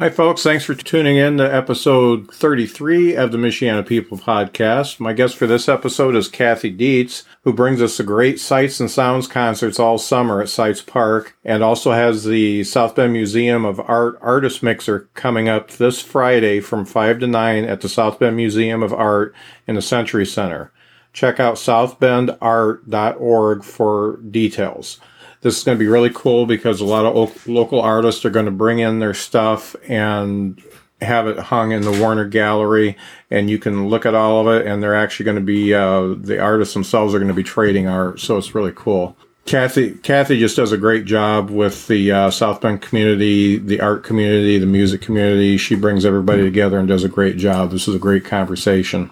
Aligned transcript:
Hi, 0.00 0.08
folks. 0.08 0.42
Thanks 0.42 0.64
for 0.64 0.74
tuning 0.74 1.18
in 1.18 1.36
to 1.36 1.54
episode 1.54 2.32
33 2.32 3.16
of 3.16 3.32
the 3.32 3.36
Michiana 3.36 3.86
People 3.86 4.16
podcast. 4.16 4.98
My 4.98 5.12
guest 5.12 5.36
for 5.36 5.46
this 5.46 5.68
episode 5.68 6.16
is 6.16 6.26
Cathy 6.26 6.70
Dietz, 6.70 7.24
who 7.44 7.52
brings 7.52 7.82
us 7.82 7.98
the 7.98 8.02
great 8.02 8.40
Seitz 8.40 8.80
and 8.80 8.90
Sounds 8.90 9.28
concerts 9.28 9.78
all 9.78 9.98
summer 9.98 10.40
at 10.40 10.48
Seitz 10.48 10.80
Park 10.80 11.36
and 11.44 11.62
also 11.62 11.92
has 11.92 12.24
the 12.24 12.64
South 12.64 12.94
Bend 12.94 13.12
Museum 13.12 13.66
of 13.66 13.78
Art 13.78 14.18
Artist 14.22 14.62
Mixer 14.62 15.10
coming 15.12 15.50
up 15.50 15.72
this 15.72 16.00
Friday 16.00 16.60
from 16.60 16.86
5 16.86 17.18
to 17.18 17.26
9 17.26 17.66
at 17.66 17.82
the 17.82 17.88
South 17.90 18.18
Bend 18.18 18.36
Museum 18.36 18.82
of 18.82 18.94
Art 18.94 19.34
in 19.66 19.74
the 19.74 19.82
Century 19.82 20.24
Center. 20.24 20.72
Check 21.12 21.38
out 21.38 21.56
southbendart.org 21.56 23.64
for 23.64 24.16
details 24.16 24.98
this 25.42 25.58
is 25.58 25.64
going 25.64 25.76
to 25.76 25.82
be 25.82 25.88
really 25.88 26.10
cool 26.12 26.46
because 26.46 26.80
a 26.80 26.84
lot 26.84 27.06
of 27.06 27.46
local 27.46 27.80
artists 27.80 28.24
are 28.24 28.30
going 28.30 28.46
to 28.46 28.52
bring 28.52 28.78
in 28.78 28.98
their 28.98 29.14
stuff 29.14 29.74
and 29.88 30.62
have 31.00 31.26
it 31.26 31.38
hung 31.38 31.72
in 31.72 31.82
the 31.82 31.92
Warner 31.92 32.26
Gallery, 32.26 32.96
and 33.30 33.48
you 33.48 33.58
can 33.58 33.88
look 33.88 34.04
at 34.04 34.14
all 34.14 34.46
of 34.46 34.60
it. 34.60 34.66
And 34.66 34.82
they're 34.82 34.94
actually 34.94 35.24
going 35.24 35.38
to 35.38 35.42
be 35.42 35.72
uh, 35.72 36.14
the 36.14 36.38
artists 36.38 36.74
themselves 36.74 37.14
are 37.14 37.18
going 37.18 37.28
to 37.28 37.34
be 37.34 37.42
trading 37.42 37.88
art, 37.88 38.20
so 38.20 38.36
it's 38.36 38.54
really 38.54 38.72
cool. 38.74 39.16
Cathy, 39.46 39.94
Cathy 39.94 40.38
just 40.38 40.56
does 40.56 40.70
a 40.70 40.76
great 40.76 41.06
job 41.06 41.50
with 41.50 41.88
the 41.88 42.12
uh, 42.12 42.30
South 42.30 42.60
Bend 42.60 42.82
community, 42.82 43.56
the 43.58 43.80
art 43.80 44.04
community, 44.04 44.58
the 44.58 44.66
music 44.66 45.00
community. 45.00 45.56
She 45.56 45.74
brings 45.74 46.04
everybody 46.04 46.42
together 46.42 46.78
and 46.78 46.86
does 46.86 47.02
a 47.02 47.08
great 47.08 47.36
job. 47.36 47.70
This 47.70 47.88
is 47.88 47.94
a 47.94 47.98
great 47.98 48.24
conversation. 48.24 49.10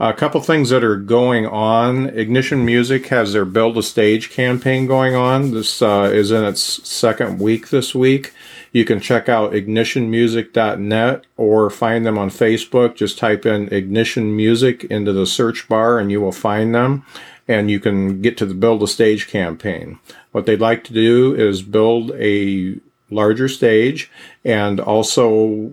A 0.00 0.14
couple 0.14 0.40
things 0.40 0.70
that 0.70 0.82
are 0.82 0.96
going 0.96 1.46
on. 1.46 2.08
Ignition 2.08 2.64
Music 2.64 3.08
has 3.08 3.34
their 3.34 3.44
Build 3.44 3.76
a 3.76 3.82
Stage 3.82 4.30
campaign 4.30 4.86
going 4.86 5.14
on. 5.14 5.50
This 5.50 5.82
uh, 5.82 6.10
is 6.12 6.30
in 6.30 6.44
its 6.44 6.62
second 6.88 7.38
week 7.38 7.68
this 7.68 7.94
week. 7.94 8.32
You 8.72 8.86
can 8.86 9.00
check 9.00 9.28
out 9.28 9.52
ignitionmusic.net 9.52 11.26
or 11.36 11.68
find 11.68 12.06
them 12.06 12.16
on 12.16 12.30
Facebook. 12.30 12.96
Just 12.96 13.18
type 13.18 13.44
in 13.44 13.68
Ignition 13.72 14.34
Music 14.34 14.84
into 14.84 15.12
the 15.12 15.26
search 15.26 15.68
bar 15.68 15.98
and 15.98 16.10
you 16.10 16.22
will 16.22 16.32
find 16.32 16.74
them. 16.74 17.04
And 17.46 17.70
you 17.70 17.78
can 17.78 18.22
get 18.22 18.38
to 18.38 18.46
the 18.46 18.54
Build 18.54 18.82
a 18.82 18.88
Stage 18.88 19.28
campaign. 19.28 19.98
What 20.32 20.46
they'd 20.46 20.60
like 20.60 20.84
to 20.84 20.94
do 20.94 21.34
is 21.34 21.60
build 21.60 22.12
a 22.12 22.76
larger 23.10 23.46
stage 23.46 24.10
and 24.42 24.80
also 24.80 25.70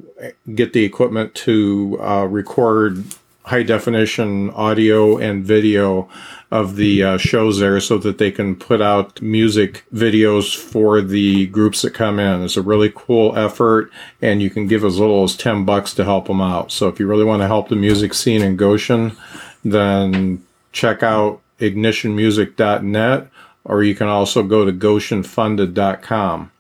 get 0.53 0.73
the 0.73 0.83
equipment 0.83 1.33
to 1.33 1.97
uh, 2.01 2.25
record 2.25 3.05
high 3.49 3.63
definition 3.63 4.51
audio 4.51 5.17
and 5.17 5.43
video 5.43 6.07
of 6.51 6.75
the 6.75 7.03
uh, 7.03 7.17
shows 7.17 7.57
there 7.57 7.79
so 7.79 7.97
that 7.97 8.19
they 8.19 8.31
can 8.31 8.55
put 8.55 8.79
out 8.79 9.19
music 9.23 9.83
videos 9.91 10.55
for 10.55 11.01
the 11.01 11.47
groups 11.47 11.81
that 11.81 11.95
come 11.95 12.19
in. 12.19 12.43
It's 12.43 12.57
a 12.57 12.61
really 12.61 12.91
cool 12.95 13.35
effort 13.35 13.91
and 14.21 14.39
you 14.39 14.51
can 14.51 14.67
give 14.67 14.85
as 14.85 14.99
little 14.99 15.23
as 15.23 15.35
10 15.35 15.65
bucks 15.65 15.95
to 15.95 16.03
help 16.03 16.27
them 16.27 16.41
out. 16.41 16.71
So 16.71 16.87
if 16.89 16.99
you 16.99 17.07
really 17.07 17.25
want 17.25 17.41
to 17.41 17.47
help 17.47 17.69
the 17.69 17.75
music 17.75 18.13
scene 18.13 18.43
in 18.43 18.55
Goshen, 18.55 19.17
then 19.65 20.45
check 20.71 21.01
out 21.01 21.41
ignitionmusic.net 21.59 23.27
or 23.63 23.83
you 23.83 23.95
can 23.95 24.07
also 24.07 24.43
go 24.43 24.63
to 24.63 24.71
goshenfunded.com. 24.71 26.51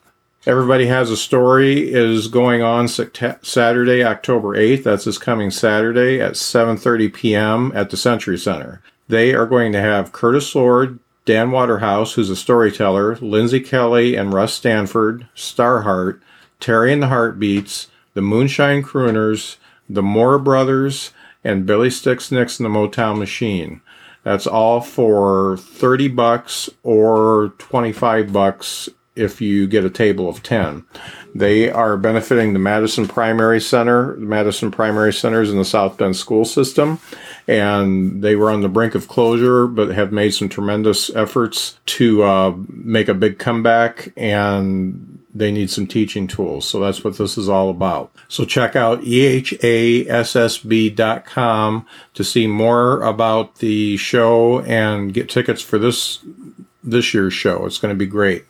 Everybody 0.45 0.85
Has 0.85 1.11
a 1.11 1.17
Story 1.17 1.91
is 1.91 2.29
going 2.29 2.61
on 2.61 2.87
Saturday, 2.87 4.05
October 4.05 4.55
8th. 4.55 4.83
That's 4.83 5.03
this 5.03 5.17
coming 5.17 5.51
Saturday 5.51 6.21
at 6.21 6.33
7.30 6.33 7.13
p.m. 7.13 7.73
at 7.75 7.89
the 7.89 7.97
Century 7.97 8.37
Center. 8.37 8.81
They 9.09 9.33
are 9.33 9.45
going 9.45 9.73
to 9.73 9.81
have 9.81 10.13
Curtis 10.13 10.55
Lord, 10.55 10.99
Dan 11.25 11.51
Waterhouse, 11.51 12.13
who's 12.13 12.29
a 12.29 12.37
storyteller, 12.37 13.17
Lindsay 13.17 13.59
Kelly 13.59 14.15
and 14.15 14.31
Russ 14.31 14.53
Stanford, 14.53 15.27
Starheart, 15.35 16.21
Terry 16.61 16.93
and 16.93 17.03
the 17.03 17.07
Heartbeats, 17.07 17.89
the 18.13 18.21
Moonshine 18.21 18.81
Crooners, 18.81 19.57
the 19.89 20.01
Moore 20.01 20.39
Brothers, 20.39 21.11
and 21.43 21.65
Billy 21.65 21.89
Sticks 21.89 22.31
Nicks 22.31 22.61
and 22.61 22.65
the 22.65 22.69
Motown 22.69 23.19
Machine. 23.19 23.81
That's 24.23 24.47
all 24.47 24.79
for 24.79 25.57
30 25.57 26.07
bucks 26.07 26.69
or 26.83 27.53
25 27.57 28.31
bucks 28.31 28.87
if 29.15 29.41
you 29.41 29.67
get 29.67 29.85
a 29.85 29.89
table 29.89 30.29
of 30.29 30.41
10. 30.43 30.85
They 31.35 31.69
are 31.69 31.97
benefiting 31.97 32.53
the 32.53 32.59
Madison 32.59 33.07
Primary 33.07 33.61
Center. 33.61 34.15
The 34.15 34.25
Madison 34.25 34.71
Primary 34.71 35.13
Center 35.13 35.41
is 35.41 35.51
in 35.51 35.57
the 35.57 35.65
South 35.65 35.97
Bend 35.97 36.15
school 36.15 36.45
system, 36.45 36.99
and 37.47 38.23
they 38.23 38.35
were 38.35 38.49
on 38.49 38.61
the 38.61 38.69
brink 38.69 38.95
of 38.95 39.07
closure, 39.07 39.67
but 39.67 39.89
have 39.89 40.11
made 40.11 40.31
some 40.31 40.49
tremendous 40.49 41.09
efforts 41.11 41.79
to 41.87 42.23
uh, 42.23 42.55
make 42.69 43.07
a 43.07 43.13
big 43.13 43.37
comeback 43.39 44.11
and 44.17 45.19
they 45.33 45.51
need 45.51 45.69
some 45.69 45.85
teaching 45.85 46.25
tools. 46.27 46.65
So 46.67 46.79
that's 46.79 47.03
what 47.03 47.17
this 47.17 47.37
is 47.37 47.49
all 47.49 47.69
about. 47.69 48.11
So 48.27 48.45
check 48.45 48.75
out 48.75 49.01
ehassb.com 49.01 50.15
to 52.13 52.23
see 52.23 52.47
more 52.47 53.03
about 53.03 53.55
the 53.55 53.97
show 53.97 54.61
and 54.61 55.13
get 55.13 55.29
tickets 55.29 55.61
for 55.61 55.77
this 55.77 56.25
this 56.83 57.13
year's 57.13 57.33
show. 57.33 57.65
It's 57.65 57.77
going 57.77 57.93
to 57.93 57.97
be 57.97 58.05
great. 58.05 58.45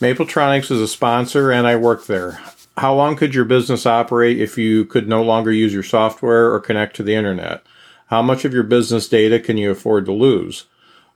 Mapletronics 0.00 0.70
is 0.70 0.80
a 0.80 0.88
sponsor 0.88 1.50
and 1.50 1.66
I 1.66 1.76
work 1.76 2.06
there. 2.06 2.40
How 2.76 2.94
long 2.94 3.16
could 3.16 3.34
your 3.34 3.44
business 3.44 3.86
operate 3.86 4.40
if 4.40 4.58
you 4.58 4.84
could 4.84 5.08
no 5.08 5.22
longer 5.22 5.52
use 5.52 5.72
your 5.72 5.84
software 5.84 6.52
or 6.52 6.60
connect 6.60 6.96
to 6.96 7.02
the 7.02 7.14
internet? 7.14 7.64
How 8.08 8.20
much 8.20 8.44
of 8.44 8.52
your 8.52 8.64
business 8.64 9.08
data 9.08 9.38
can 9.38 9.56
you 9.56 9.70
afford 9.70 10.06
to 10.06 10.12
lose? 10.12 10.64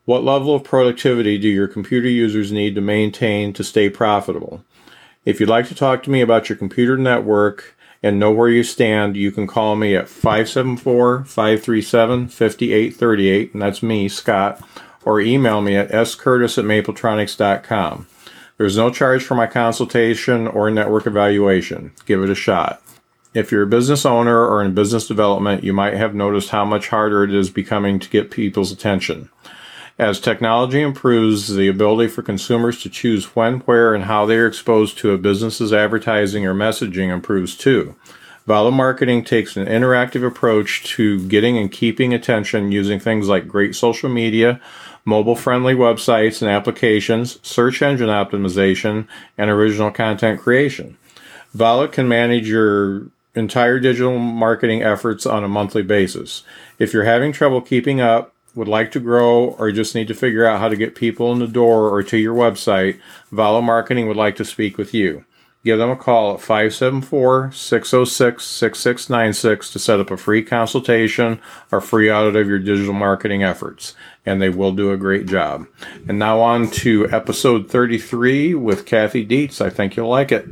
What 0.05 0.25
level 0.25 0.55
of 0.55 0.65
productivity 0.65 1.37
do 1.37 1.49
your 1.49 1.69
computer 1.69 2.09
users 2.09 2.51
need 2.51 2.75
to 2.77 2.81
maintain 2.81 3.53
to 3.53 3.65
stay 3.65 3.91
profitable? 3.91 4.65
If 5.25 5.39
you'd 5.41 5.51
like 5.51 5.69
to 5.69 5.75
talk 5.75 6.03
to 6.05 6.11
me 6.11 6.23
about 6.23 6.49
your 6.49 6.57
computer 6.57 6.97
network 6.97 7.77
and 8.03 8.19
know 8.19 8.31
where 8.31 8.49
you 8.49 8.63
stand, 8.63 9.17
you 9.17 9.31
can 9.31 9.47
call 9.47 9.77
me 9.77 9.95
at 9.95 10.09
574 10.09 11.25
537 11.25 12.29
5838, 12.29 13.53
and 13.53 13.61
that's 13.61 13.83
me, 13.83 14.09
Scott, 14.09 14.63
or 15.05 15.21
email 15.21 15.61
me 15.61 15.77
at 15.77 15.91
scurtis 15.91 16.59
at 16.59 16.65
mapletronics.com. 16.65 18.07
There's 18.57 18.77
no 18.77 18.91
charge 18.91 19.23
for 19.23 19.35
my 19.35 19.47
consultation 19.47 20.49
or 20.49 20.71
network 20.71 21.07
evaluation. 21.07 21.93
Give 22.07 22.23
it 22.23 22.31
a 22.31 22.35
shot. 22.35 22.83
If 23.33 23.53
you're 23.53 23.63
a 23.63 23.69
business 23.69 24.05
owner 24.05 24.45
or 24.45 24.65
in 24.65 24.75
business 24.75 25.07
development, 25.07 25.63
you 25.63 25.73
might 25.73 25.95
have 25.95 26.15
noticed 26.15 26.51
how 26.51 26.65
much 26.65 26.89
harder 26.89 27.23
it 27.23 27.33
is 27.33 27.51
becoming 27.51 28.01
to 28.01 28.09
get 28.09 28.31
people's 28.31 28.73
attention. 28.73 29.29
As 29.99 30.21
technology 30.21 30.81
improves, 30.81 31.55
the 31.55 31.69
ability 31.69 32.09
for 32.09 32.23
consumers 32.23 32.81
to 32.83 32.89
choose 32.89 33.37
when, 33.37 33.61
where, 33.61 33.95
and 33.95 34.05
how 34.05 34.27
they 34.27 34.37
are 34.37 34.47
exposed 34.47 34.97
to 34.99 35.11
a 35.11 35.19
business's 35.19 35.73
advertising 35.73 36.47
or 36.47 36.55
messaging 36.55 37.13
improves 37.13 37.57
too. 37.57 37.95
Valo 38.49 38.73
Marketing 38.73 39.23
takes 39.23 39.57
an 39.57 39.67
interactive 39.67 40.27
approach 40.27 40.85
to 40.85 41.21
getting 41.29 41.59
and 41.59 41.71
keeping 41.71 42.15
attention 42.15 42.73
using 42.73 42.99
things 42.99 43.29
like 43.29 43.47
great 43.47 43.75
social 43.75 44.09
media, 44.09 44.61
mobile 45.09 45.35
friendly 45.35 45.75
websites 45.75 46.43
and 46.43 46.51
applications, 46.51 47.39
search 47.43 47.81
engine 47.81 48.09
optimization, 48.09 49.09
and 49.39 49.51
original 49.51 49.91
content 49.91 50.39
creation. 50.39 50.99
Valo 51.57 51.91
can 51.91 52.07
manage 52.07 52.47
your 52.47 53.07
entire 53.35 53.81
digital 53.81 54.19
marketing 54.19 54.83
efforts 54.83 55.25
on 55.25 55.43
a 55.43 55.49
monthly 55.49 55.83
basis. 55.83 56.43
If 56.79 56.93
you're 56.93 57.05
having 57.05 57.33
trouble 57.33 57.63
keeping 57.63 58.03
up, 58.03 58.35
would 58.55 58.69
like 58.69 58.91
to 58.93 59.01
grow, 59.01 59.51
or 59.59 59.71
just 59.73 59.95
need 59.95 60.09
to 60.09 60.15
figure 60.15 60.45
out 60.45 60.61
how 60.61 60.69
to 60.69 60.77
get 60.77 60.95
people 60.95 61.33
in 61.33 61.39
the 61.39 61.47
door 61.47 61.89
or 61.89 62.03
to 62.03 62.17
your 62.19 62.35
website, 62.35 62.99
Valo 63.33 63.63
Marketing 63.63 64.09
would 64.09 64.17
like 64.17 64.37
to 64.37 64.45
speak 64.45 64.77
with 64.77 64.93
you. 64.93 65.25
Give 65.69 65.77
them 65.79 65.91
a 65.91 65.97
call 65.97 66.33
at 66.33 66.41
574 66.41 67.53
606 67.53 68.43
6696 68.43 69.71
to 69.71 69.79
set 69.79 70.01
up 70.01 70.11
a 70.11 70.17
free 70.17 70.43
consultation 70.43 71.43
or 71.71 71.83
free 71.83 72.11
audit 72.11 72.37
of 72.37 72.49
your 72.49 72.59
digital 72.59 72.95
marketing 72.95 73.43
efforts. 73.43 73.95
And 74.25 74.41
they 74.41 74.49
will 74.49 74.73
do 74.73 74.93
a 74.93 74.97
great 74.97 75.27
job. 75.27 75.67
And 76.09 76.19
now 76.19 76.41
on 76.41 76.71
to 76.71 77.07
episode 77.11 77.71
33 77.71 78.55
with 78.55 78.87
Cathy 78.87 79.27
Dietz. 79.27 79.61
I 79.61 79.69
think 79.69 79.95
you'll 79.95 80.09
like 80.09 80.33
it. 80.33 80.49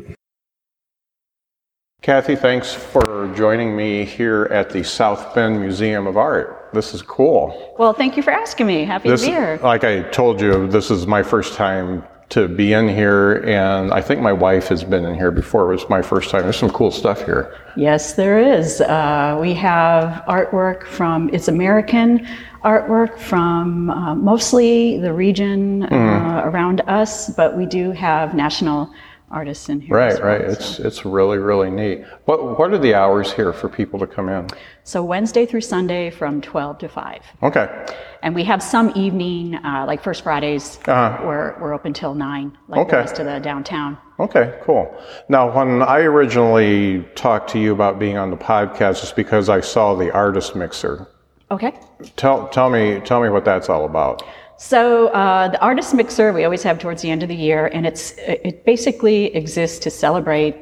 Cathy, 2.02 2.36
thanks 2.36 2.74
for 2.74 3.32
joining 3.34 3.74
me 3.74 4.04
here 4.04 4.50
at 4.52 4.68
the 4.68 4.84
South 4.84 5.34
Bend 5.34 5.58
Museum 5.62 6.06
of 6.06 6.18
Art. 6.18 6.68
This 6.74 6.92
is 6.92 7.00
cool. 7.00 7.74
Well, 7.78 7.94
thank 7.94 8.18
you 8.18 8.22
for 8.22 8.32
asking 8.32 8.66
me. 8.66 8.84
Happy 8.84 9.08
This, 9.08 9.22
to 9.22 9.28
be 9.28 9.32
here. 9.32 9.58
like 9.62 9.82
I 9.82 10.02
told 10.10 10.42
you, 10.42 10.68
this 10.68 10.90
is 10.90 11.06
my 11.06 11.22
first 11.22 11.54
time 11.54 12.04
to 12.28 12.48
be 12.48 12.72
in 12.72 12.88
here, 12.88 13.34
and 13.46 13.92
I 13.92 14.00
think 14.00 14.20
my 14.20 14.32
wife 14.32 14.66
has 14.68 14.82
been 14.82 15.04
in 15.04 15.14
here 15.14 15.30
before. 15.30 15.70
It 15.72 15.76
was 15.76 15.88
my 15.88 16.02
first 16.02 16.30
time. 16.30 16.42
There's 16.42 16.56
some 16.58 16.70
cool 16.70 16.90
stuff 16.90 17.24
here. 17.24 17.54
Yes, 17.76 18.14
there 18.14 18.38
is. 18.40 18.80
Uh, 18.80 19.38
we 19.40 19.54
have 19.54 20.24
artwork 20.26 20.84
from, 20.86 21.30
it's 21.32 21.46
American 21.48 22.26
artwork 22.64 23.18
from 23.18 23.90
uh, 23.90 24.14
mostly 24.16 24.98
the 24.98 25.12
region 25.12 25.84
uh, 25.84 25.88
Mm-hmm. 25.90 26.48
around 26.48 26.80
us, 26.88 27.30
but 27.30 27.56
we 27.56 27.64
do 27.66 27.92
have 27.92 28.34
national 28.34 28.92
artists 29.30 29.68
in 29.68 29.80
here. 29.80 29.96
Right, 29.96 30.12
as 30.12 30.20
well, 30.20 30.28
right. 30.28 30.42
so. 30.42 30.48
It's 30.52 30.78
it's 30.78 31.04
really 31.04 31.38
really 31.38 31.70
neat. 31.70 32.04
What 32.26 32.58
what 32.58 32.72
are 32.72 32.78
the 32.78 32.94
hours 32.94 33.32
here 33.32 33.52
for 33.52 33.68
people 33.68 33.98
to 34.00 34.06
come 34.06 34.28
in? 34.28 34.48
So 34.84 35.02
Wednesday 35.02 35.46
through 35.46 35.62
Sunday 35.62 36.10
from 36.10 36.40
12 36.40 36.78
to 36.78 36.88
5. 36.88 37.22
Okay. 37.42 37.86
And 38.22 38.34
we 38.34 38.44
have 38.44 38.62
some 38.62 38.92
evening, 38.96 39.54
uh, 39.56 39.84
like 39.86 40.02
First 40.02 40.22
Fridays, 40.22 40.78
Uh-huh. 40.86 41.22
we're, 41.26 41.54
we're 41.60 41.74
open 41.74 41.92
till 41.92 42.14
9, 42.14 42.56
like 42.68 42.80
Okay. 42.80 42.90
the 42.90 42.96
rest 42.96 43.18
of 43.18 43.26
the 43.26 43.38
downtown. 43.40 43.98
Okay, 44.18 44.54
cool. 44.62 44.94
Now, 45.28 45.50
when 45.54 45.82
I 45.82 46.00
originally 46.00 47.04
talked 47.14 47.50
to 47.50 47.58
you 47.58 47.72
about 47.72 47.98
being 47.98 48.16
on 48.16 48.30
the 48.30 48.36
podcast, 48.36 49.02
it's 49.02 49.12
because 49.12 49.48
I 49.48 49.60
saw 49.60 49.94
the 49.94 50.10
artist 50.12 50.56
mixer. 50.56 51.06
Okay. 51.50 51.74
Tell 52.16 52.48
tell 52.48 52.70
me 52.70 52.98
tell 53.04 53.20
me 53.22 53.28
what 53.28 53.44
that's 53.44 53.68
all 53.68 53.84
about. 53.84 54.22
So 54.56 55.08
uh, 55.08 55.46
the 55.48 55.60
artist 55.60 55.94
mixer 55.94 56.32
we 56.32 56.42
always 56.44 56.62
have 56.64 56.78
towards 56.80 57.02
the 57.02 57.10
end 57.10 57.22
of 57.22 57.28
the 57.28 57.36
year, 57.36 57.66
and 57.66 57.86
it's 57.86 58.12
it 58.18 58.64
basically 58.64 59.26
exists 59.36 59.78
to 59.80 59.90
celebrate 59.90 60.56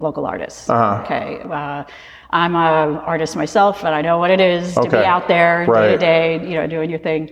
local 0.00 0.26
artists. 0.26 0.68
Uh-huh. 0.68 1.02
Okay, 1.04 1.40
uh, 1.44 1.84
I'm 2.30 2.54
an 2.54 2.96
artist 2.98 3.36
myself, 3.36 3.84
and 3.84 3.94
I 3.94 4.02
know 4.02 4.18
what 4.18 4.30
it 4.30 4.40
is 4.40 4.74
to 4.74 4.82
be 4.90 4.96
out 4.98 5.28
there 5.28 5.64
day 5.66 5.72
Right. 5.72 5.88
to 5.88 5.98
day, 5.98 6.48
you 6.48 6.54
know, 6.56 6.66
doing 6.66 6.90
your 6.90 6.98
thing. 6.98 7.30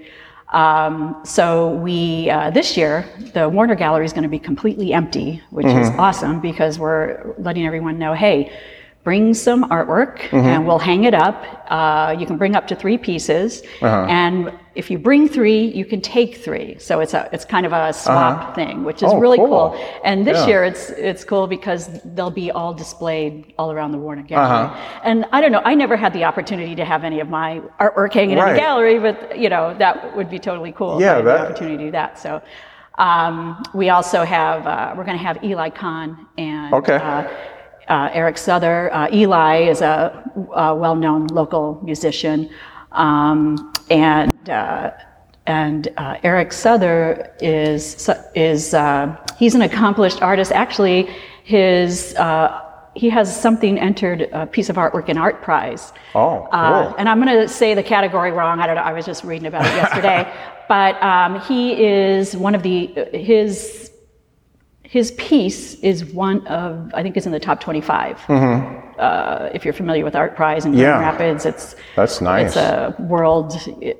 Um, 0.52 1.20
so 1.24 1.70
we 1.70 2.30
uh, 2.30 2.50
this 2.50 2.76
year 2.76 3.04
the 3.34 3.48
Warner 3.48 3.74
Gallery 3.74 4.04
is 4.06 4.12
going 4.12 4.22
to 4.22 4.28
be 4.28 4.38
completely 4.38 4.92
empty, 4.92 5.42
which 5.50 5.66
is 5.66 5.72
Mm-hmm. 5.90 6.00
awesome 6.00 6.40
because 6.40 6.78
we're 6.78 7.34
letting 7.38 7.66
everyone 7.66 7.98
know, 7.98 8.14
hey. 8.14 8.50
Bring 9.06 9.34
some 9.34 9.62
artwork 9.70 10.16
Mm-hmm. 10.18 10.36
and 10.52 10.66
we'll 10.66 10.80
hang 10.80 11.04
it 11.04 11.14
up. 11.14 11.36
Uh, 11.70 12.16
you 12.18 12.26
can 12.26 12.36
bring 12.36 12.56
up 12.56 12.66
to 12.66 12.74
three 12.74 12.98
pieces, 12.98 13.62
Uh-huh. 13.80 14.04
and 14.22 14.50
if 14.74 14.90
you 14.90 14.98
bring 14.98 15.28
three, 15.28 15.60
you 15.80 15.84
can 15.84 16.00
take 16.00 16.30
three. 16.46 16.76
So 16.80 16.98
it's 16.98 17.14
a 17.14 17.28
it's 17.34 17.44
kind 17.44 17.64
of 17.66 17.72
a 17.72 17.92
swap 17.92 18.56
thing, 18.56 18.82
which 18.82 19.04
is 19.04 19.10
Oh, 19.12 19.20
really 19.20 19.38
cool. 19.38 19.70
cool. 19.70 19.78
And 20.02 20.26
this 20.26 20.38
Yeah. 20.40 20.46
year 20.50 20.64
it's 20.70 20.84
it's 20.90 21.22
cool 21.22 21.46
because 21.46 21.82
they'll 22.16 22.36
be 22.44 22.50
all 22.58 22.72
displayed 22.74 23.32
all 23.60 23.70
around 23.70 23.92
the 23.92 23.98
Warner 24.06 24.22
Gallery. 24.30 24.64
Uh-huh. 24.64 25.00
And 25.08 25.18
I 25.36 25.38
don't 25.40 25.52
know, 25.52 25.62
I 25.64 25.74
never 25.76 25.96
had 26.04 26.12
the 26.12 26.24
opportunity 26.24 26.74
to 26.74 26.84
have 26.92 27.04
any 27.10 27.20
of 27.20 27.28
my 27.40 27.60
artwork 27.78 28.12
hanging 28.12 28.38
in 28.38 28.42
Right. 28.44 28.54
the 28.54 28.58
gallery, 28.66 28.98
but 28.98 29.16
you 29.42 29.48
know 29.54 29.64
that 29.78 29.94
would 30.16 30.28
be 30.36 30.40
totally 30.40 30.72
cool. 30.72 30.94
if 30.96 31.02
Yeah, 31.02 31.12
I 31.12 31.16
had 31.18 31.24
the 31.26 31.40
opportunity 31.44 31.76
to 31.78 31.84
do 31.84 31.90
that. 32.00 32.18
So. 32.18 32.30
Um, 32.98 33.62
we 33.74 33.90
also 33.90 34.24
have 34.24 34.66
uh, 34.66 34.94
we're 34.96 35.04
going 35.10 35.18
to 35.22 35.26
have 35.30 35.36
Eli 35.44 35.68
Kahn 35.68 36.08
and 36.38 36.72
Okay. 36.80 36.96
uh, 36.96 37.24
uh, 37.88 38.10
Eric 38.12 38.38
Souther. 38.38 38.90
Uh, 38.92 39.08
Eli 39.12 39.68
is 39.68 39.80
a, 39.80 40.30
a 40.54 40.74
well-known 40.74 41.26
local 41.28 41.80
musician, 41.84 42.50
um, 42.92 43.72
and 43.90 44.50
uh, 44.50 44.90
and 45.46 45.88
uh, 45.96 46.16
Eric 46.22 46.52
Souther 46.52 47.32
is 47.40 48.10
is 48.34 48.74
uh, 48.74 49.16
he's 49.38 49.54
an 49.54 49.62
accomplished 49.62 50.22
artist. 50.22 50.52
Actually, 50.52 51.08
his 51.44 52.14
uh, 52.16 52.62
he 52.94 53.08
has 53.10 53.28
something 53.40 53.78
entered 53.78 54.22
a 54.32 54.46
piece 54.46 54.68
of 54.70 54.76
artwork 54.76 55.08
in 55.08 55.16
ArtPrize. 55.18 55.92
Oh, 56.14 56.48
Uh, 56.50 56.84
cool. 56.88 56.94
and 56.98 57.08
I'm 57.08 57.20
going 57.22 57.36
to 57.42 57.46
say 57.48 57.74
the 57.74 57.82
category 57.82 58.32
wrong. 58.32 58.60
I 58.60 58.66
don't 58.66 58.76
know. 58.76 58.82
I 58.82 58.94
was 58.94 59.04
just 59.04 59.22
reading 59.22 59.46
about 59.46 59.66
it 59.66 59.74
yesterday. 59.74 60.32
but 60.68 61.00
um, 61.02 61.40
he 61.42 61.84
is 61.84 62.36
one 62.36 62.54
of 62.54 62.62
the 62.62 62.86
his 63.12 63.85
his 64.88 65.12
piece 65.12 65.74
is 65.80 66.04
one 66.04 66.46
of 66.46 66.92
I 66.94 67.02
think 67.02 67.16
is 67.16 67.26
in 67.26 67.32
the 67.32 67.40
top 67.40 67.60
25. 67.60 68.20
Uh, 68.28 69.50
if 69.52 69.64
you're 69.64 69.74
familiar 69.74 70.04
with 70.04 70.14
ArtPrize 70.14 70.64
in 70.64 70.72
Mm-hmm. 70.72 70.80
Yeah. 70.80 70.98
Grand 70.98 71.18
Rapids, 71.20 71.44
it's 71.44 71.76
That's 71.96 72.20
nice. 72.20 72.48
it's 72.48 72.56
a 72.56 72.94
world 73.00 73.52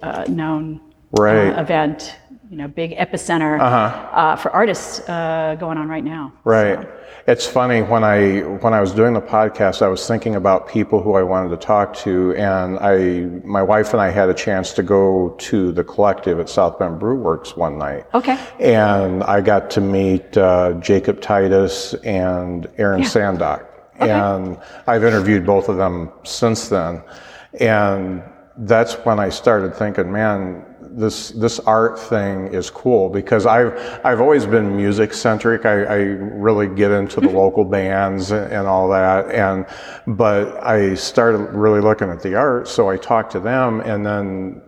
uh, 0.03 0.25
known 0.29 0.81
Right. 1.13 1.51
uh, 1.51 1.61
event. 1.61 2.17
You 2.49 2.57
know, 2.57 2.69
big 2.69 2.97
epicenter 2.97 3.59
uh 3.61 4.37
for 4.37 4.51
artists 4.53 5.01
uh, 5.09 5.57
going 5.59 5.79
on 5.79 5.89
right 5.89 6.05
now. 6.05 6.33
Right. 6.45 6.81
So, 6.81 6.93
It's 7.27 7.45
funny 7.45 7.83
when 7.83 8.05
I 8.05 8.41
when 8.41 8.73
I 8.73 8.81
was 8.81 8.93
doing 8.93 9.15
the 9.15 9.21
podcast, 9.21 9.83
I 9.83 9.89
was 9.89 10.07
thinking 10.07 10.37
about 10.37 10.69
people 10.69 11.03
who 11.03 11.15
I 11.15 11.25
wanted 11.25 11.49
to 11.49 11.57
talk 11.57 11.93
to, 12.05 12.35
and 12.37 12.79
I 12.79 13.25
my 13.45 13.63
wife 13.63 13.93
and 13.93 14.01
I 14.01 14.11
had 14.11 14.29
a 14.29 14.35
chance 14.35 14.73
to 14.75 14.85
go 14.85 15.35
to 15.39 15.73
the 15.73 15.83
collective 15.83 16.39
at 16.39 16.49
South 16.49 16.79
Bend 16.79 17.01
Brew 17.01 17.17
Works 17.17 17.57
one 17.57 17.79
night. 17.79 18.05
Okay. 18.15 18.39
And 18.61 19.25
I 19.25 19.41
got 19.41 19.69
to 19.71 19.81
meet 19.81 20.37
uh, 20.37 20.75
Jacob 20.75 21.21
Titus 21.21 21.95
and 22.05 22.69
Aaron 22.79 23.03
Sandock, 23.05 23.67
and 23.99 24.57
I've 24.87 25.03
interviewed 25.03 25.45
both 25.45 25.69
of 25.69 25.79
them 25.79 26.13
since 26.23 26.69
then, 26.69 27.03
and 27.59 28.23
that's 28.59 28.95
when 29.05 29.19
I 29.19 29.29
started 29.31 29.75
thinking, 29.75 30.11
man, 30.11 30.65
this 30.97 31.29
this 31.31 31.61
art 31.61 31.99
thing 31.99 32.49
is 32.49 32.71
cool 32.71 33.11
because 33.11 33.45
I've 33.45 34.01
I've 34.05 34.21
always 34.21 34.47
been 34.47 34.77
music 34.77 35.13
centric. 35.13 35.67
I, 35.67 35.85
I 35.85 35.97
really 35.97 36.67
get 36.67 36.91
into 36.91 37.21
the 37.21 37.27
mm-hmm. 37.27 37.37
local 37.37 37.65
bands 37.65 38.33
and, 38.33 38.67
all 38.67 38.89
that, 38.89 39.31
and 39.31 39.67
but 40.17 40.65
I 40.65 40.95
started 40.95 41.53
really 41.53 41.81
looking 41.81 42.09
at 42.09 42.23
the 42.23 42.35
art. 42.35 42.67
So 42.67 42.89
I 42.89 42.97
talked 42.97 43.33
to 43.33 43.41
them, 43.41 43.81
and 43.81 44.05
then 44.07 44.63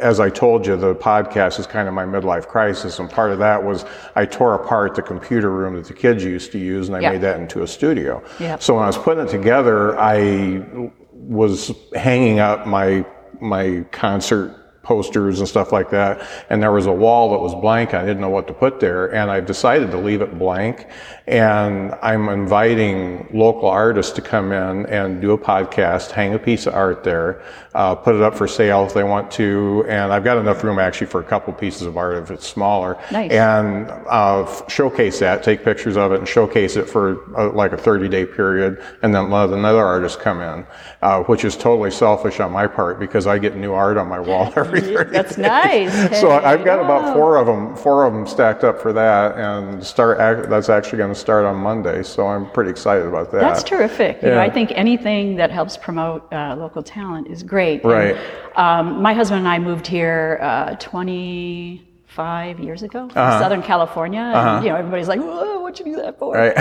as 0.00 0.18
I 0.18 0.28
told 0.28 0.66
you, 0.66 0.76
the 0.76 0.94
podcast 0.94 1.60
is 1.60 1.66
kind 1.66 1.86
of 1.86 1.94
my 1.94 2.04
midlife 2.04 2.48
crisis, 2.48 2.98
and 2.98 3.08
part 3.08 3.30
of 3.30 3.38
that 3.38 3.62
was 3.62 3.84
I 4.16 4.26
tore 4.26 4.54
apart 4.54 4.96
the 4.96 5.02
computer 5.02 5.50
room 5.50 5.76
that 5.76 5.86
the 5.86 5.94
kids 5.94 6.24
used 6.24 6.50
to 6.52 6.58
use, 6.58 6.88
and 6.88 6.96
I 6.96 7.00
Yeah. 7.00 7.12
made 7.12 7.20
that 7.20 7.38
into 7.38 7.62
a 7.62 7.66
studio. 7.66 8.22
Yep. 8.40 8.60
So 8.60 8.74
when 8.74 8.82
I 8.82 8.88
was 8.88 8.98
putting 8.98 9.24
it 9.24 9.30
together, 9.30 9.96
I 9.98 10.90
was 11.12 11.72
hanging 11.94 12.40
up 12.40 12.66
my 12.66 13.06
my 13.40 13.84
concert 13.92 14.65
posters 14.86 15.40
and 15.40 15.48
stuff 15.48 15.72
like 15.72 15.90
that, 15.90 16.24
and 16.48 16.62
there 16.62 16.70
was 16.70 16.86
a 16.86 16.92
wall 16.92 17.32
that 17.32 17.38
was 17.38 17.54
blank. 17.56 17.92
I 17.92 18.02
didn't 18.02 18.20
know 18.20 18.30
what 18.30 18.46
to 18.46 18.54
put 18.54 18.78
there, 18.78 19.12
and 19.12 19.28
I 19.30 19.40
decided 19.40 19.90
to 19.90 19.98
leave 19.98 20.22
it 20.22 20.38
blank. 20.38 20.86
And 21.26 21.92
I'm 22.02 22.28
inviting 22.28 23.28
local 23.32 23.68
artists 23.68 24.12
to 24.12 24.22
come 24.22 24.52
in 24.52 24.86
and 24.86 25.20
do 25.20 25.32
a 25.32 25.38
podcast, 25.38 26.12
hang 26.12 26.34
a 26.34 26.38
piece 26.38 26.66
of 26.66 26.74
art 26.74 27.02
there, 27.02 27.42
uh, 27.74 27.96
put 27.96 28.14
it 28.14 28.22
up 28.22 28.36
for 28.36 28.46
sale 28.46 28.86
if 28.86 28.94
they 28.94 29.02
want 29.02 29.30
to, 29.32 29.84
and 29.88 30.12
I've 30.12 30.22
got 30.22 30.38
enough 30.38 30.62
room 30.62 30.78
actually 30.78 31.08
for 31.08 31.20
a 31.20 31.24
couple 31.24 31.52
pieces 31.52 31.82
of 31.82 31.96
art 31.96 32.22
if 32.22 32.30
it's 32.30 32.46
smaller. 32.46 32.96
Nice. 33.10 33.32
And 33.32 33.90
uh, 34.08 34.46
showcase 34.68 35.18
that, 35.18 35.42
take 35.42 35.64
pictures 35.64 35.96
of 35.96 36.12
it, 36.12 36.20
and 36.20 36.28
showcase 36.28 36.76
it 36.76 36.88
for 36.88 37.36
uh, 37.36 37.50
like 37.52 37.72
a 37.72 37.76
30 37.76 38.08
day 38.08 38.24
period, 38.24 38.80
and 39.02 39.12
then 39.12 39.28
let 39.28 39.50
another 39.50 39.84
artist 39.84 40.20
come 40.20 40.40
in, 40.40 40.64
uh, 41.02 41.24
which 41.24 41.44
is 41.44 41.56
totally 41.56 41.90
selfish 41.90 42.38
on 42.38 42.52
my 42.52 42.68
part 42.68 43.00
because 43.00 43.26
I 43.26 43.38
get 43.38 43.56
new 43.56 43.72
art 43.72 43.96
on 43.96 44.08
my 44.08 44.20
wall 44.20 44.52
every 44.56 44.80
30 44.80 45.10
That's 45.10 45.36
nice. 45.36 45.92
So 46.26 46.30
Hey, 46.30 46.46
I've 46.46 46.64
got 46.64 46.78
about 46.80 47.12
four 47.16 47.36
of 47.36 47.46
them, 47.46 47.74
four 47.76 48.06
of 48.06 48.12
them 48.12 48.26
stacked 48.26 48.62
up 48.64 48.80
for 48.80 48.92
that, 48.92 49.36
and 49.36 49.84
start. 49.84 50.18
That's 50.48 50.68
actually 50.68 50.98
going 50.98 51.12
to 51.12 51.15
start 51.16 51.44
on 51.44 51.56
Monday, 51.56 52.02
so 52.02 52.26
I'm 52.28 52.50
pretty 52.50 52.70
excited 52.70 53.06
about 53.06 53.30
that. 53.32 53.40
That's 53.40 53.62
terrific. 53.62 54.22
You 54.22 54.28
know, 54.28 54.34
Yeah. 54.36 54.42
I 54.42 54.50
think 54.50 54.72
anything 54.74 55.36
that 55.36 55.50
helps 55.50 55.76
promote 55.76 56.32
uh, 56.32 56.54
local 56.56 56.82
talent 56.82 57.28
is 57.28 57.42
great. 57.42 57.82
And, 57.82 57.92
Right. 57.92 58.16
um, 58.56 59.00
my 59.02 59.12
husband 59.14 59.40
and 59.40 59.48
I 59.48 59.58
moved 59.58 59.86
here 59.86 60.38
uh, 60.42 60.76
25 60.76 62.60
years 62.60 62.82
ago 62.82 63.08
from 63.08 63.22
Uh-huh. 63.22 63.40
Southern 63.40 63.62
California. 63.62 64.20
And, 64.20 64.64
you 64.64 64.70
know, 64.70 64.76
everybody's 64.76 65.08
like, 65.08 65.20
Whoa, 65.20 65.60
what'd 65.60 65.78
you 65.84 65.92
do 65.92 66.02
that 66.02 66.18
for? 66.18 66.34
Right. 66.34 66.54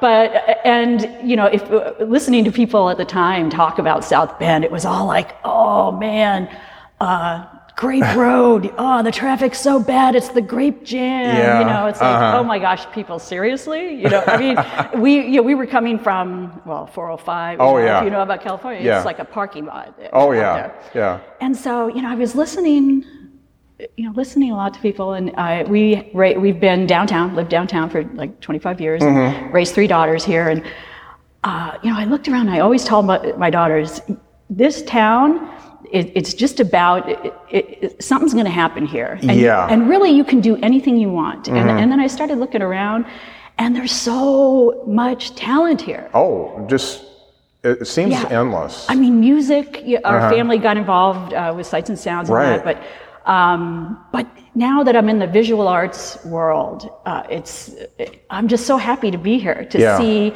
But, 0.00 0.60
and, 0.66 1.08
you 1.28 1.36
know, 1.36 1.46
if 1.46 1.62
uh, 1.70 1.94
listening 2.00 2.44
to 2.44 2.52
people 2.52 2.90
at 2.90 2.98
the 2.98 3.04
time 3.06 3.48
talk 3.50 3.78
about 3.78 4.04
South 4.04 4.38
Bend, 4.38 4.64
it 4.64 4.70
was 4.70 4.84
all 4.84 5.06
like, 5.06 5.36
oh 5.44 5.92
man, 5.92 6.48
uh, 7.00 7.46
Grape 7.76 8.14
Road. 8.16 8.72
Oh, 8.78 9.02
the 9.02 9.10
traffic's 9.10 9.58
so 9.58 9.80
bad. 9.82 10.14
It's 10.14 10.28
the 10.28 10.40
grape 10.40 10.84
jam. 10.84 11.36
Yeah, 11.36 11.58
You 11.60 11.66
know, 11.66 11.86
it's 11.86 12.00
like, 12.00 12.14
uh-huh. 12.14 12.38
oh 12.38 12.44
my 12.44 12.58
gosh, 12.60 12.86
people, 12.92 13.18
seriously? 13.18 13.94
You 13.96 14.08
know, 14.10 14.22
I 14.26 14.36
mean, 14.94 15.02
we, 15.02 15.26
you 15.26 15.36
know, 15.38 15.42
we 15.42 15.54
were 15.56 15.66
coming 15.66 15.98
from, 15.98 16.62
well, 16.64 16.86
405. 16.86 17.60
Oh, 17.60 17.72
know, 17.72 17.78
yeah. 17.78 17.98
If 17.98 18.04
you 18.04 18.10
know 18.10 18.22
about 18.22 18.42
California, 18.42 18.80
Yeah. 18.80 18.98
it's 18.98 19.04
like 19.06 19.18
a 19.18 19.24
parking 19.24 19.64
lot. 19.66 19.98
oh 20.12 20.30
yeah, 20.32 20.54
there. 20.54 20.74
yeah. 20.94 21.20
And 21.40 21.56
so, 21.56 21.88
you 21.88 22.00
know, 22.02 22.10
I 22.10 22.14
was 22.14 22.34
listening 22.34 23.04
you 23.96 24.04
know, 24.06 24.12
listening 24.14 24.52
a 24.52 24.54
lot 24.54 24.72
to 24.72 24.78
people, 24.80 25.14
and 25.14 25.32
uh, 25.36 25.64
we 25.68 26.08
ra- 26.14 26.32
we've 26.38 26.60
been 26.60 26.86
downtown, 26.86 27.34
lived 27.34 27.50
downtown 27.50 27.90
for 27.90 28.04
like 28.14 28.38
25 28.40 28.80
years, 28.80 29.02
Mm-hmm. 29.02 29.50
raised 29.52 29.74
three 29.74 29.88
daughters 29.88 30.24
here, 30.24 30.48
and 30.48 30.62
uh, 31.42 31.76
you 31.82 31.90
know, 31.92 31.98
I 31.98 32.04
looked 32.04 32.28
around. 32.28 32.46
and 32.46 32.50
I 32.56 32.60
always 32.60 32.84
told 32.84 33.04
my, 33.04 33.18
my 33.32 33.50
daughters, 33.50 34.00
this 34.48 34.82
town, 34.82 35.50
it, 35.92 36.12
it's 36.14 36.34
just 36.34 36.60
about 36.60 37.08
it, 37.50 38.02
something's 38.02 38.32
going 38.34 38.46
to 38.46 38.50
happen 38.50 38.86
here, 38.86 39.18
and, 39.22 39.32
Yeah. 39.38 39.56
Mm-hmm. 39.62 39.72
and 39.72 39.88
really, 39.88 40.10
you 40.10 40.24
can 40.24 40.40
do 40.40 40.56
anything 40.62 40.96
you 40.96 41.10
want. 41.10 41.48
And, 41.48 41.70
and 41.70 41.90
then 41.92 42.00
I 42.00 42.06
started 42.08 42.38
looking 42.38 42.62
around, 42.62 43.06
and 43.58 43.74
there's 43.76 43.92
so 43.92 44.82
much 44.86 45.34
talent 45.34 45.80
here. 45.80 46.10
Oh, 46.14 46.64
just 46.68 47.04
it 47.62 47.86
seems 47.86 48.12
Yeah. 48.12 48.28
endless. 48.40 48.86
I 48.90 48.94
mean, 48.94 49.20
music. 49.20 49.82
Our 50.04 50.20
family 50.30 50.58
got 50.58 50.76
involved 50.76 51.32
uh, 51.32 51.52
with 51.56 51.66
Seitz 51.66 51.88
and 51.88 51.98
Sounds 51.98 52.28
and 52.28 52.38
Uh-huh. 52.38 52.50
Right. 52.50 52.64
that, 52.64 52.78
but 53.24 53.30
um, 53.30 53.98
but 54.12 54.26
now 54.54 54.82
that 54.84 54.94
I'm 54.96 55.08
in 55.08 55.18
the 55.18 55.26
visual 55.26 55.66
arts 55.66 56.22
world, 56.26 56.90
uh, 57.06 57.22
it's 57.30 57.74
I'm 58.28 58.48
just 58.48 58.66
so 58.66 58.76
happy 58.76 59.10
to 59.10 59.18
be 59.18 59.38
here 59.38 59.64
to 59.70 59.78
Yeah. 59.78 59.98
see. 59.98 60.32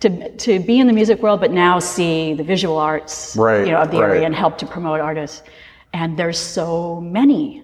To, 0.00 0.30
to 0.46 0.58
be 0.60 0.78
in 0.80 0.86
the 0.86 0.94
music 0.94 1.20
world, 1.22 1.40
but 1.40 1.50
now 1.50 1.78
see 1.78 2.32
the 2.32 2.42
visual 2.42 2.78
arts, 2.78 3.36
Right, 3.36 3.66
you 3.66 3.72
know, 3.72 3.82
of 3.82 3.90
the 3.90 4.00
right. 4.00 4.08
area 4.10 4.24
and 4.26 4.34
help 4.34 4.56
to 4.58 4.66
promote 4.66 4.98
artists. 5.00 5.42
And 5.92 6.16
there's 6.18 6.38
so 6.38 7.00
many 7.02 7.62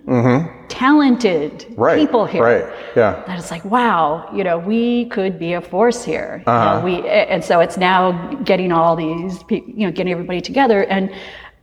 talented 0.69 1.53
Mm-hmm. 1.61 1.81
right. 1.81 1.99
people 1.99 2.27
here 2.27 2.43
Right. 2.43 2.67
Yeah. 2.97 3.23
that 3.27 3.39
it's 3.39 3.51
like, 3.51 3.65
wow, 3.65 4.29
you 4.35 4.45
know, 4.45 4.59
we 4.59 5.07
could 5.07 5.39
be 5.39 5.55
a 5.55 5.61
force 5.61 6.05
here. 6.05 6.43
You 6.47 6.53
know, 6.53 6.59
Uh-huh. 6.59 6.85
we, 6.85 7.09
and 7.09 7.43
so 7.45 7.61
it's 7.61 7.77
now 7.79 8.03
getting 8.45 8.71
all 8.73 8.97
these, 8.97 9.43
you 9.51 9.87
know, 9.87 9.91
getting 9.93 10.13
everybody 10.13 10.41
together. 10.41 10.83
And, 10.85 11.11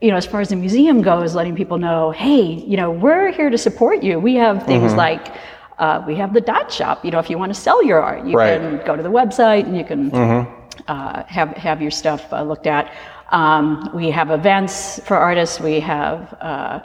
you 0.01 0.09
know, 0.11 0.17
as 0.17 0.25
far 0.25 0.41
as 0.41 0.49
the 0.49 0.55
museum 0.55 1.01
goes, 1.01 1.35
letting 1.35 1.55
people 1.55 1.77
know, 1.77 2.11
hey, 2.11 2.41
you 2.71 2.77
know, 2.77 2.89
we're 2.91 3.31
here 3.31 3.49
to 3.49 3.57
support 3.57 4.01
you. 4.03 4.19
We 4.19 4.35
have 4.35 4.65
things 4.65 4.89
Mm-hmm. 4.91 4.97
like, 4.97 5.27
uh, 5.79 6.03
we 6.07 6.15
have 6.15 6.33
the 6.33 6.41
dot 6.41 6.71
shop. 6.71 7.03
You 7.03 7.11
know, 7.11 7.19
if 7.19 7.29
you 7.29 7.37
want 7.37 7.53
to 7.53 7.59
sell 7.59 7.83
your 7.83 7.99
art, 8.01 8.25
you 8.25 8.37
Right. 8.37 8.59
Mm-hmm. 8.61 8.77
can 8.77 8.85
go 8.87 8.95
to 8.95 9.03
the 9.03 9.09
website 9.11 9.63
and 9.67 9.75
you 9.77 9.83
can 9.83 10.01
uh, 10.87 11.23
have 11.23 11.49
have 11.57 11.81
your 11.81 11.91
stuff 11.91 12.31
uh, 12.31 12.43
looked 12.43 12.67
at. 12.67 12.93
Um, 13.31 13.89
we 13.93 14.11
have 14.11 14.31
events 14.31 14.99
for 15.05 15.17
artists. 15.17 15.59
We 15.59 15.79
have 15.79 16.33
uh, 16.41 16.79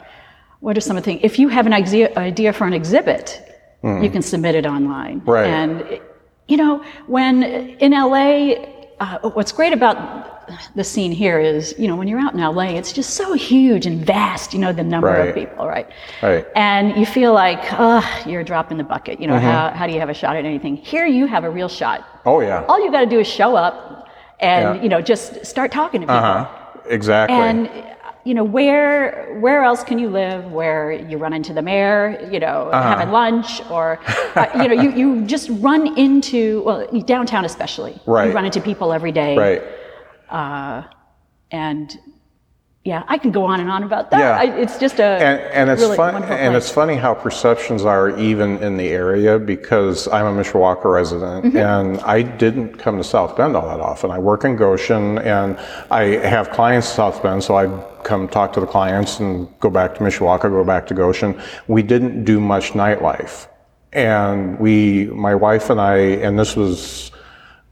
what 0.59 0.77
are 0.77 0.81
some 0.81 0.97
of 0.97 1.03
the 1.03 1.11
things? 1.11 1.21
If 1.23 1.39
you 1.39 1.47
have 1.49 1.65
an 1.65 1.73
idea, 1.73 2.13
idea 2.17 2.51
for 2.53 2.65
an 2.67 2.73
exhibit, 2.73 3.41
you 3.83 4.09
can 4.09 4.21
submit 4.21 4.55
it 4.55 4.65
online. 4.65 5.21
Right. 5.25 5.47
And 5.47 6.01
you 6.47 6.57
know, 6.57 6.83
when 7.07 7.43
in 7.43 7.91
LA, 7.91 8.55
uh, 8.99 9.19
what's 9.29 9.51
great 9.51 9.73
about 9.73 10.37
the 10.75 10.83
scene 10.83 11.11
here 11.11 11.39
is, 11.39 11.75
you 11.77 11.87
know, 11.87 11.95
when 11.95 12.07
you're 12.07 12.19
out 12.19 12.33
in 12.33 12.39
LA, 12.39 12.63
it's 12.79 12.91
just 12.91 13.11
so 13.11 13.33
huge 13.33 13.85
and 13.85 14.03
vast. 14.05 14.53
You 14.53 14.59
know, 14.59 14.73
the 14.73 14.83
number 14.83 15.07
Right. 15.07 15.29
of 15.29 15.35
people, 15.35 15.67
right? 15.67 15.87
Right. 16.21 16.45
And 16.55 16.95
you 16.97 17.05
feel 17.05 17.33
like, 17.33 17.59
oh, 17.73 18.03
you're 18.25 18.41
a 18.41 18.43
drop 18.43 18.71
in 18.71 18.77
the 18.77 18.83
bucket. 18.83 19.19
You 19.21 19.27
know, 19.27 19.37
how, 19.39 19.69
how 19.69 19.85
do 19.87 19.93
you 19.93 19.99
have 19.99 20.09
a 20.09 20.13
shot 20.13 20.35
at 20.35 20.45
anything? 20.45 20.75
Here, 20.75 21.05
you 21.05 21.27
have 21.27 21.43
a 21.43 21.49
real 21.49 21.69
shot. 21.69 22.05
Oh 22.25 22.41
yeah. 22.41 22.65
All 22.67 22.83
you 22.83 22.91
got 22.91 23.01
to 23.01 23.05
do 23.05 23.19
is 23.19 23.27
show 23.27 23.55
up, 23.55 24.07
and 24.39 24.75
Yeah. 24.75 24.81
you 24.83 24.89
know, 24.89 25.01
just 25.01 25.45
start 25.45 25.71
talking 25.71 26.01
to 26.01 26.07
people. 26.07 26.15
Uh 26.15 26.43
huh. 26.45 26.79
Exactly. 26.87 27.37
And 27.37 27.69
you 28.25 28.33
know, 28.33 28.43
where 28.43 29.37
where 29.39 29.63
else 29.63 29.83
can 29.83 29.97
you 29.99 30.09
live 30.09 30.51
where 30.51 30.91
you 30.91 31.17
run 31.17 31.33
into 31.33 31.53
the 31.53 31.61
mayor, 31.61 32.27
you 32.31 32.39
know, 32.39 32.69
Uh-huh. 32.71 32.89
having 32.89 33.11
lunch, 33.11 33.61
or 33.69 33.99
uh, 34.35 34.45
you 34.61 34.67
know, 34.67 34.81
you, 34.83 34.91
you 34.91 35.25
just 35.25 35.49
run 35.61 35.97
into 35.97 36.61
well 36.63 36.85
downtown 37.05 37.45
especially. 37.45 37.99
Right. 38.05 38.27
You 38.27 38.33
run 38.33 38.45
into 38.45 38.61
people 38.61 38.91
every 38.93 39.11
day. 39.11 39.37
right. 39.37 39.63
And 41.51 41.97
yeah, 42.85 43.03
I 43.07 43.17
can 43.17 43.31
go 43.31 43.43
on 43.43 43.59
and 43.59 43.69
on 43.69 43.83
about 43.83 44.09
that. 44.11 44.19
Yeah. 44.19 44.39
I, 44.53 44.57
it's 44.57 44.77
just 44.79 44.99
a 44.99 45.03
and, 45.03 45.39
and 45.51 45.69
it's 45.69 45.81
really 45.81 45.97
fun 45.97 46.15
and 46.15 46.25
place. 46.25 46.55
it's 46.63 46.71
funny 46.71 46.95
how 46.95 47.13
perceptions 47.13 47.83
are 47.83 48.17
even 48.17 48.57
in 48.63 48.77
the 48.77 48.87
area 48.89 49.37
because 49.37 50.07
I'm 50.07 50.25
a 50.25 50.43
Mishawaka 50.43 50.85
resident 50.85 51.45
Mm-hmm. 51.45 51.57
and 51.57 51.99
I 52.01 52.21
didn't 52.21 52.77
come 52.77 52.97
to 52.97 53.03
South 53.03 53.35
Bend 53.35 53.55
all 53.55 53.67
that 53.67 53.81
often. 53.81 54.11
I 54.11 54.19
work 54.19 54.43
in 54.45 54.55
Goshen 54.55 55.17
and 55.19 55.57
I 55.91 56.03
have 56.35 56.51
clients 56.51 56.89
in 56.89 56.95
South 56.95 57.21
Bend, 57.21 57.43
so 57.43 57.55
I 57.55 57.65
come 58.09 58.27
talk 58.27 58.53
to 58.53 58.59
the 58.59 58.65
clients 58.65 59.19
and 59.19 59.47
go 59.59 59.69
back 59.69 59.95
to 59.95 59.99
Mishawaka, 60.01 60.49
go 60.49 60.63
back 60.63 60.87
to 60.87 60.93
Goshen. 60.93 61.39
We 61.67 61.83
didn't 61.83 62.25
do 62.25 62.39
much 62.39 62.71
nightlife, 62.71 63.47
and 63.93 64.59
we, 64.59 65.05
my 65.27 65.35
wife 65.35 65.69
and 65.69 65.79
I, 65.79 65.95
and 66.25 66.37
this 66.37 66.55
was 66.55 67.11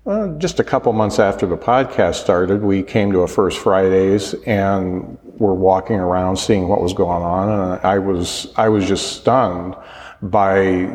uh, 0.08 0.30
just 0.38 0.60
a 0.60 0.64
couple 0.64 0.94
months 0.94 1.20
after 1.20 1.46
the 1.46 1.58
podcast 1.58 2.16
started, 2.16 2.62
we 2.62 2.82
came 2.82 3.12
to 3.12 3.20
a 3.20 3.28
First 3.28 3.60
Fridays 3.60 4.34
and 4.46 5.18
were 5.38 5.54
walking 5.54 5.98
around 5.98 6.38
seeing 6.38 6.70
what 6.70 6.82
was 6.82 6.94
going 6.94 7.24
on, 7.24 7.50
and 7.50 7.86
I 7.86 8.00
was 8.00 8.48
I 8.56 8.70
was 8.70 8.88
just 8.88 9.18
stunned 9.18 9.76
by 10.22 10.90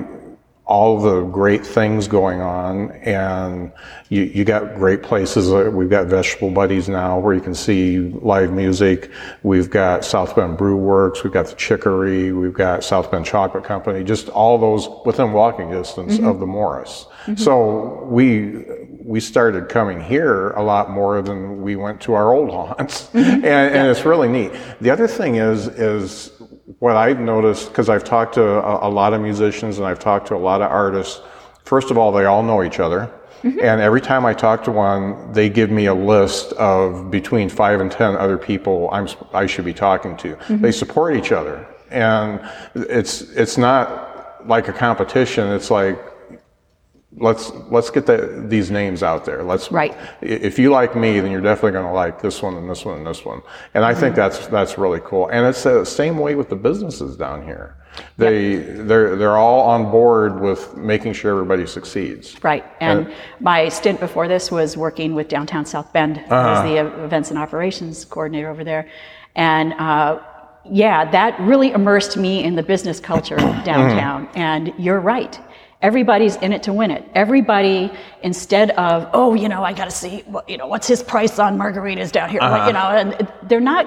all 0.72 0.98
the 0.98 1.20
great 1.24 1.66
things 1.66 2.08
going 2.08 2.40
on, 2.40 2.92
and 3.02 3.70
you, 4.08 4.22
you 4.22 4.42
got 4.42 4.74
great 4.74 5.02
places. 5.02 5.52
Uh, 5.52 5.70
We've 5.70 5.90
got 5.90 6.06
Vegetable 6.06 6.50
Buddies 6.50 6.88
now, 6.88 7.18
where 7.18 7.34
you 7.34 7.42
can 7.42 7.54
see 7.54 7.98
live 7.98 8.54
music. 8.54 9.10
We've 9.42 9.68
got 9.68 10.02
South 10.02 10.34
Bend 10.34 10.56
Brew 10.56 10.78
Works. 10.78 11.24
We've 11.24 11.32
got 11.32 11.48
the 11.48 11.56
Chicory. 11.56 12.32
We've 12.32 12.54
got 12.54 12.84
South 12.84 13.10
Bend 13.10 13.26
Chocolate 13.26 13.64
Company. 13.64 14.02
Just 14.02 14.30
all 14.30 14.56
those 14.56 14.88
within 15.04 15.32
walking 15.34 15.70
distance 15.70 16.18
of 16.20 16.40
the 16.40 16.46
Morris. 16.46 17.04
So 17.36 18.04
we 18.04 18.64
we 19.04 19.20
started 19.20 19.68
coming 19.68 20.00
here 20.00 20.50
a 20.50 20.62
lot 20.62 20.90
more 20.90 21.22
than 21.22 21.62
we 21.62 21.76
went 21.76 22.00
to 22.02 22.14
our 22.14 22.32
old 22.32 22.50
haunts, 22.52 23.08
mm-hmm. 23.08 23.18
and, 23.18 23.44
and 23.44 23.88
it's 23.88 24.04
really 24.04 24.28
neat. 24.28 24.52
The 24.80 24.90
other 24.90 25.08
thing 25.08 25.36
is 25.36 25.66
is 25.68 26.32
what 26.78 26.96
I've 26.96 27.20
noticed 27.20 27.68
because 27.68 27.88
I've 27.88 28.04
talked 28.04 28.34
to 28.34 28.42
a, 28.42 28.88
a 28.88 28.90
lot 28.90 29.12
of 29.14 29.20
musicians 29.20 29.78
and 29.78 29.86
I've 29.86 29.98
talked 29.98 30.28
to 30.28 30.36
a 30.36 30.38
lot 30.38 30.62
of 30.62 30.70
artists. 30.70 31.20
First 31.64 31.90
of 31.90 31.98
all, 31.98 32.12
they 32.12 32.24
all 32.24 32.42
know 32.42 32.62
each 32.62 32.80
other. 32.80 33.10
Mm-hmm. 33.42 33.58
And 33.60 33.80
every 33.80 34.00
time 34.00 34.24
I 34.24 34.34
talk 34.34 34.62
to 34.64 34.70
one, 34.70 35.32
they 35.32 35.48
give 35.48 35.70
me 35.70 35.86
a 35.86 35.94
list 35.94 36.52
of 36.52 37.10
between 37.10 37.48
five 37.48 37.80
and 37.80 37.90
ten 37.90 38.16
other 38.16 38.38
people 38.38 38.88
I'm, 38.92 39.08
I 39.32 39.46
should 39.46 39.64
be 39.64 39.74
talking 39.74 40.16
to. 40.18 40.36
Mm-hmm. 40.36 40.62
They 40.62 40.70
support 40.70 41.16
each 41.16 41.32
other, 41.32 41.66
and 41.90 42.40
it's 42.74 43.22
it's 43.32 43.58
not 43.58 44.46
like 44.46 44.68
a 44.68 44.72
competition. 44.72 45.48
It's 45.48 45.70
like 45.72 45.98
let's 47.16 47.50
let's 47.70 47.90
get 47.90 48.06
the, 48.06 48.44
these 48.48 48.70
names 48.70 49.02
out 49.02 49.24
there. 49.24 49.42
Let's 49.42 49.70
Right. 49.70 49.96
If 50.20 50.58
you 50.58 50.70
like 50.70 50.96
me, 50.96 51.20
then 51.20 51.30
you're 51.30 51.40
definitely 51.40 51.72
going 51.72 51.86
to 51.86 51.92
like 51.92 52.20
this 52.20 52.42
one 52.42 52.56
and 52.56 52.68
this 52.68 52.84
one 52.84 52.98
and 52.98 53.06
this 53.06 53.24
one. 53.24 53.42
And 53.74 53.84
I 53.84 53.94
think 53.94 54.16
that's 54.16 54.46
that's 54.48 54.78
really 54.78 55.00
cool. 55.04 55.28
And 55.28 55.46
it's 55.46 55.62
the 55.62 55.84
same 55.84 56.18
way 56.18 56.34
with 56.34 56.48
the 56.48 56.56
businesses 56.56 57.16
down 57.16 57.44
here. 57.44 57.76
They 58.16 58.56
they're 58.56 59.16
they're 59.16 59.36
all 59.36 59.68
on 59.68 59.90
board 59.90 60.40
with 60.40 60.76
making 60.76 61.12
sure 61.12 61.32
everybody 61.32 61.66
succeeds. 61.66 62.42
Right. 62.42 62.64
And 62.80 63.12
my 63.40 63.68
stint 63.68 64.00
before 64.00 64.28
this 64.28 64.50
was 64.50 64.76
working 64.76 65.14
with 65.14 65.28
Downtown 65.28 65.66
South 65.66 65.92
Bend. 65.92 66.18
I 66.30 66.52
was 66.52 66.70
the 66.70 66.78
uh, 66.78 67.04
events 67.04 67.30
and 67.30 67.38
operations 67.38 68.04
coordinator 68.04 68.48
over 68.48 68.64
there. 68.64 68.88
And 69.34 69.74
uh, 69.74 70.20
yeah, 70.64 71.10
that 71.10 71.38
really 71.40 71.72
immersed 71.72 72.16
me 72.16 72.44
in 72.44 72.54
the 72.54 72.62
business 72.62 73.00
culture 73.00 73.36
downtown. 73.64 74.28
And 74.34 74.72
you're 74.78 75.00
right. 75.00 75.38
Everybody's 75.82 76.36
in 76.36 76.52
it 76.52 76.62
to 76.64 76.72
win 76.72 76.90
it. 76.90 77.04
Everybody, 77.14 77.90
instead 78.22 78.70
of, 78.72 79.08
oh, 79.12 79.34
you 79.34 79.48
know, 79.48 79.62
I 79.64 79.72
got 79.72 79.86
to 79.86 79.90
see, 79.90 80.20
what, 80.26 80.48
you 80.48 80.56
know, 80.56 80.66
what's 80.68 80.86
his 80.86 81.02
price 81.02 81.38
on 81.38 81.58
margaritas 81.58 82.12
down 82.12 82.30
here? 82.30 82.40
What, 82.40 82.66
you 82.68 82.72
know, 82.72 82.78
and 82.78 83.28
they're 83.48 83.60
not 83.60 83.86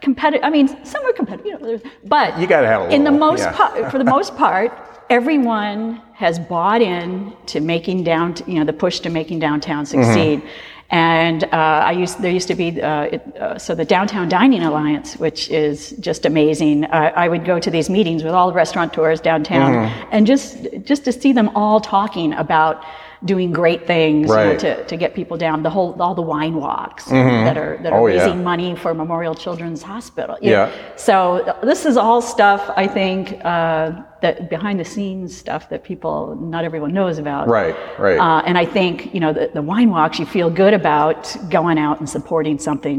competitive. 0.00 0.44
I 0.44 0.50
mean, 0.50 0.68
some 0.84 1.04
are 1.04 1.12
competitive, 1.12 1.46
you 1.46 1.58
know, 1.58 1.80
but 2.04 2.38
You 2.38 2.46
gotta 2.46 2.66
have 2.66 2.80
a 2.80 2.84
little, 2.84 2.96
in 2.96 3.04
the 3.04 3.10
most 3.10 3.40
yeah. 3.40 3.52
part, 3.52 3.90
for 3.90 3.98
the 3.98 4.04
most 4.04 4.36
part, 4.36 4.72
everyone 5.10 6.00
has 6.14 6.38
bought 6.38 6.80
in 6.80 7.34
to 7.46 7.60
making 7.60 8.04
down, 8.04 8.34
you 8.46 8.54
know, 8.54 8.64
the 8.64 8.72
push 8.72 9.00
to 9.00 9.10
making 9.10 9.38
downtown 9.38 9.84
Mm-hmm. 9.84 10.48
And 10.90 11.44
uh, 11.44 11.48
I 11.52 11.92
used 11.92 12.20
there 12.20 12.30
used 12.30 12.48
to 12.48 12.54
be 12.54 12.80
uh, 12.80 13.02
it, 13.14 13.36
uh, 13.36 13.58
so 13.58 13.74
the 13.74 13.84
Downtown 13.84 14.28
Dining 14.28 14.62
Alliance, 14.62 15.16
which 15.16 15.50
is 15.50 15.90
just 15.98 16.24
amazing. 16.26 16.84
Uh, 16.84 17.12
I 17.16 17.28
would 17.28 17.44
go 17.44 17.58
to 17.58 17.70
these 17.70 17.88
meetings 17.90 18.22
with 18.22 18.32
all 18.32 18.48
the 18.48 18.54
restaurateurs 18.54 19.20
downtown, 19.20 19.72
Mm-hmm. 19.72 20.08
and 20.12 20.26
just 20.26 20.66
just 20.84 21.04
to 21.06 21.12
see 21.12 21.32
them 21.32 21.48
all 21.56 21.80
talking 21.80 22.32
about 22.34 22.84
doing 23.24 23.50
great 23.52 23.86
things 23.86 24.28
you 24.28 24.34
know, 24.36 24.56
to, 24.58 24.84
to 24.84 24.96
get 24.98 25.14
people 25.14 25.38
down. 25.38 25.62
The 25.62 25.70
whole 25.70 25.96
all 26.00 26.14
the 26.14 26.22
wine 26.22 26.54
walks 26.56 27.06
that 27.06 27.56
are 27.56 27.78
that 27.82 27.92
are 27.92 28.00
Oh, 28.00 28.06
yeah. 28.06 28.22
raising 28.22 28.44
money 28.44 28.76
for 28.76 28.92
Memorial 28.92 29.34
Children's 29.34 29.82
Hospital. 29.82 30.36
you 30.42 30.50
know. 30.50 30.66
Yeah. 30.66 30.96
So 30.96 31.56
this 31.62 31.86
is 31.86 31.96
all 31.96 32.20
stuff 32.20 32.70
I 32.76 32.86
think 32.86 33.40
uh, 33.44 34.02
that 34.24 34.34
behind 34.56 34.76
the 34.82 34.88
scenes 34.94 35.28
stuff 35.44 35.62
that 35.70 35.80
people, 35.90 36.34
not 36.54 36.62
everyone 36.70 36.92
knows 37.00 37.16
about. 37.24 37.42
Right, 37.60 37.76
right. 37.98 38.18
Uh, 38.26 38.42
and 38.48 38.56
I 38.64 38.66
think 38.76 38.94
you 39.14 39.20
know 39.24 39.32
the, 39.38 39.50
the 39.58 39.62
wine 39.72 39.90
walks, 39.96 40.18
you 40.20 40.26
feel 40.38 40.50
good 40.62 40.74
about 40.82 41.20
going 41.56 41.78
out 41.86 41.96
and 42.00 42.08
supporting 42.16 42.56
something. 42.68 42.98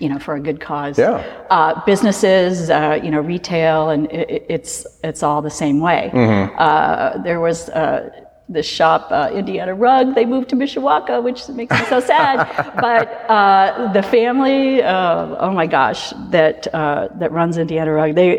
You 0.00 0.08
know, 0.10 0.18
for 0.18 0.34
a 0.34 0.40
good 0.48 0.60
cause. 0.60 0.96
Mm-hmm. 0.96 1.22
Yeah. 1.22 1.56
Uh, 1.56 1.84
businesses, 1.86 2.68
uh, 2.68 2.98
you 3.04 3.10
know, 3.12 3.20
retail, 3.34 3.90
and 3.94 4.02
it, 4.10 4.28
it- 4.36 4.46
it's 4.56 4.74
it's 5.08 5.22
all 5.22 5.40
the 5.50 5.56
same 5.64 5.78
way. 5.88 6.10
Mm-hmm. 6.12 6.56
Uh, 6.58 7.22
there 7.22 7.40
was. 7.46 7.58
Uh, 7.68 8.10
this 8.46 8.66
shop, 8.78 9.02
uh, 9.10 9.30
Indiana 9.40 9.74
Rug, 9.74 10.14
they 10.14 10.26
moved 10.26 10.48
to 10.50 10.56
Mishawaka, 10.56 11.22
which 11.26 11.48
makes 11.48 11.72
me 11.80 11.84
so 11.94 11.98
sad. 11.98 12.36
but 12.88 13.06
uh, 13.38 13.90
the 13.96 14.02
family, 14.02 14.82
uh, 14.82 15.44
oh 15.44 15.50
my 15.60 15.66
gosh, 15.78 16.12
that 16.30 16.58
uh, 16.74 17.08
that 17.20 17.32
runs 17.32 17.56
Indiana 17.56 17.90
Rug, 17.98 18.14
they 18.14 18.30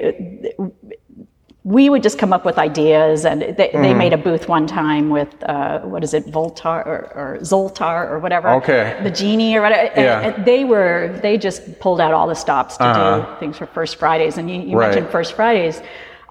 we 1.66 1.90
would 1.90 2.04
just 2.04 2.20
come 2.20 2.32
up 2.32 2.46
with 2.46 2.60
ideas, 2.60 3.26
and 3.26 3.42
they, 3.42 3.72
they 3.74 3.94
made 3.96 4.14
a 4.14 4.18
booth 4.18 4.48
one 4.48 4.68
time 4.68 5.10
with 5.10 5.34
uh, 5.50 5.80
what 5.80 6.04
is 6.04 6.14
it, 6.14 6.28
Voltar 6.28 6.86
or, 6.86 7.12
or 7.16 7.38
Zoltar 7.42 8.08
or 8.08 8.20
whatever. 8.20 8.50
Okay. 8.62 8.96
The 9.02 9.10
genie 9.10 9.56
or 9.58 9.62
whatever. 9.64 9.90
and- 9.96 10.06
Yeah. 10.06 10.20
and 10.36 10.46
they 10.46 10.64
were 10.64 11.20
they 11.24 11.38
just 11.40 11.80
pulled 11.80 12.00
out 12.00 12.14
all 12.14 12.28
the 12.28 12.36
stops 12.36 12.78
to 12.78 12.84
Uh-huh. 12.84 13.34
do 13.34 13.40
things 13.40 13.58
for 13.58 13.66
First 13.66 13.96
Fridays, 13.98 14.38
and 14.38 14.48
you, 14.50 14.62
you 14.62 14.78
Right. 14.78 14.90
mentioned 14.92 15.10
First 15.10 15.34
Fridays. 15.34 15.82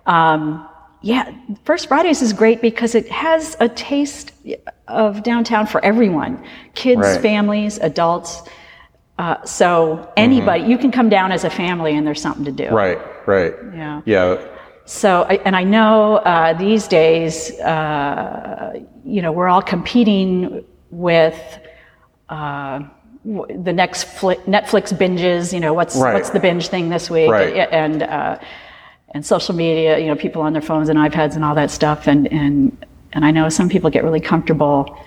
Um, 0.06 0.68
yeah, 1.02 1.32
First 1.64 1.88
Fridays 1.88 2.22
is 2.22 2.32
great 2.32 2.60
because 2.62 2.94
it 2.94 3.08
has 3.10 3.56
a 3.58 3.68
taste 3.68 4.30
of 4.86 5.24
downtown 5.24 5.66
for 5.66 5.84
everyone 5.84 6.42
kids, 6.74 7.00
Right. 7.00 7.20
families, 7.20 7.78
adults. 7.78 8.42
Uh, 9.18 9.42
so 9.44 10.08
anybody, 10.16 10.62
you 10.64 10.78
can 10.78 10.92
come 10.92 11.08
down 11.08 11.32
as 11.32 11.42
a 11.44 11.50
family 11.50 11.96
and 11.96 12.06
there's 12.06 12.22
something 12.22 12.44
to 12.44 12.52
do. 12.52 12.64
Mm-hmm. 12.66 12.74
Right, 12.74 12.98
right. 13.26 13.54
Yeah. 13.74 14.00
Yeah. 14.04 14.36
So, 14.86 15.22
I- 15.28 15.40
and 15.44 15.56
I 15.56 15.64
know 15.64 16.16
uh, 16.16 16.52
these 16.54 16.86
days, 16.88 17.58
uh, 17.60 18.80
you 19.04 19.22
know, 19.22 19.32
we're 19.32 19.48
all 19.48 19.62
competing 19.62 20.64
with 20.90 21.38
uh, 22.28 22.80
w- 23.26 23.62
the 23.62 23.72
next 23.72 24.06
fli- 24.08 24.42
Netflix 24.44 24.92
binges. 24.92 25.52
You 25.52 25.60
know, 25.60 25.72
what's 25.72 25.96
Right. 25.96 26.12
what's 26.14 26.30
the 26.30 26.40
binge 26.40 26.68
thing 26.68 26.90
this 26.90 27.08
week? 27.10 27.30
Right. 27.30 27.56
And 27.70 28.02
uh, 28.02 28.38
and 29.12 29.24
social 29.24 29.54
media. 29.54 29.98
You 29.98 30.06
know, 30.08 30.16
people 30.16 30.42
on 30.42 30.52
their 30.52 30.62
phones 30.62 30.88
and 30.90 30.98
iPads 30.98 31.34
and 31.34 31.44
all 31.44 31.54
that 31.54 31.70
stuff. 31.70 32.06
And 32.06 32.30
and 32.30 32.76
and 33.14 33.24
I 33.24 33.30
know 33.30 33.48
some 33.48 33.68
people 33.70 33.88
get 33.90 34.04
really 34.04 34.20
comfortable 34.20 34.98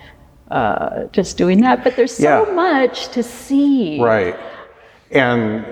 uh, 0.50 1.04
just 1.12 1.36
doing 1.36 1.60
that, 1.60 1.84
but 1.84 1.94
there's 1.94 2.16
so 2.16 2.46
Yeah. 2.48 2.52
much 2.54 3.08
to 3.08 3.22
see. 3.22 4.00
Right. 4.00 4.34
And 5.12 5.64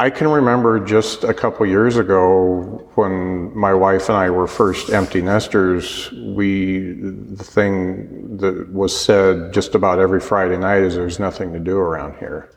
I 0.00 0.08
can 0.08 0.28
remember 0.28 0.80
just 0.80 1.24
a 1.24 1.34
couple 1.34 1.66
years 1.66 1.98
ago 1.98 2.88
when 2.94 3.54
my 3.54 3.74
wife 3.74 4.08
and 4.08 4.16
I 4.16 4.30
were 4.30 4.46
first 4.46 4.88
empty 4.88 5.20
nesters, 5.20 6.10
we 6.12 6.92
the 6.92 7.44
thing 7.44 8.38
that 8.38 8.72
was 8.72 8.98
said 8.98 9.52
just 9.52 9.74
about 9.74 9.98
every 9.98 10.20
Friday 10.20 10.56
night 10.56 10.84
is 10.84 10.94
there's 10.94 11.18
nothing 11.18 11.52
to 11.52 11.58
do 11.58 11.76
around 11.76 12.16
here. 12.18 12.50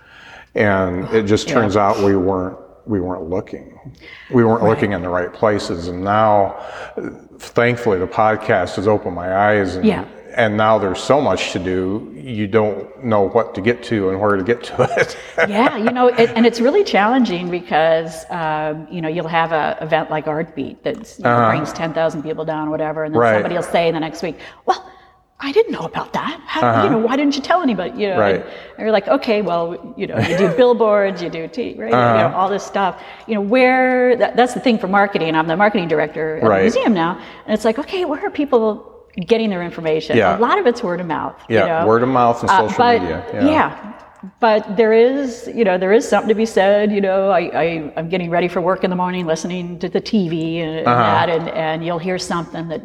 And 0.55 1.03
it 1.09 1.25
oh, 1.25 1.27
just 1.27 1.49
turns 1.49 1.75
out 1.75 2.01
we 2.01 2.15
weren't 2.15 2.57
we 2.85 3.01
weren't 3.01 3.29
looking. 3.29 3.93
We 4.31 4.45
weren't 4.45 4.63
looking 4.63 4.93
in 4.93 5.01
the 5.01 5.09
right 5.09 5.33
places. 5.33 5.89
And 5.89 6.01
now 6.01 6.65
thankfully 7.39 7.99
the 7.99 8.07
podcast 8.07 8.77
has 8.77 8.87
opened 8.87 9.15
my 9.15 9.49
eyes 9.49 9.75
and 9.75 9.85
Yeah. 9.85 10.05
And 10.35 10.57
now 10.57 10.77
there's 10.79 11.01
so 11.01 11.21
much 11.21 11.51
to 11.53 11.59
do, 11.59 12.11
you 12.15 12.47
don't 12.47 13.03
know 13.03 13.21
what 13.29 13.53
to 13.55 13.61
get 13.61 13.83
to 13.83 14.09
and 14.09 14.19
where 14.19 14.35
to 14.35 14.43
get 14.43 14.63
to 14.63 14.83
it. 14.97 15.17
yeah, 15.49 15.77
you 15.77 15.91
know, 15.91 16.07
it, 16.07 16.29
and 16.35 16.45
it's 16.45 16.59
really 16.59 16.83
challenging 16.83 17.49
because 17.49 18.25
um, 18.29 18.87
you 18.91 19.01
know 19.01 19.09
you'll 19.09 19.27
have 19.27 19.51
a 19.51 19.77
event 19.81 20.09
like 20.09 20.27
Art 20.27 20.55
Beat 20.55 20.83
that 20.83 20.97
you 21.17 21.23
know, 21.23 21.47
brings 21.49 21.73
ten 21.73 21.93
thousand 21.93 22.23
people 22.23 22.45
down, 22.45 22.67
or 22.67 22.71
whatever, 22.71 23.03
and 23.03 23.13
then 23.13 23.21
Uh-huh. 23.21 23.31
Right. 23.31 23.35
somebody 23.37 23.55
will 23.55 23.63
say 23.63 23.91
the 23.91 23.99
next 23.99 24.21
week, 24.23 24.37
"Well, 24.65 24.81
I 25.39 25.51
didn't 25.51 25.73
know 25.73 25.85
about 25.93 26.13
that. 26.13 26.39
How, 26.45 26.83
You 26.85 26.89
know, 26.91 26.99
why 26.99 27.15
didn't 27.17 27.35
you 27.35 27.41
tell 27.41 27.61
anybody?" 27.61 27.91
You 28.01 28.07
know, 28.09 28.13
Uh-huh. 28.13 28.21
Right. 28.21 28.35
and, 28.35 28.43
and 28.77 28.79
you're 28.79 28.91
like, 28.91 29.07
"Okay, 29.09 29.41
well, 29.41 29.93
you 29.97 30.07
know, 30.07 30.17
you 30.19 30.37
do 30.37 30.47
billboards, 30.61 31.21
you 31.21 31.29
do 31.29 31.47
T, 31.47 31.75
right? 31.77 31.93
Uh-huh. 31.93 32.29
know, 32.29 32.35
all 32.35 32.49
this 32.49 32.63
stuff. 32.63 33.01
You 33.27 33.35
know, 33.35 33.41
where 33.41 34.15
that, 34.15 34.35
that's 34.37 34.53
the 34.53 34.59
thing 34.61 34.77
for 34.77 34.87
marketing. 34.87 35.35
I'm 35.35 35.47
the 35.47 35.57
marketing 35.57 35.87
director 35.89 36.37
at 36.37 36.43
Right. 36.43 36.57
the 36.57 36.61
museum 36.63 36.93
now, 36.93 37.19
and 37.45 37.53
it's 37.53 37.65
like, 37.65 37.77
okay, 37.79 38.05
where 38.05 38.25
are 38.25 38.29
people?" 38.31 38.89
Getting 39.15 39.49
their 39.51 39.61
information. 39.61 40.17
Yeah. 40.17 40.37
A 40.37 40.39
lot 40.39 40.57
of 40.57 40.65
it's 40.65 40.81
word 40.81 40.99
of 40.99 41.05
mouth. 41.07 41.35
you 41.47 41.57
Yeah, 41.57 41.81
know? 41.81 41.87
word 41.87 42.01
of 42.01 42.09
mouth 42.09 42.41
and 42.41 42.49
Uh, 42.49 42.61
social 42.67 42.77
but, 42.77 43.01
media, 43.01 43.23
yeah. 43.33 43.45
yeah, 43.45 43.93
but 44.39 44.75
there 44.75 44.91
is, 44.93 45.47
you 45.53 45.63
know, 45.63 45.77
there 45.77 45.93
is 45.93 46.07
something 46.07 46.29
to 46.29 46.33
be 46.35 46.45
said. 46.47 46.91
You 46.91 47.01
know, 47.01 47.29
I, 47.29 47.39
I 47.63 47.93
I'm 47.95 48.09
getting 48.09 48.31
ready 48.31 48.47
for 48.47 48.59
work 48.59 48.83
in 48.83 48.89
the 48.89 48.95
morning, 48.95 49.27
listening 49.27 49.77
to 49.79 49.87
the 49.89 50.01
TV 50.01 50.57
and, 50.61 50.77
and 50.77 50.85
that, 50.87 51.29
and, 51.29 51.49
and 51.49 51.85
you'll 51.85 51.99
hear 51.99 52.17
something 52.17 52.67
that, 52.69 52.81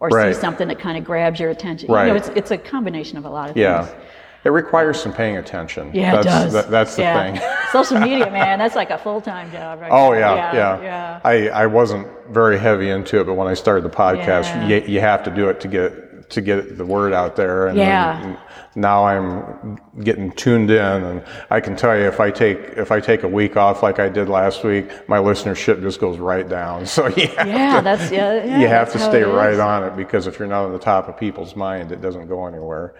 or 0.00 0.08
Uh-huh. 0.08 0.16
Right. 0.16 0.34
see 0.34 0.40
something 0.40 0.66
that 0.68 0.80
kind 0.80 0.98
of 0.98 1.04
grabs 1.04 1.38
your 1.38 1.50
attention. 1.50 1.88
Right. 1.92 2.06
You 2.06 2.10
know, 2.14 2.16
it's 2.16 2.28
it's 2.30 2.50
a 2.50 2.58
combination 2.58 3.16
of 3.18 3.24
a 3.24 3.30
lot 3.30 3.50
of 3.50 3.56
yeah. 3.56 3.84
things. 3.84 3.96
It 4.42 4.48
requires 4.50 5.00
some 5.00 5.12
paying 5.12 5.36
attention. 5.36 5.90
Yeah, 5.92 6.12
that's, 6.22 6.26
it 6.26 6.28
does. 6.30 6.52
that- 6.54 6.70
that's 6.70 6.96
the 6.96 7.02
Yeah. 7.02 7.32
thing. 7.32 7.42
Social 7.72 8.00
media, 8.08 8.30
man, 8.30 8.58
that's 8.58 8.74
like 8.74 8.90
a 8.90 8.96
full 8.98 9.20
time 9.20 9.52
job, 9.52 9.80
right? 9.80 9.90
Oh 9.92 10.12
now. 10.12 10.18
yeah, 10.34 10.52
yeah. 10.54 10.80
yeah. 10.82 11.20
I, 11.24 11.48
I 11.50 11.66
wasn't 11.66 12.08
very 12.30 12.58
heavy 12.58 12.88
into 12.90 13.20
it, 13.20 13.24
but 13.26 13.34
when 13.34 13.48
I 13.48 13.54
started 13.54 13.84
the 13.84 13.90
podcast, 13.90 14.44
Yeah. 14.44 14.66
you, 14.66 14.76
you 14.86 15.00
have 15.00 15.22
to 15.24 15.30
do 15.30 15.48
it 15.50 15.60
to 15.60 15.68
get 15.68 16.09
to 16.30 16.40
get 16.40 16.76
the 16.78 16.84
word 16.84 17.12
out 17.12 17.36
there. 17.36 17.66
And, 17.68 17.76
Yeah. 17.78 18.36
now 18.76 19.04
I'm 19.04 19.78
getting 20.02 20.30
tuned 20.32 20.70
in, 20.70 20.78
and 21.04 21.24
I 21.50 21.60
can 21.60 21.74
tell 21.76 21.96
you 21.96 22.04
if 22.04 22.20
I 22.20 22.30
take 22.30 22.58
if 22.76 22.92
I 22.92 23.00
take 23.00 23.22
a 23.24 23.28
week 23.28 23.56
off 23.56 23.82
like 23.82 23.98
I 23.98 24.08
did 24.08 24.28
last 24.28 24.62
week, 24.64 24.88
my 25.08 25.18
listenership 25.18 25.82
just 25.82 26.00
goes 26.00 26.18
right 26.18 26.48
down. 26.48 26.86
So 26.96 27.08
Yeah, 27.08 27.76
to, 27.78 27.82
that's 27.82 28.10
yeah. 28.12 28.44
yeah 28.44 28.60
you 28.60 28.68
have 28.68 28.92
to 28.92 28.98
stay 28.98 29.22
right 29.24 29.58
on 29.58 29.84
it 29.84 29.96
because 29.96 30.26
if 30.26 30.38
you're 30.38 30.48
not 30.48 30.64
on 30.64 30.72
the 30.72 30.78
top 30.78 31.08
of 31.08 31.16
people's 31.18 31.56
mind, 31.56 31.90
it 31.92 32.00
doesn't 32.00 32.28
go 32.28 32.46
anywhere. 32.46 32.94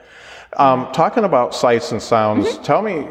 Um, 0.57 0.91
talking 0.93 1.23
about 1.25 1.55
Seitz 1.55 1.93
and 1.93 2.03
sounds, 2.03 2.47
Mm-hmm. 2.47 2.63
tell 2.65 2.83
me 2.83 3.07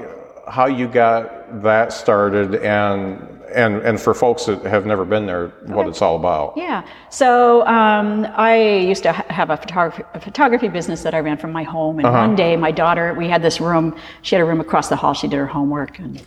how 0.50 0.66
you 0.68 0.88
got 0.88 1.62
that 1.64 1.94
started, 1.94 2.56
and 2.56 3.38
and 3.54 3.82
and 3.82 4.00
for 4.00 4.14
folks 4.14 4.46
that 4.46 4.64
have 4.64 4.86
never 4.86 5.06
been 5.06 5.26
there, 5.26 5.48
what 5.66 5.88
it's 5.88 6.02
all 6.02 6.16
about. 6.16 6.54
Yeah. 6.58 6.86
So 7.10 7.66
um, 7.68 8.28
I 8.36 8.58
used 8.62 9.04
to 9.04 9.12
have 9.12 9.50
a 9.50 9.58
photography, 9.58 10.04
a 10.14 10.20
photography 10.20 10.68
business 10.68 11.04
that 11.04 11.14
I 11.14 11.20
ran 11.20 11.38
from 11.38 11.52
my 11.52 11.64
home. 11.64 12.00
And 12.00 12.08
Uh-huh. 12.08 12.28
one 12.28 12.36
day, 12.36 12.56
my 12.56 12.72
daughter, 12.72 13.14
we 13.14 13.28
had 13.28 13.42
this 13.42 13.60
room. 13.62 13.96
She 14.22 14.36
had 14.36 14.42
a 14.42 14.46
room 14.46 14.60
across 14.62 14.90
the 14.90 14.96
hall. 14.96 15.14
She 15.14 15.28
did 15.28 15.38
her 15.38 15.48
homework, 15.48 16.00
and 16.00 16.22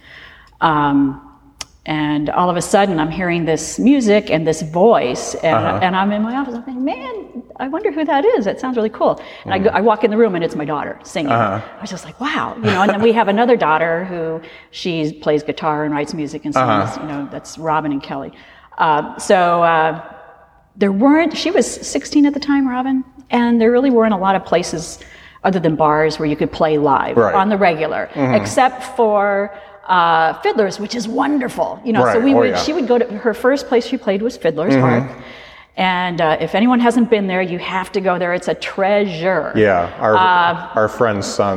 um, 0.61 1.32
and 1.87 2.31
all 2.31 2.49
of 2.49 2.57
a 2.57 2.63
sudden, 2.63 3.01
I'm 3.01 3.11
hearing 3.11 3.45
this 3.45 3.79
music 3.79 4.31
and 4.31 4.47
this 4.47 4.63
voice, 4.63 5.35
and, 5.37 5.57
Uh-huh. 5.57 5.81
and 5.83 5.97
I'm 5.97 6.13
in 6.13 6.23
my 6.23 6.37
office. 6.37 6.55
I'm 6.55 6.63
thinking, 6.63 6.85
man, 6.85 7.43
I 7.59 7.67
wonder 7.67 7.91
who 7.91 8.05
that 8.05 8.25
is. 8.25 8.45
That 8.45 8.61
sounds 8.61 8.77
really 8.77 8.89
cool. 8.91 9.21
And 9.45 9.53
I, 9.53 9.59
go, 9.59 9.71
I 9.71 9.81
walk 9.81 10.05
in 10.05 10.11
the 10.13 10.17
room, 10.17 10.37
and 10.37 10.45
it's 10.45 10.55
my 10.55 10.65
daughter 10.65 10.99
singing. 11.03 11.33
Uh-huh. 11.33 11.61
I 11.79 11.81
was 11.81 11.91
just 11.91 12.05
like, 12.05 12.21
wow, 12.21 12.55
you 12.57 12.63
know. 12.71 12.83
And 12.83 12.91
then 12.91 13.03
we 13.03 13.13
have 13.13 13.27
another 13.27 13.57
daughter 13.57 14.05
who 14.05 14.41
she 14.71 15.13
plays 15.15 15.43
guitar 15.43 15.85
and 15.85 15.93
writes 15.93 16.15
music 16.15 16.45
and 16.45 16.57
Uh-huh. 16.57 16.87
sings. 16.87 17.03
You 17.03 17.09
know, 17.09 17.29
that's 17.33 17.59
Robin 17.59 17.91
and 17.93 18.03
Kelly. 18.03 18.33
Uh, 18.79 19.19
so. 19.19 19.63
Uh, 19.63 20.01
there 20.75 20.91
weren't 20.91 21.37
she 21.37 21.51
was 21.51 21.67
16 21.71 22.25
at 22.25 22.33
the 22.33 22.41
time 22.41 22.67
robin 22.67 23.05
and 23.29 23.61
there 23.61 23.71
really 23.71 23.91
weren't 23.91 24.15
a 24.15 24.17
lot 24.17 24.35
of 24.35 24.43
places 24.43 24.99
other 25.45 25.61
than 25.61 25.77
bars 25.77 26.19
where 26.19 26.27
you 26.27 26.35
could 26.35 26.51
play 26.51 26.79
live 26.79 27.15
Right. 27.19 27.35
on 27.35 27.51
the 27.51 27.59
regular 27.59 28.09
except 28.17 28.83
for 28.97 29.55
uh, 29.89 30.33
fiddlers 30.43 30.79
which 30.79 30.95
is 30.95 31.09
wonderful 31.09 31.81
you 31.85 31.93
know 31.93 32.05
so 32.13 32.21
we 32.21 32.33
Oh, 32.35 32.39
would 32.39 32.51
yeah. 32.51 32.63
she 32.63 32.73
would 32.73 32.87
go 32.87 32.99
to 32.99 33.07
her 33.19 33.35
first 33.35 33.67
place 33.67 33.85
she 33.87 33.97
played 33.97 34.23
was 34.23 34.37
fiddlers 34.37 34.75
park 34.77 35.11
and 35.77 36.21
uh, 36.21 36.37
if 36.41 36.55
anyone 36.55 36.79
hasn't 36.81 37.09
been 37.11 37.27
there 37.27 37.43
you 37.43 37.59
have 37.59 37.91
to 37.93 38.01
go 38.01 38.19
there 38.19 38.33
it's 38.35 38.49
a 38.49 38.55
treasure 38.55 39.53
Yeah, 39.57 39.91
our 39.99 40.15
Uh, 40.17 40.81
our 40.81 40.89
friend's 40.89 41.27
son, 41.27 41.57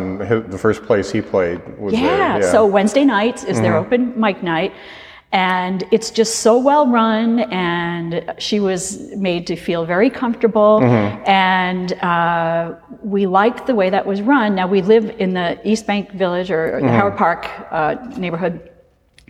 the 0.49 0.57
first 0.57 0.83
place 0.83 1.11
he 1.11 1.21
played 1.21 1.59
was 1.77 1.93
yeah, 1.93 1.99
there. 2.01 2.17
Yeah. 2.17 2.39
Mm-hmm. 2.39 2.51
so 2.51 2.65
Wednesday 2.65 3.05
nights 3.05 3.43
is 3.43 3.59
their 3.61 3.75
open 3.77 4.13
mic 4.19 4.41
night. 4.41 4.71
And 5.31 5.83
it's 5.91 6.11
just 6.11 6.35
so 6.37 6.57
well 6.57 6.87
run, 6.87 7.41
and 7.51 8.33
she 8.37 8.61
was 8.61 9.11
made 9.17 9.45
to 9.47 9.55
feel 9.57 9.83
very 9.85 10.09
comfortable. 10.09 10.79
Mm-hmm. 10.81 11.23
And 11.29 11.93
uh, 11.93 12.75
we 13.03 13.27
liked 13.27 13.67
the 13.67 13.75
way 13.75 13.89
that 13.89 14.05
was 14.05 14.21
run. 14.21 14.55
Now, 14.55 14.65
we 14.67 14.81
live 14.81 15.09
in 15.19 15.33
the 15.33 15.59
East 15.67 15.87
Bank 15.87 16.11
Village 16.11 16.51
or, 16.51 16.77
or 16.77 16.81
the 16.81 16.87
Mm-hmm. 16.87 16.95
Howard 16.95 17.17
Park 17.17 17.49
uh, 17.69 17.95
neighborhood. 18.17 18.71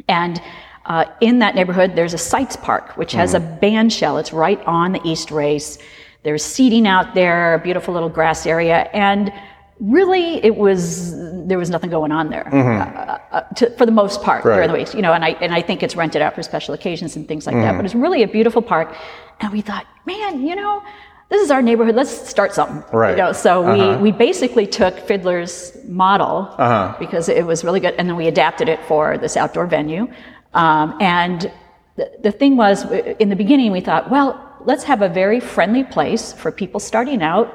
And 0.07 0.39
uh, 0.85 1.05
in 1.21 1.39
that 1.39 1.55
neighborhood, 1.55 1.95
there's 1.95 2.13
a 2.13 2.19
Seitz 2.19 2.55
Park, 2.55 2.95
which 2.97 3.13
has 3.13 3.33
a 3.33 3.39
Mm-hmm. 3.39 3.59
band 3.59 3.93
shell. 3.93 4.19
It's 4.19 4.31
right 4.33 4.61
on 4.67 4.91
the 4.91 5.01
East 5.03 5.31
Race. 5.31 5.79
There's 6.21 6.43
seating 6.43 6.85
out 6.87 7.15
there, 7.15 7.55
a 7.55 7.59
beautiful 7.59 7.93
little 7.95 8.09
grass 8.09 8.45
area. 8.45 8.89
And 8.93 9.33
really, 9.79 10.43
it 10.43 10.55
was, 10.55 11.13
there 11.47 11.57
was 11.57 11.69
nothing 11.69 11.89
going 11.89 12.11
on 12.11 12.29
there 12.29 12.47
uh, 12.53 13.19
uh, 13.31 13.41
to, 13.55 13.69
for 13.71 13.85
the 13.85 13.91
most 13.91 14.21
part 14.23 14.43
during 14.43 14.59
Right. 14.59 14.67
the 14.67 14.73
week. 14.73 14.93
You 14.93 15.01
know, 15.01 15.13
and 15.13 15.23
I, 15.25 15.29
and 15.41 15.53
I 15.53 15.61
think 15.61 15.83
it's 15.83 15.95
rented 15.95 16.21
out 16.21 16.33
for 16.35 16.43
special 16.43 16.73
occasions 16.73 17.15
and 17.15 17.27
things 17.27 17.45
like 17.45 17.55
that. 17.55 17.75
But 17.75 17.85
it's 17.85 17.95
really 17.95 18.23
a 18.23 18.27
beautiful 18.27 18.61
park. 18.61 18.95
And 19.41 19.51
we 19.51 19.61
thought, 19.61 19.85
man, 20.05 20.45
you 20.45 20.55
know, 20.55 20.81
this 21.29 21.41
is 21.41 21.51
our 21.51 21.61
neighborhood. 21.61 21.95
Let's 21.95 22.29
start 22.29 22.53
something. 22.53 22.83
Right. 22.97 23.11
You 23.11 23.17
know, 23.17 23.31
so 23.33 23.73
we, 23.73 23.97
we 24.01 24.11
basically 24.11 24.67
took 24.67 24.97
Fiddler's 24.99 25.75
model 25.87 26.53
because 26.99 27.27
it 27.29 27.45
was 27.45 27.63
really 27.63 27.79
good, 27.79 27.95
and 27.97 28.07
then 28.07 28.15
we 28.15 28.27
adapted 28.27 28.69
it 28.69 28.79
for 28.85 29.17
this 29.17 29.35
outdoor 29.35 29.65
venue. 29.65 30.07
Um, 30.53 30.95
and 31.01 31.51
the, 31.97 32.11
the 32.21 32.31
thing 32.31 32.55
was, 32.57 32.85
in 33.19 33.29
the 33.29 33.35
beginning, 33.35 33.71
we 33.71 33.81
thought, 33.81 34.09
well, 34.09 34.44
let's 34.65 34.83
have 34.83 35.01
a 35.01 35.09
very 35.09 35.39
friendly 35.39 35.83
place 35.83 36.33
for 36.33 36.51
people 36.51 36.79
starting 36.79 37.21
out 37.21 37.47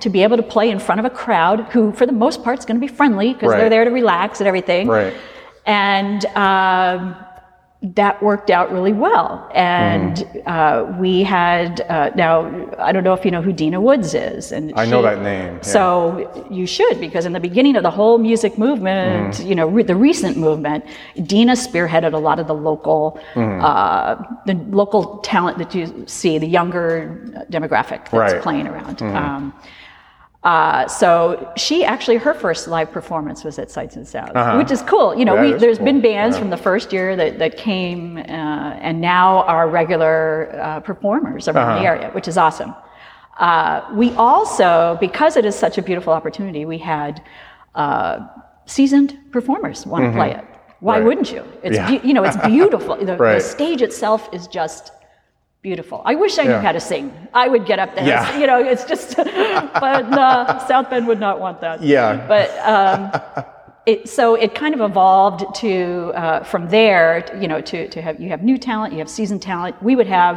to 0.00 0.08
be 0.10 0.22
able 0.22 0.36
to 0.36 0.42
play 0.42 0.70
in 0.70 0.78
front 0.78 0.98
of 0.98 1.04
a 1.04 1.10
crowd 1.10 1.60
who, 1.72 1.92
for 1.92 2.06
the 2.06 2.12
most 2.12 2.42
part, 2.42 2.58
is 2.58 2.64
going 2.64 2.80
to 2.80 2.86
be 2.88 2.92
friendly 2.92 3.32
because 3.32 3.50
Right. 3.50 3.58
they're 3.58 3.70
there 3.70 3.84
to 3.84 3.90
relax 3.90 4.40
and 4.40 4.46
everything. 4.48 4.88
Right. 4.88 5.14
And 5.66 6.24
um, 6.34 7.14
that 7.80 8.20
worked 8.20 8.50
out 8.50 8.72
really 8.72 8.92
well. 8.92 9.48
And 9.54 10.16
Mm-hmm. 10.16 10.48
uh, 10.48 10.98
we 10.98 11.22
had, 11.22 11.80
uh, 11.82 12.10
now, 12.16 12.32
I 12.78 12.90
don't 12.90 13.04
know 13.04 13.12
if 13.12 13.24
you 13.24 13.30
know 13.30 13.40
who 13.40 13.52
Dina 13.52 13.80
Woods 13.80 14.14
is. 14.14 14.50
And 14.50 14.72
I 14.74 14.84
know 14.84 15.00
that 15.02 15.22
name, 15.22 15.54
yeah. 15.54 15.60
So 15.62 16.46
you 16.50 16.66
should, 16.66 16.98
because 16.98 17.24
in 17.24 17.32
the 17.34 17.40
beginning 17.40 17.76
of 17.76 17.84
the 17.84 17.90
whole 17.90 18.18
music 18.18 18.58
movement, 18.58 19.34
Mm-hmm. 19.34 19.48
you 19.48 19.54
know, 19.54 19.68
re- 19.68 19.84
the 19.84 19.94
recent 19.94 20.36
movement, 20.36 20.84
Dina 21.24 21.52
spearheaded 21.52 22.14
a 22.14 22.18
lot 22.18 22.38
of 22.40 22.46
the 22.48 22.54
local, 22.54 23.20
Mm-hmm. 23.34 23.64
uh, 23.64 24.16
the 24.46 24.54
local 24.76 25.18
talent 25.18 25.58
that 25.58 25.72
you 25.74 26.04
see, 26.08 26.38
the 26.38 26.48
younger 26.48 27.44
demographic 27.50 28.10
that's 28.10 28.12
Right. 28.12 28.42
Playing 28.42 28.66
around. 28.66 29.00
Um, 29.02 29.54
uh, 30.44 30.86
so 30.86 31.52
she 31.56 31.84
actually 31.84 32.16
her 32.16 32.32
first 32.32 32.68
live 32.68 32.90
performance 32.92 33.42
was 33.42 33.58
at 33.58 33.70
Seitz 33.70 33.96
and 33.96 34.06
Sounds, 34.06 34.30
which 34.56 34.70
is 34.70 34.82
cool. 34.82 35.14
You 35.18 35.24
know, 35.24 35.34
Uh-huh. 35.34 35.42
Yeah, 35.44 35.52
we, 35.54 35.58
there's 35.58 35.78
cool. 35.78 35.86
been 35.86 36.00
bands 36.00 36.36
Yeah. 36.36 36.40
from 36.42 36.50
the 36.50 36.56
first 36.56 36.92
year 36.92 37.16
that, 37.16 37.38
that 37.40 37.56
came, 37.56 38.18
uh, 38.18 38.20
and 38.86 39.00
now 39.00 39.42
are 39.42 39.68
regular 39.68 40.50
uh, 40.62 40.80
performers 40.80 41.48
around 41.48 41.70
Uh-huh. 41.70 41.78
the 41.80 41.86
area, 41.86 42.10
which 42.12 42.28
is 42.28 42.38
awesome. 42.38 42.72
Uh, 43.40 43.82
we 43.94 44.12
also, 44.14 44.96
because 45.00 45.36
it 45.36 45.44
is 45.44 45.54
such 45.56 45.76
a 45.78 45.82
beautiful 45.82 46.12
opportunity, 46.12 46.64
we 46.64 46.78
had 46.78 47.20
uh, 47.74 48.20
seasoned 48.66 49.18
performers 49.32 49.86
want 49.86 50.04
to 50.04 50.12
play 50.12 50.30
it. 50.32 50.44
Why 50.44 50.44
Mm-hmm. 50.44 50.88
Right. 51.00 51.04
wouldn't 51.08 51.32
you? 51.32 51.42
It's 51.64 51.76
Yeah. 51.76 51.88
beau- 51.90 52.06
you 52.08 52.14
know, 52.14 52.22
it's 52.22 52.36
beautiful. 52.56 52.94
The, 52.96 53.16
the 53.16 53.40
stage 53.40 53.82
itself 53.82 54.28
is 54.32 54.46
just 54.46 54.92
beautiful. 55.68 55.98
I 56.12 56.14
wish 56.24 56.34
I 56.42 56.44
knew 56.44 56.50
Yeah. 56.58 56.68
how 56.68 56.72
to 56.80 56.84
sing. 56.92 57.06
I 57.44 57.46
would 57.52 57.64
get 57.70 57.78
up 57.84 57.90
there. 57.96 58.06
Yeah. 58.12 58.38
You 58.40 58.46
know, 58.50 58.58
it's 58.72 58.84
just, 58.92 59.08
but 59.84 60.04
uh, 60.24 60.66
South 60.70 60.86
Bend 60.90 61.04
would 61.10 61.20
not 61.26 61.36
want 61.44 61.56
that. 61.66 61.76
Yeah. 61.82 62.26
But 62.34 62.48
um, 62.74 62.98
it, 63.90 64.08
so 64.16 64.24
it 64.44 64.50
kind 64.62 64.74
of 64.76 64.80
evolved 64.90 65.40
to 65.62 65.72
uh, 66.22 66.42
from 66.52 66.62
there. 66.76 67.08
You 67.42 67.48
know, 67.50 67.60
to 67.70 67.78
to 67.94 67.98
have 68.06 68.14
you 68.22 68.28
have 68.34 68.42
new 68.50 68.58
talent, 68.70 68.90
you 68.94 69.00
have 69.04 69.10
seasoned 69.18 69.42
talent. 69.52 69.74
We 69.88 69.92
would 69.98 70.10
have. 70.20 70.34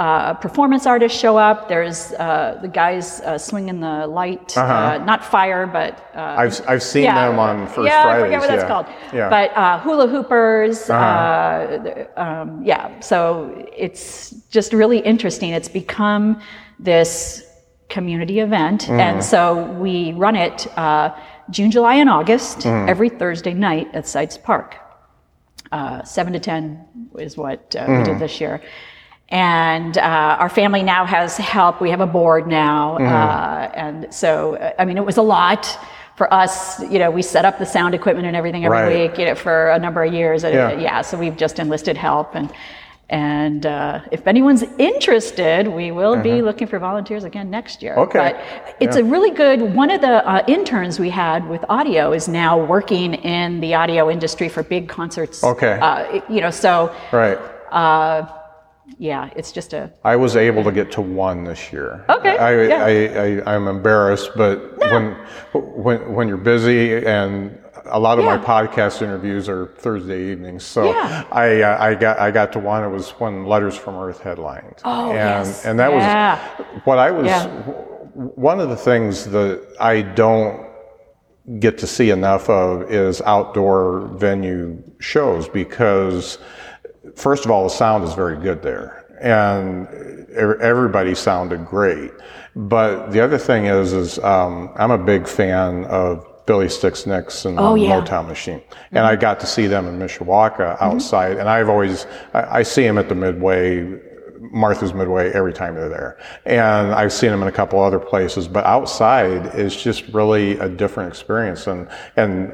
Uh, 0.00 0.32
performance 0.46 0.86
artists 0.86 1.18
show 1.24 1.36
up. 1.36 1.68
There's 1.68 2.12
uh, 2.14 2.58
the 2.62 2.68
guys 2.82 3.20
uh, 3.20 3.36
swinging 3.36 3.80
the 3.80 4.06
light, 4.20 4.56
uh 4.56 4.96
not 5.10 5.20
fire, 5.36 5.66
but 5.78 5.92
uh, 6.14 6.42
I've, 6.42 6.56
I've 6.70 6.82
seen 6.82 7.04
them 7.04 7.38
on 7.38 7.66
First 7.66 7.86
yeah, 7.88 8.02
Fridays. 8.04 8.22
I 8.22 8.24
forget 8.24 8.40
what 8.42 8.48
that's 8.52 8.62
yeah. 8.62 8.72
called. 8.72 8.86
Yeah. 9.12 9.28
But 9.36 9.48
uh, 9.62 9.78
hula 9.84 10.06
hoopers, 10.08 10.88
Uh-huh. 10.88 11.04
uh, 12.16 12.24
um, 12.24 12.64
yeah. 12.64 12.98
So 13.00 13.20
it's 13.86 14.30
just 14.56 14.72
really 14.72 15.00
interesting. 15.12 15.50
It's 15.58 15.68
become 15.82 16.40
this 16.78 17.44
community 17.96 18.36
event, 18.40 18.80
Mm-hmm. 18.84 19.00
and 19.06 19.16
so 19.32 19.40
we 19.84 20.12
run 20.24 20.34
it 20.46 20.58
uh, 20.78 21.10
June, 21.50 21.70
July, 21.70 21.96
and 22.02 22.08
August 22.08 22.58
Mm-hmm. 22.60 22.88
every 22.88 23.10
Thursday 23.20 23.52
night 23.68 23.86
at 23.98 24.04
Seitz 24.06 24.38
Park. 24.38 24.76
Uh, 25.72 26.02
seven 26.04 26.32
to 26.32 26.40
ten 26.40 26.62
is 27.18 27.36
what 27.36 27.60
uh, 27.76 27.84
we 27.86 27.94
Mm-hmm. 27.94 28.04
did 28.04 28.18
this 28.18 28.40
year. 28.40 28.62
And 29.30 29.96
uh, 29.96 30.36
our 30.40 30.48
family 30.48 30.82
now 30.82 31.04
has 31.04 31.36
help. 31.36 31.80
We 31.80 31.90
have 31.90 32.00
a 32.00 32.06
board 32.06 32.46
now, 32.48 32.98
Mm-hmm. 32.98 33.06
uh, 33.06 33.82
and 33.84 34.12
so 34.14 34.56
uh, 34.56 34.72
I 34.78 34.84
mean, 34.84 34.96
it 34.96 35.04
was 35.06 35.18
a 35.18 35.22
lot 35.22 35.78
for 36.16 36.32
us. 36.34 36.80
You 36.90 36.98
know, 36.98 37.10
we 37.10 37.22
set 37.22 37.44
up 37.44 37.58
the 37.58 37.64
sound 37.66 37.94
equipment 37.94 38.26
and 38.26 38.36
everything 38.36 38.64
every 38.64 38.78
Right. 38.78 39.10
week. 39.10 39.18
You 39.18 39.26
know, 39.26 39.34
for 39.36 39.70
a 39.70 39.78
number 39.78 40.02
of 40.02 40.12
years. 40.12 40.42
And, 40.44 40.54
Yeah. 40.54 40.66
uh, 40.68 40.78
yeah. 40.80 41.02
So 41.02 41.16
we've 41.16 41.36
just 41.36 41.58
enlisted 41.60 41.96
help, 41.96 42.34
and 42.34 42.50
and 43.08 43.66
uh, 43.66 44.00
if 44.12 44.26
anyone's 44.26 44.62
interested, 44.78 45.66
we 45.66 45.90
will 45.90 46.16
be 46.22 46.42
looking 46.42 46.68
for 46.68 46.78
volunteers 46.78 47.24
again 47.24 47.50
next 47.50 47.82
year. 47.82 47.94
Mm-hmm. 47.94 48.18
Okay. 48.18 48.32
But 48.32 48.76
it's 48.80 48.96
a 48.96 49.04
really 49.04 49.30
good. 49.30 49.74
One 49.74 49.90
of 49.90 50.00
the 50.00 50.28
uh, 50.28 50.42
interns 50.48 50.98
we 51.00 51.10
had 51.10 51.48
with 51.48 51.64
audio 51.68 52.12
is 52.12 52.26
now 52.28 52.52
working 52.64 53.14
in 53.14 53.60
the 53.60 53.74
audio 53.74 54.10
industry 54.10 54.48
for 54.48 54.62
big 54.64 54.88
concerts. 54.88 55.42
Okay. 55.44 55.78
Uh, 55.80 56.20
you 56.28 56.40
know, 56.40 56.50
so 56.50 56.92
right. 57.12 57.38
Yeah, 59.00 59.30
it's 59.34 59.50
just 59.50 59.72
a 59.72 59.90
I 60.04 60.14
was 60.16 60.36
able 60.36 60.62
to 60.62 60.70
get 60.70 60.92
to 60.92 61.00
one 61.00 61.42
this 61.44 61.72
year. 61.72 62.04
Okay, 62.10 62.36
I, 62.36 62.62
yeah. 62.64 62.84
I, 62.84 62.92
I, 63.50 63.54
I'm 63.54 63.66
embarrassed, 63.66 64.32
but 64.36 64.76
when, 64.76 65.12
when, 65.54 66.12
when 66.12 66.28
you're 66.28 66.36
busy 66.36 67.06
and 67.06 67.58
a 67.86 67.98
lot 67.98 68.18
of 68.18 68.26
my 68.26 68.36
podcast 68.36 69.00
interviews 69.00 69.48
are 69.48 69.68
Thursday 69.78 70.30
evenings, 70.30 70.64
so 70.64 70.84
Yeah. 70.92 71.24
I, 71.32 71.62
uh, 71.62 71.82
I 71.82 71.94
got, 71.94 72.18
I 72.18 72.30
got 72.30 72.52
to 72.52 72.58
one. 72.58 72.84
It 72.84 72.90
was 72.90 73.08
when 73.12 73.46
Letters 73.46 73.74
from 73.74 73.96
Earth 73.96 74.20
headlined. 74.20 74.82
Oh, 74.84 75.06
and, 75.06 75.14
yes. 75.14 75.64
and 75.64 75.78
that 75.78 75.90
Yeah. 75.92 76.38
was 76.58 76.82
what 76.84 76.98
I 76.98 77.10
was, 77.10 77.24
Yeah. 77.26 77.46
one 77.48 78.60
of 78.60 78.68
the 78.68 78.76
things 78.76 79.24
that 79.30 79.66
I 79.80 80.02
don't 80.02 80.68
get 81.58 81.78
to 81.78 81.86
see 81.86 82.10
enough 82.10 82.50
of 82.50 82.92
is 82.92 83.22
outdoor 83.22 84.08
venue 84.18 84.76
shows 85.00 85.48
because 85.48 86.36
first 87.16 87.44
of 87.44 87.50
all 87.50 87.64
the 87.64 87.70
sound 87.70 88.04
is 88.04 88.14
very 88.14 88.36
good 88.36 88.62
there 88.62 89.04
and 89.20 89.86
everybody 90.30 91.14
sounded 91.14 91.66
great 91.66 92.10
but 92.56 93.10
the 93.10 93.20
other 93.20 93.38
thing 93.38 93.66
is 93.66 93.92
is 93.92 94.18
um, 94.20 94.70
i'm 94.76 94.90
a 94.90 94.98
big 94.98 95.26
fan 95.28 95.84
of 95.86 96.26
billy 96.46 96.68
sticks 96.68 97.06
nicks 97.06 97.44
and 97.44 97.58
Oh, 97.60 97.74
yeah. 97.74 98.00
motown 98.00 98.26
machine 98.26 98.62
and 98.92 99.00
i 99.00 99.14
got 99.16 99.38
to 99.40 99.46
see 99.46 99.66
them 99.66 99.86
in 99.86 99.98
mishawaka 99.98 100.76
outside 100.80 101.36
and 101.36 101.48
i've 101.48 101.68
always 101.68 102.06
I, 102.34 102.58
I 102.58 102.62
see 102.62 102.82
them 102.82 102.98
at 102.98 103.08
the 103.08 103.14
midway 103.14 104.00
Martha's 104.52 104.94
Midway 104.94 105.30
every 105.32 105.52
time 105.52 105.74
they're 105.74 105.90
there. 105.90 106.18
And 106.46 106.92
I've 106.94 107.12
seen 107.12 107.30
them 107.30 107.42
in 107.42 107.48
a 107.48 107.52
couple 107.52 107.78
other 107.78 107.98
places, 107.98 108.48
but 108.48 108.64
outside 108.64 109.54
is 109.54 109.76
just 109.76 110.08
really 110.08 110.58
a 110.58 110.66
different 110.68 111.10
experience. 111.10 111.66
And, 111.66 111.86
and 112.16 112.50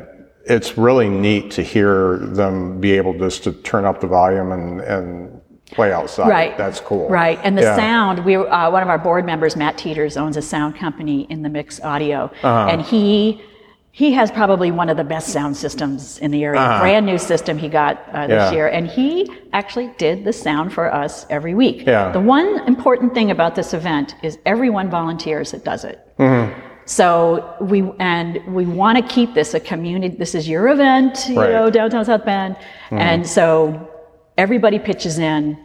it's 0.48 0.78
really 0.78 1.08
neat 1.08 1.50
to 1.52 1.62
hear 1.62 2.18
them 2.18 2.80
be 2.80 2.92
able 2.92 3.14
just 3.18 3.44
to 3.44 3.52
turn 3.52 3.84
up 3.84 4.00
the 4.00 4.06
volume 4.06 4.52
and, 4.52 4.80
and 4.80 5.40
play 5.72 5.92
outside. 5.92 6.28
Right. 6.28 6.56
That's 6.56 6.78
cool. 6.80 7.08
Right. 7.08 7.38
And 7.42 7.58
the 7.58 7.62
Yeah. 7.62 7.76
sound, 7.76 8.24
we 8.24 8.36
uh, 8.36 8.70
one 8.70 8.82
of 8.82 8.88
our 8.88 8.98
board 8.98 9.26
members, 9.26 9.56
Matt 9.56 9.76
Teeters, 9.76 10.16
owns 10.16 10.36
a 10.36 10.42
sound 10.42 10.76
company 10.76 11.26
in 11.28 11.42
the 11.42 11.48
Mix 11.48 11.80
Audio, 11.82 12.30
Uh-huh. 12.42 12.68
and 12.70 12.80
he 12.82 13.42
he 13.90 14.12
has 14.12 14.30
probably 14.30 14.70
one 14.70 14.90
of 14.90 14.98
the 14.98 15.04
best 15.04 15.28
sound 15.30 15.56
systems 15.56 16.18
in 16.18 16.30
the 16.30 16.44
area. 16.44 16.60
Brand 16.80 17.06
new 17.06 17.16
system 17.16 17.56
he 17.56 17.66
got 17.68 17.98
uh, 18.12 18.26
this 18.26 18.36
Uh-huh. 18.42 18.50
Yeah. 18.50 18.56
year, 18.56 18.66
and 18.68 18.86
he 18.86 19.30
actually 19.54 19.90
did 19.96 20.22
the 20.22 20.34
sound 20.34 20.72
for 20.72 20.92
us 20.94 21.24
every 21.30 21.54
week. 21.54 21.86
Yeah. 21.86 22.12
The 22.12 22.20
one 22.20 22.60
important 22.68 23.14
thing 23.14 23.30
about 23.30 23.54
this 23.54 23.72
event 23.72 24.14
is 24.22 24.38
everyone 24.44 24.90
volunteers 24.90 25.50
that 25.52 25.64
does 25.64 25.84
it. 25.84 25.98
Mm-hmm. 26.18 26.60
So 26.86 27.54
we 27.60 27.82
and 27.98 28.40
we 28.54 28.64
want 28.64 28.96
to 28.98 29.04
keep 29.14 29.34
this 29.34 29.54
a 29.54 29.60
community. 29.60 30.16
This 30.16 30.34
is 30.34 30.48
your 30.48 30.68
event, 30.68 31.26
you 31.28 31.38
Right. 31.40 31.52
know, 31.52 31.68
downtown 31.68 32.04
South 32.04 32.24
Bend, 32.24 32.56
and 32.90 33.26
so 33.26 33.90
everybody 34.38 34.78
pitches 34.78 35.18
in. 35.18 35.58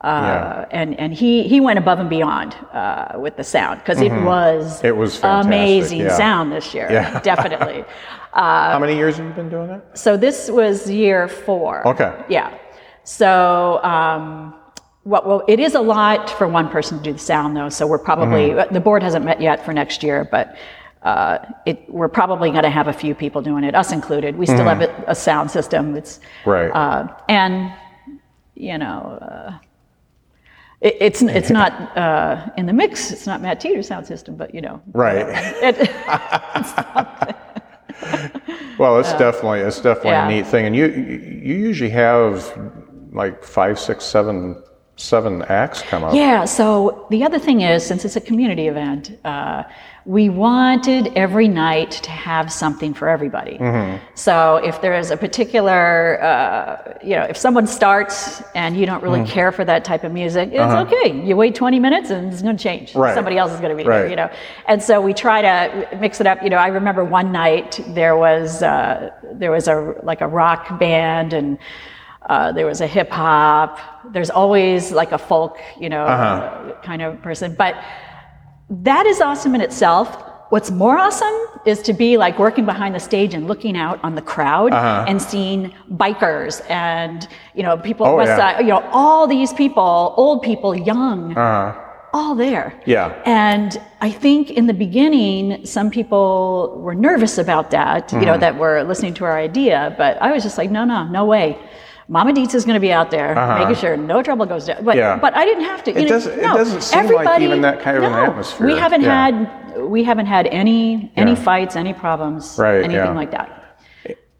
Uh, 0.00 0.64
and 0.72 0.98
and 0.98 1.14
he 1.14 1.44
he 1.44 1.60
went 1.60 1.78
above 1.78 2.00
and 2.00 2.10
beyond 2.10 2.56
uh, 2.72 3.12
with 3.16 3.36
the 3.36 3.44
sound 3.44 3.78
because 3.78 4.00
it 4.00 4.10
was 4.24 4.78
Mm-hmm. 4.78 4.86
It 4.86 4.96
was 4.96 5.16
fantastic, 5.16 5.46
amazing 5.46 6.00
yeah. 6.00 6.16
sound 6.16 6.50
this 6.50 6.74
year, 6.74 6.88
Yeah. 6.90 7.20
definitely. 7.32 7.84
How 8.32 8.80
many 8.80 8.96
years 8.96 9.18
have 9.18 9.26
you 9.26 9.32
been 9.32 9.48
doing 9.48 9.70
it? 9.70 9.80
So 9.94 10.16
this 10.16 10.50
was 10.50 10.90
year 10.90 11.28
four. 11.28 11.86
Okay. 11.86 12.12
Yeah. 12.28 12.50
So 13.04 13.78
um, 13.84 14.54
what? 15.04 15.26
Well, 15.26 15.42
it 15.48 15.58
is 15.60 15.74
a 15.74 15.80
lot 15.80 16.30
for 16.30 16.46
one 16.48 16.68
person 16.68 16.98
to 16.98 17.04
do 17.04 17.12
the 17.12 17.18
sound, 17.18 17.56
though. 17.56 17.68
So 17.68 17.86
we're 17.86 17.98
probably 17.98 18.50
Mm-hmm. 18.50 18.72
the 18.74 18.80
board 18.80 19.02
hasn't 19.02 19.24
met 19.24 19.40
yet 19.40 19.64
for 19.64 19.72
next 19.72 20.02
year, 20.02 20.28
but. 20.30 20.56
Uh, 21.04 21.44
it, 21.66 21.82
we're 21.90 22.06
probably 22.06 22.48
going 22.52 22.62
to 22.62 22.70
have 22.70 22.86
a 22.86 22.92
few 22.92 23.12
people 23.12 23.42
doing 23.42 23.64
it, 23.64 23.74
us 23.74 23.90
included. 23.90 24.36
We 24.38 24.46
still 24.46 24.62
have 24.66 24.80
a, 24.82 25.04
a 25.08 25.16
sound 25.16 25.50
system. 25.50 25.96
It's. 25.96 26.20
Right. 26.46 26.68
uh, 26.68 27.08
and 27.28 27.72
you 28.54 28.78
know, 28.78 29.18
uh, 29.20 29.58
it, 30.80 30.96
it's 31.00 31.20
it's 31.22 31.50
not 31.58 31.72
uh, 31.98 32.50
in 32.56 32.66
the 32.66 32.72
mix. 32.72 33.10
It's 33.10 33.26
not 33.26 33.42
Matt 33.42 33.58
Teeter's 33.58 33.88
sound 33.88 34.06
system, 34.06 34.36
but 34.36 34.54
you 34.54 34.60
know, 34.60 34.80
right. 34.92 35.26
it, 35.60 35.90
Well, 38.78 38.98
it's 39.00 39.12
definitely 39.14 39.58
it's 39.60 39.80
definitely 39.80 40.10
Yeah. 40.10 40.28
a 40.28 40.30
neat 40.30 40.46
thing, 40.46 40.66
and 40.66 40.74
you 40.76 40.86
you 40.86 41.56
usually 41.56 41.90
have 41.90 42.56
like 43.12 43.42
five, 43.44 43.78
six, 43.78 44.04
seven, 44.04 44.62
seven 44.96 45.42
acts 45.42 45.82
come 45.82 46.04
up. 46.04 46.14
Yeah, 46.14 46.44
so 46.44 47.06
the 47.10 47.24
other 47.24 47.38
thing 47.38 47.62
is, 47.62 47.84
since 47.84 48.04
it's 48.04 48.16
a 48.16 48.20
community 48.20 48.68
event, 48.68 49.18
uh, 49.24 49.64
we 50.04 50.28
wanted 50.28 51.12
every 51.16 51.46
night 51.46 51.92
to 51.92 52.10
have 52.10 52.52
something 52.52 52.92
for 52.92 53.08
everybody. 53.08 53.56
So 54.14 54.56
if 54.56 54.80
there 54.82 54.98
is 54.98 55.10
a 55.12 55.16
particular, 55.16 56.20
uh, 56.22 56.98
you 57.04 57.14
know, 57.14 57.22
if 57.22 57.36
someone 57.36 57.68
starts 57.68 58.42
and 58.56 58.76
you 58.76 58.84
don't 58.84 59.02
really 59.02 59.24
care 59.24 59.52
for 59.52 59.64
that 59.64 59.84
type 59.84 60.02
of 60.02 60.12
music, 60.12 60.50
it's 60.52 60.60
okay. 60.92 61.24
You 61.24 61.36
wait 61.36 61.54
20 61.54 61.78
minutes 61.78 62.10
and 62.10 62.32
it's 62.32 62.42
going 62.42 62.56
to 62.56 62.62
change. 62.62 62.94
Right. 62.96 63.14
Somebody 63.14 63.38
else 63.38 63.52
is 63.52 63.60
going 63.60 63.76
to 63.76 63.80
be 63.82 63.88
Right. 63.88 64.00
here, 64.00 64.08
you 64.10 64.16
know. 64.16 64.30
And 64.66 64.82
so 64.82 65.00
we 65.00 65.14
try 65.14 65.40
to 65.40 65.88
mix 66.00 66.20
it 66.20 66.26
up. 66.26 66.42
You 66.42 66.50
know, 66.50 66.56
I 66.58 66.66
remember 66.66 67.04
one 67.04 67.30
night 67.30 67.80
there 67.88 68.16
was 68.16 68.62
uh, 68.62 69.10
there 69.34 69.52
was 69.52 69.68
a 69.68 69.94
like 70.02 70.20
a 70.20 70.28
rock 70.28 70.78
band 70.78 71.32
and. 71.32 71.58
Uh, 72.28 72.52
there 72.52 72.66
was 72.66 72.80
a 72.80 72.86
hip 72.86 73.10
hop. 73.10 73.78
There's 74.12 74.30
always 74.30 74.92
like 74.92 75.12
a 75.12 75.18
folk, 75.18 75.58
you 75.80 75.88
know, 75.88 76.06
kind 76.82 77.02
of 77.02 77.20
person. 77.22 77.54
But 77.54 77.74
that 78.70 79.06
is 79.06 79.20
awesome 79.20 79.54
in 79.54 79.60
itself. 79.60 80.08
what's 80.50 80.70
more 80.70 80.98
awesome 80.98 81.36
is 81.64 81.80
to 81.80 81.94
be 81.94 82.18
like 82.18 82.38
working 82.38 82.66
behind 82.66 82.94
the 82.94 83.00
stage 83.00 83.32
and 83.32 83.48
looking 83.48 83.74
out 83.84 83.98
on 84.06 84.14
the 84.14 84.20
crowd 84.34 84.70
Uh-huh. 84.72 85.06
and 85.10 85.16
seeing 85.30 85.72
bikers 86.02 86.54
and 86.68 87.26
you 87.56 87.62
know 87.66 87.74
people 87.88 88.04
Oh, 88.06 88.20
yeah. 88.20 88.36
Side, 88.36 88.60
you 88.66 88.72
know 88.74 88.82
all 88.92 89.26
these 89.26 89.52
people, 89.62 89.90
old 90.24 90.38
people, 90.42 90.70
young, 90.92 91.18
Uh-huh. 91.34 91.72
all 92.18 92.34
there. 92.46 92.66
Yeah. 92.84 93.06
And 93.24 93.70
I 94.08 94.10
think 94.24 94.50
in 94.58 94.64
the 94.72 94.74
beginning, 94.86 95.64
some 95.76 95.88
people 95.98 96.76
were 96.84 96.94
nervous 97.08 97.34
about 97.38 97.66
that, 97.78 98.00
you 98.12 98.18
Mm-hmm. 98.18 98.26
know, 98.28 98.36
that 98.44 98.52
were 98.62 98.76
listening 98.90 99.14
to 99.20 99.24
our 99.24 99.38
idea. 99.48 99.78
But 100.02 100.12
I 100.26 100.28
was 100.34 100.42
just 100.48 100.56
like, 100.60 100.70
no, 100.78 100.82
no, 100.84 101.00
no 101.18 101.24
way. 101.34 101.46
Mama 102.12 102.34
Dietz 102.34 102.54
is 102.54 102.66
going 102.66 102.74
to 102.74 102.80
be 102.80 102.92
out 102.92 103.10
there, 103.10 103.34
making 103.58 103.74
sure 103.76 103.96
no 103.96 104.22
trouble 104.22 104.44
goes 104.44 104.66
down. 104.66 104.84
But, 104.84 104.98
Uh-huh. 104.98 105.14
Yeah. 105.14 105.18
but 105.18 105.34
I 105.34 105.46
didn't 105.46 105.64
have 105.64 105.82
to. 105.84 105.92
You 105.92 105.96
It 106.00 106.02
know, 106.02 106.08
doesn't- 106.08 106.38
it 106.38 106.42
doesn't 106.42 106.82
seem 106.82 107.06
like 107.14 107.40
even 107.40 107.62
that 107.62 107.80
kind 107.80 107.96
of 107.96 108.02
an 108.04 108.12
atmosphere. 108.12 108.66
We 108.66 108.76
haven't 108.76 109.00
Yeah. 109.00 109.24
had 109.24 109.34
we 109.96 110.04
haven't 110.04 110.26
had 110.26 110.46
any 110.48 111.10
any 111.16 111.30
Yeah. 111.30 111.48
fights, 111.48 111.74
any 111.76 111.94
problems, 111.94 112.44
Right, 112.58 112.84
anything 112.84 113.14
like 113.22 113.30
that. 113.30 113.48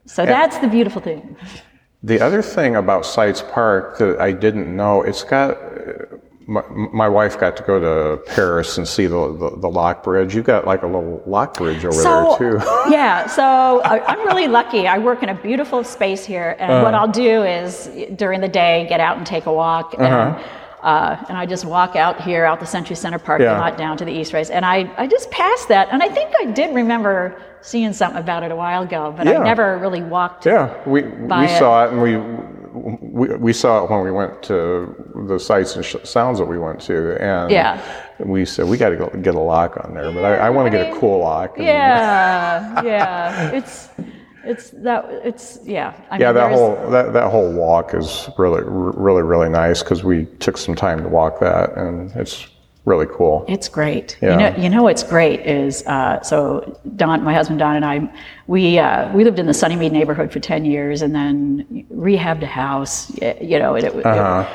So 0.05 0.27
that's 0.27 0.59
the 0.59 0.69
beautiful 0.69 1.01
thing. 1.01 1.23
The 2.03 2.21
other 2.21 2.43
thing 2.43 2.77
about 2.77 3.07
Seitz 3.07 3.41
Park 3.41 3.97
that 4.01 4.21
I 4.21 4.31
didn't 4.33 4.69
know, 4.81 4.95
it's 5.09 5.25
got. 5.25 5.57
My, 6.46 6.62
my 6.68 7.09
wife 7.09 7.38
got 7.38 7.57
to 7.57 7.62
go 7.62 7.78
to 7.81 8.22
Paris 8.35 8.76
and 8.78 8.87
see 8.87 9.07
the, 9.07 9.37
the, 9.37 9.57
the 9.59 9.68
lock 9.68 10.02
bridge. 10.02 10.35
You've 10.35 10.44
got 10.44 10.66
like 10.66 10.83
a 10.83 10.87
little 10.87 11.22
lock 11.26 11.57
bridge 11.57 11.85
over 11.85 11.92
so, 11.92 12.37
there 12.38 12.59
too. 12.59 12.64
yeah, 12.90 13.26
so 13.26 13.81
I, 13.85 14.05
I'm 14.07 14.26
really 14.26 14.48
lucky. 14.48 14.87
I 14.88 14.98
work 14.98 15.22
in 15.22 15.28
a 15.28 15.35
beautiful 15.35 15.85
space 15.85 16.24
here, 16.24 16.57
and 16.59 16.70
Uh-huh. 16.72 16.83
what 16.85 16.94
I'll 16.94 17.09
do 17.09 17.42
is 17.44 17.88
during 18.16 18.40
the 18.40 18.48
day 18.48 18.87
get 18.88 19.00
out 19.00 19.16
and 19.18 19.26
take 19.26 19.46
a 19.46 19.52
walk, 19.52 19.94
and, 19.94 20.02
Uh-huh. 20.07 20.87
uh, 20.87 21.24
and 21.28 21.38
I 21.38 21.46
just 21.46 21.64
walk 21.64 21.94
out 21.96 22.20
here, 22.20 22.44
out 22.44 22.59
the 22.61 22.66
Century 22.66 22.96
Center 22.96 23.18
parking 23.18 23.46
Yeah. 23.46 23.61
lot, 23.61 23.76
down 23.78 23.96
to 23.98 24.05
the 24.05 24.12
East 24.12 24.33
Race, 24.33 24.50
and 24.50 24.64
I, 24.66 24.90
I 24.96 25.07
just 25.07 25.31
passed 25.31 25.68
that, 25.68 25.88
and 25.92 26.02
I 26.02 26.09
think 26.09 26.33
I 26.40 26.46
did 26.46 26.74
remember 26.74 27.40
seeing 27.61 27.92
something 27.92 28.18
about 28.20 28.42
it 28.42 28.50
a 28.50 28.57
while 28.57 28.83
ago, 28.83 29.14
but 29.16 29.26
Yeah. 29.26 29.38
I 29.38 29.44
never 29.44 29.78
really 29.78 30.02
walked. 30.02 30.44
Yeah, 30.46 30.74
we 30.87 31.02
we 31.02 31.44
it. 31.44 31.59
saw 31.59 31.85
it 31.85 31.92
and 31.92 32.02
we, 32.02 32.16
we 32.73 33.29
we 33.37 33.53
saw 33.53 33.85
it 33.85 33.91
when 33.91 34.03
we 34.03 34.11
went 34.11 34.43
to 34.45 34.95
the 35.29 35.39
Seitz 35.39 35.77
and 35.77 35.85
sh- 35.85 35.97
sounds 36.05 36.39
that 36.39 36.45
we 36.47 36.59
went 36.59 36.81
to, 36.83 37.17
and 37.23 37.51
Yeah. 37.51 37.81
we 38.19 38.45
said 38.45 38.67
we 38.69 38.77
got 38.77 38.91
to 38.91 38.97
go 38.97 39.09
get 39.23 39.35
a 39.35 39.41
lock 39.41 39.77
on 39.85 39.95
there, 39.95 40.11
but 40.13 40.25
I, 40.25 40.47
I 40.47 40.51
want 40.51 40.67
to 40.67 40.71
get 40.77 40.93
a 40.93 40.99
cool 40.99 41.21
lock. 41.21 41.57
and- 41.59 41.67
Yeah, 41.67 42.83
yeah, 42.83 43.51
it's 43.51 43.89
it's 44.45 44.71
that 44.71 45.05
it's 45.25 45.59
yeah. 45.65 45.95
I 46.11 46.19
yeah, 46.19 46.27
mean, 46.27 46.35
that 46.37 46.53
whole 46.53 46.91
that, 46.91 47.13
that 47.13 47.31
whole 47.31 47.53
walk 47.53 47.95
is 47.95 48.29
really 48.39 48.63
really 48.65 49.23
really 49.23 49.49
nice 49.49 49.83
because 49.83 50.03
we 50.03 50.25
took 50.41 50.57
some 50.57 50.75
time 50.75 51.03
to 51.03 51.09
walk 51.09 51.41
that, 51.41 51.77
and 51.77 52.11
it's 52.17 52.49
really 52.85 53.07
cool. 53.07 53.45
It's 53.49 53.68
great. 53.68 54.18
Yeah. 54.21 54.31
You 54.33 54.37
know, 54.38 54.62
you 54.62 54.68
know 54.68 54.83
what's 54.83 55.03
great 55.03 55.40
is 55.47 55.87
uh, 55.87 56.21
so 56.23 56.79
Don, 56.97 57.23
my 57.23 57.33
husband 57.33 57.59
Don 57.59 57.77
and 57.77 57.85
I, 57.85 58.12
we 58.47 58.79
uh, 58.79 59.12
we 59.12 59.25
lived 59.25 59.38
in 59.38 59.47
the 59.47 59.53
Sunnymead 59.53 59.92
neighborhood 59.92 60.33
for 60.33 60.40
ten 60.40 60.64
years, 60.64 61.03
and 61.03 61.14
then 61.14 61.87
rehabbed 61.92 62.42
a 62.42 62.47
house. 62.47 63.11
You 63.40 63.59
know, 63.59 63.75
it, 63.75 63.85
it, 63.85 64.05
Uh-huh. 64.05 64.49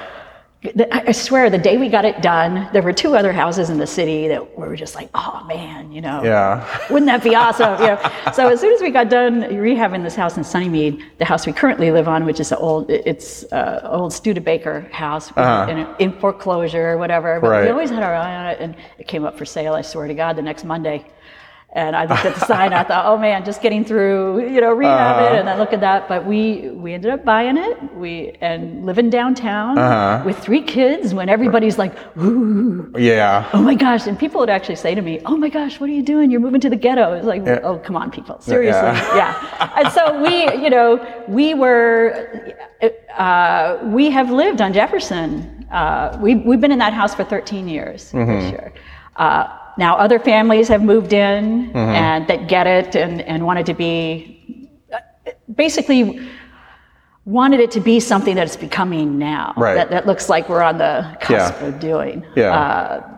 I 0.65 1.03
I 1.07 1.11
swear, 1.11 1.49
the 1.51 1.57
day 1.57 1.77
we 1.77 1.87
got 1.87 2.03
it 2.03 2.21
done, 2.21 2.67
there 2.73 2.81
were 2.81 2.91
two 2.91 3.15
other 3.15 3.31
houses 3.31 3.69
in 3.69 3.77
the 3.77 3.85
city 3.85 4.27
that 4.27 4.57
we 4.57 4.67
were 4.67 4.75
just 4.75 4.95
like, 4.95 5.09
oh 5.13 5.43
man, 5.47 5.91
you 5.91 6.01
know, 6.01 6.23
Yeah, 6.23 6.65
wouldn't 6.89 7.05
that 7.07 7.23
be 7.23 7.35
awesome? 7.35 7.79
You 7.79 7.87
know? 7.89 8.11
So 8.33 8.47
as 8.49 8.59
soon 8.59 8.73
as 8.73 8.81
we 8.81 8.89
got 8.89 9.07
done 9.09 9.43
rehabbing 9.43 10.01
this 10.03 10.15
house 10.15 10.35
in 10.35 10.43
Sunnymead, 10.43 11.03
the 11.19 11.25
house 11.25 11.45
we 11.45 11.53
currently 11.53 11.91
live 11.91 12.07
on, 12.07 12.25
which 12.25 12.39
is 12.39 12.51
an 12.51 12.57
old, 12.57 12.89
it's 12.89 13.43
uh, 13.53 13.81
old 13.91 14.11
Studebaker 14.13 14.81
house 14.91 15.31
in, 15.37 15.87
in 15.99 16.11
foreclosure 16.19 16.89
or 16.89 16.97
whatever. 16.97 17.39
But 17.39 17.47
Uh-huh. 17.47 17.55
Right. 17.57 17.65
we 17.65 17.71
always 17.71 17.91
had 17.91 18.01
our 18.01 18.15
eye 18.15 18.35
on 18.35 18.45
it, 18.47 18.57
and 18.59 18.75
it 18.97 19.07
came 19.07 19.25
up 19.25 19.37
for 19.37 19.45
sale. 19.45 19.73
I 19.75 19.81
swear 19.83 20.07
to 20.07 20.13
God, 20.15 20.35
the 20.35 20.41
next 20.41 20.63
Monday. 20.65 21.05
And 21.77 21.95
I 21.95 22.05
looked 22.05 22.25
at 22.25 22.33
the 22.33 22.45
sign. 22.47 22.73
I 22.73 22.83
thought, 22.83 23.05
oh 23.05 23.17
man, 23.19 23.45
just 23.45 23.61
getting 23.61 23.85
through, 23.85 24.49
you 24.53 24.61
know, 24.61 24.71
rehab 24.73 25.15
Uh-huh. 25.17 25.35
it, 25.35 25.39
and 25.41 25.47
I 25.47 25.55
look 25.61 25.73
at 25.73 25.81
that. 25.81 26.07
But 26.11 26.25
we 26.25 26.69
we 26.83 26.89
ended 26.97 27.11
up 27.11 27.23
buying 27.23 27.55
it. 27.67 27.75
We 27.95 28.35
and 28.41 28.83
living 28.89 29.09
downtown 29.11 29.77
Uh-huh. 29.77 30.23
with 30.25 30.37
three 30.39 30.63
kids. 30.63 31.13
When 31.13 31.29
everybody's 31.29 31.77
like, 31.77 31.93
ooh, 32.17 32.91
yeah, 32.97 33.47
oh 33.53 33.61
my 33.61 33.75
gosh 33.75 34.07
and 34.07 34.17
people 34.17 34.39
would 34.41 34.49
actually 34.57 34.75
say 34.85 34.95
to 34.95 35.01
me 35.09 35.13
oh 35.25 35.37
my 35.37 35.49
gosh 35.49 35.79
what 35.79 35.87
are 35.89 35.93
you 35.93 36.01
doing 36.13 36.31
you're 36.31 36.39
moving 36.47 36.61
to 36.61 36.69
the 36.75 36.75
ghetto 36.85 37.13
it's 37.13 37.25
like 37.33 37.43
oh 37.69 37.77
come 37.87 37.95
on 37.95 38.09
people 38.17 38.35
seriously 38.39 38.81
yeah, 39.21 39.71
and 39.77 39.87
so 39.97 40.01
we 40.25 40.35
you 40.63 40.69
know 40.69 40.89
we 41.27 41.53
were 41.53 42.01
uh, 43.17 43.77
we 43.97 44.09
have 44.17 44.29
lived 44.31 44.61
on 44.61 44.73
jefferson 44.73 45.65
uh, 45.71 46.17
we, 46.21 46.35
we've 46.35 46.61
been 46.61 46.71
in 46.71 46.79
that 46.79 46.93
house 46.93 47.13
for 47.13 47.23
13 47.23 47.67
years 47.67 48.11
this 48.11 48.51
year 48.51 48.73
uh, 49.17 49.47
now 49.77 49.95
other 49.95 50.19
families 50.19 50.67
have 50.67 50.81
moved 50.83 51.13
in 51.13 51.71
and 51.75 52.27
that 52.27 52.47
get 52.47 52.67
it 52.67 52.95
and, 52.95 53.21
and 53.21 53.45
wanted 53.45 53.65
to 53.67 53.73
be 53.73 54.69
basically 55.55 56.19
wanted 57.25 57.59
it 57.59 57.71
to 57.71 57.79
be 57.79 57.99
something 57.99 58.35
that 58.35 58.45
it's 58.47 58.55
becoming 58.57 59.17
now 59.17 59.53
Right. 59.57 59.75
that, 59.75 59.89
that 59.89 60.07
looks 60.07 60.29
like 60.29 60.47
we're 60.49 60.61
on 60.61 60.77
the 60.77 61.17
cusp 61.21 61.55
Yeah. 61.61 61.67
of 61.67 61.79
doing 61.79 62.25
yeah. 62.35 62.51
Uh, 62.59 63.17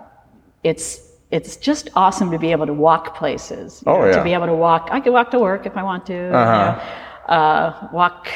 it's 0.64 1.02
it's 1.32 1.58
just 1.58 1.90
awesome 1.96 2.32
to 2.32 2.40
be 2.40 2.52
able 2.52 2.66
to 2.66 2.74
walk 2.74 3.16
places. 3.16 3.84
Oh, 3.86 4.00
know, 4.00 4.06
yeah. 4.08 4.14
To 4.18 4.24
be 4.24 4.34
able 4.34 4.48
to 4.48 4.56
walk, 4.56 4.88
I 4.92 5.00
could 5.00 5.14
walk 5.14 5.30
to 5.30 5.38
work 5.38 5.68
if 5.68 5.78
I 5.78 5.84
want 5.84 6.04
to. 6.08 6.36
Uh-huh. 6.36 6.52
know, 7.30 7.34
uh, 7.36 7.88
walk 7.94 8.28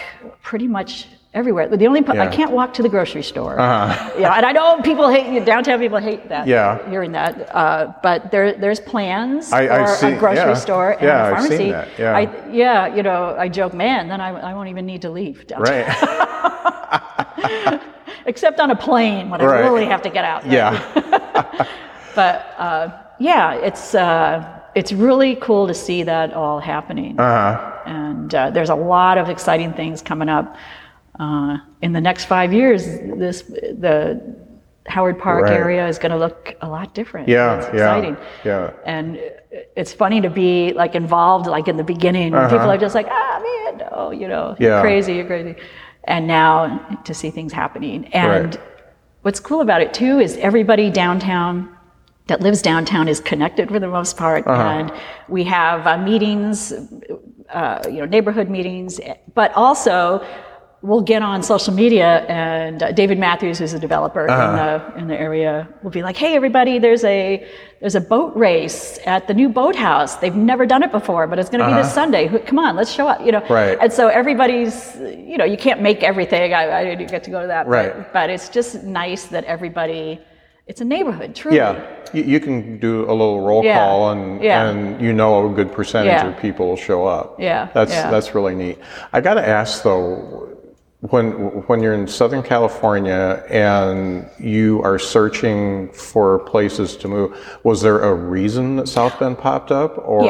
pretty 0.43 0.67
much 0.67 1.07
everywhere. 1.33 1.67
The 1.67 1.87
only 1.87 2.05
I 2.07 2.27
can't 2.27 2.51
walk 2.51 2.73
to 2.75 2.83
the 2.83 2.89
grocery 2.89 3.23
store. 3.23 3.59
Uh-huh. 3.59 4.11
Yeah, 4.19 4.33
and 4.33 4.45
I 4.45 4.51
know 4.51 4.79
people 4.83 5.09
hate 5.09 5.43
downtown. 5.45 5.79
People 5.79 5.97
hate 5.99 6.29
that. 6.29 6.47
Yeah. 6.47 6.87
hearing 6.89 7.11
that. 7.13 7.53
Uh, 7.55 7.93
but 8.03 8.29
there 8.31 8.53
there's 8.53 8.79
plans 8.79 9.51
I- 9.51 9.67
for 9.67 9.73
I've 9.73 9.89
seen- 9.89 10.13
a 10.13 10.19
grocery 10.19 10.37
yeah. 10.49 10.53
store 10.53 10.91
and 10.91 11.01
Yeah, 11.01 11.29
a 11.29 11.33
I've 11.33 11.41
seen 11.41 11.49
pharmacy. 11.49 11.71
that, 11.71 11.87
yeah. 11.99 12.15
I, 12.17 12.49
yeah, 12.51 12.95
you 12.95 13.03
know, 13.03 13.35
I 13.37 13.49
joke, 13.49 13.73
man, 13.73 14.07
then 14.07 14.21
I, 14.21 14.29
I 14.29 14.53
won't 14.53 14.69
even 14.69 14.85
need 14.85 15.01
to 15.01 15.09
leave 15.09 15.47
downtown. 15.47 15.73
right. 15.73 17.79
Except 18.25 18.59
on 18.61 18.71
a 18.71 18.75
plane 18.75 19.29
when 19.29 19.41
I 19.41 19.45
Right. 19.45 19.59
really 19.61 19.85
have 19.85 20.01
to 20.03 20.09
get 20.09 20.23
out. 20.23 20.45
yeah, 20.45 20.79
but 22.15 22.53
uh, 22.57 22.89
yeah, 23.19 23.53
it's 23.55 23.95
uh, 23.95 24.59
it's 24.75 24.93
really 24.93 25.35
cool 25.37 25.67
to 25.67 25.73
see 25.73 26.03
that 26.03 26.33
all 26.33 26.59
happening. 26.59 27.19
uh-huh. 27.19 27.71
And 27.85 28.33
uh, 28.33 28.49
there's 28.51 28.69
a 28.69 28.75
lot 28.75 29.17
of 29.17 29.29
exciting 29.29 29.73
things 29.73 30.01
coming 30.01 30.29
up 30.29 30.55
uh, 31.19 31.57
in 31.81 31.93
the 31.93 32.01
next 32.01 32.25
five 32.25 32.53
years. 32.53 32.85
This 33.23 33.41
the 33.43 34.21
Howard 34.87 35.17
Park 35.19 35.43
Right. 35.43 35.53
area 35.53 35.87
is 35.87 35.97
going 35.97 36.11
to 36.11 36.17
look 36.17 36.55
a 36.61 36.67
lot 36.67 36.93
different. 36.93 37.27
Yeah, 37.29 37.55
it's 37.57 37.67
yeah, 37.67 37.73
exciting. 37.73 38.17
yeah. 38.43 38.71
And 38.85 39.17
it's 39.75 39.93
funny 39.93 40.19
to 40.21 40.29
be 40.29 40.73
like 40.73 40.93
involved, 40.95 41.47
like 41.47 41.67
in 41.69 41.77
the 41.77 41.83
beginning, 41.83 42.33
when 42.33 42.49
people 42.49 42.69
are 42.69 42.77
just 42.77 42.93
like, 42.95 43.07
ah, 43.09 43.41
man, 43.47 43.87
no, 43.91 44.11
you 44.11 44.27
know, 44.27 44.47
Uh-huh. 44.47 44.55
Yeah. 44.59 44.67
you're 44.67 44.81
crazy, 44.81 45.13
you're 45.13 45.25
crazy. 45.25 45.55
And 46.05 46.27
now 46.27 46.79
to 47.05 47.13
see 47.13 47.29
things 47.29 47.53
happening. 47.53 48.05
And 48.13 48.55
Right. 48.55 48.59
what's 49.21 49.39
cool 49.39 49.61
about 49.61 49.81
it 49.81 49.93
too 49.93 50.19
is 50.19 50.35
everybody 50.37 50.89
downtown 50.89 51.69
that 52.27 52.41
lives 52.41 52.61
downtown 52.61 53.07
is 53.07 53.19
connected 53.21 53.69
for 53.69 53.79
the 53.79 53.87
most 53.87 54.17
part, 54.17 54.45
Uh-huh. 54.47 54.61
and 54.61 54.91
we 55.29 55.43
have 55.45 55.87
uh, 55.87 55.97
meetings, 55.97 56.73
uh, 57.53 57.79
you 57.85 57.99
know, 57.99 58.05
neighborhood 58.05 58.49
meetings, 58.49 58.99
but 59.33 59.53
also 59.55 60.21
we'll 60.83 61.01
get 61.01 61.21
on 61.23 61.41
social 61.41 61.73
media 61.73 62.09
and 62.27 62.83
uh, 62.83 62.91
David 62.91 63.17
Matthews, 63.17 63.57
who's 63.59 63.73
a 63.73 63.79
developer 63.79 64.29
Uh-huh. 64.29 64.43
in 64.49 64.55
the 64.57 64.99
in 65.01 65.07
the 65.07 65.19
area, 65.19 65.67
will 65.81 65.91
be 65.91 66.03
like, 66.03 66.17
"Hey, 66.17 66.35
everybody, 66.35 66.77
there's 66.77 67.03
a 67.05 67.47
there's 67.79 67.95
a 67.95 68.01
boat 68.01 68.35
race 68.35 68.99
at 69.05 69.27
the 69.27 69.33
new 69.33 69.49
boathouse. 69.49 70.17
They've 70.17 70.35
never 70.35 70.65
done 70.65 70.83
it 70.83 70.91
before, 70.91 71.25
but 71.27 71.39
it's 71.39 71.49
going 71.49 71.63
to 71.63 71.67
be 71.67 71.73
this 71.81 71.93
Sunday. 71.93 72.27
Come 72.49 72.59
on, 72.59 72.75
let's 72.75 72.91
show 72.91 73.07
up." 73.07 73.19
You 73.25 73.31
know, 73.31 73.39
Uh-huh. 73.39 73.53
Right. 73.53 73.77
And 73.81 73.91
so 73.91 74.03
everybody's, 74.09 74.75
you 75.31 75.37
know, 75.39 75.45
you 75.53 75.57
can't 75.57 75.81
make 75.81 76.03
everything. 76.03 76.53
I, 76.53 76.63
I 76.79 76.83
didn't 76.83 77.09
get 77.09 77.23
to 77.27 77.31
go 77.31 77.39
to 77.41 77.47
that, 77.47 77.65
Right. 77.67 77.93
But, 77.95 78.13
but 78.13 78.29
it's 78.29 78.49
just 78.49 78.83
nice 78.83 79.23
that 79.33 79.43
everybody. 79.45 80.19
It's 80.65 80.79
a 80.79 80.85
neighborhood, 80.85 81.35
truly. 81.35 81.57
Yeah, 81.57 81.73
you, 82.13 82.23
you 82.23 82.39
can 82.39 82.79
do 82.79 83.03
a 83.03 83.15
little 83.21 83.41
roll 83.41 83.65
Yeah, 83.65 83.79
call, 83.79 84.11
and 84.11 84.41
yeah. 84.41 84.69
and 84.69 85.01
you 85.01 85.11
know 85.11 85.31
a 85.45 85.53
good 85.53 85.73
percentage 85.73 86.13
Yeah. 86.13 86.27
of 86.29 86.37
people 86.39 86.67
will 86.69 86.77
show 86.89 87.05
up. 87.05 87.37
Yeah, 87.37 87.67
that's 87.73 87.91
that's 88.13 88.33
really 88.33 88.55
neat. 88.55 88.77
I 89.11 89.19
got 89.19 89.33
to 89.33 89.45
ask 89.45 89.83
though, 89.83 90.52
when 91.09 91.31
when 91.67 91.81
you're 91.83 91.93
in 91.93 92.07
Southern 92.07 92.41
California 92.41 93.43
and 93.49 94.25
you 94.39 94.81
are 94.83 94.97
searching 94.97 95.91
for 95.91 96.39
places 96.39 96.95
to 96.97 97.07
move, 97.09 97.37
was 97.63 97.81
there 97.81 97.99
a 97.99 98.13
reason 98.13 98.77
that 98.77 98.87
South 98.87 99.19
Bend 99.19 99.37
popped 99.37 99.71
up, 99.71 99.97
or 100.07 100.25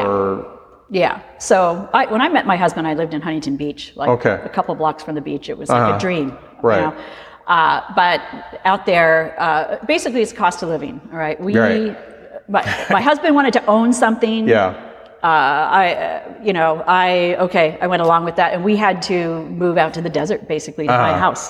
Yeah. 0.90 1.18
yeah. 1.20 1.22
So 1.38 1.88
I, 1.94 2.08
when 2.08 2.22
I 2.22 2.30
met 2.30 2.48
my 2.48 2.58
husband, 2.58 2.88
I 2.88 2.96
lived 2.96 3.14
in 3.14 3.22
Huntington 3.22 3.56
Beach, 3.56 3.94
like 3.96 4.10
Okay. 4.10 4.40
a 4.44 4.50
couple 4.50 4.74
blocks 4.74 5.04
from 5.04 5.14
the 5.14 5.22
beach. 5.22 5.48
It 5.48 5.58
was 5.58 5.70
like 5.70 5.96
a 5.96 6.00
dream. 6.00 6.30
you 6.30 6.36
Right. 6.70 6.82
know. 6.82 6.94
Uh, 7.46 7.82
but 7.96 8.22
out 8.66 8.86
there, 8.88 9.36
uh, 9.38 9.78
basically, 9.86 10.22
it's 10.22 10.34
cost 10.34 10.64
of 10.64 10.70
living. 10.70 11.00
All 11.12 11.20
right. 11.20 11.40
We, 11.40 11.56
Right. 11.56 11.96
my, 12.50 12.64
my 12.90 13.02
husband 13.02 13.36
wanted 13.36 13.54
to 13.54 13.66
own 13.68 13.94
something. 13.94 14.48
yeah, 14.48 14.74
Uh, 15.24 15.28
I, 15.28 15.94
uh, 15.94 16.34
you 16.44 16.52
know, 16.52 16.84
I 16.86 17.36
okay, 17.46 17.78
I 17.82 17.88
went 17.88 18.02
along 18.02 18.26
with 18.26 18.36
that, 18.36 18.54
and 18.54 18.62
we 18.64 18.76
had 18.76 19.02
to 19.04 19.44
move 19.46 19.78
out 19.78 19.94
to 19.94 20.02
the 20.02 20.10
desert 20.10 20.50
basically 20.50 20.86
to 20.86 20.92
buy 20.92 21.12
a 21.16 21.18
house. 21.18 21.50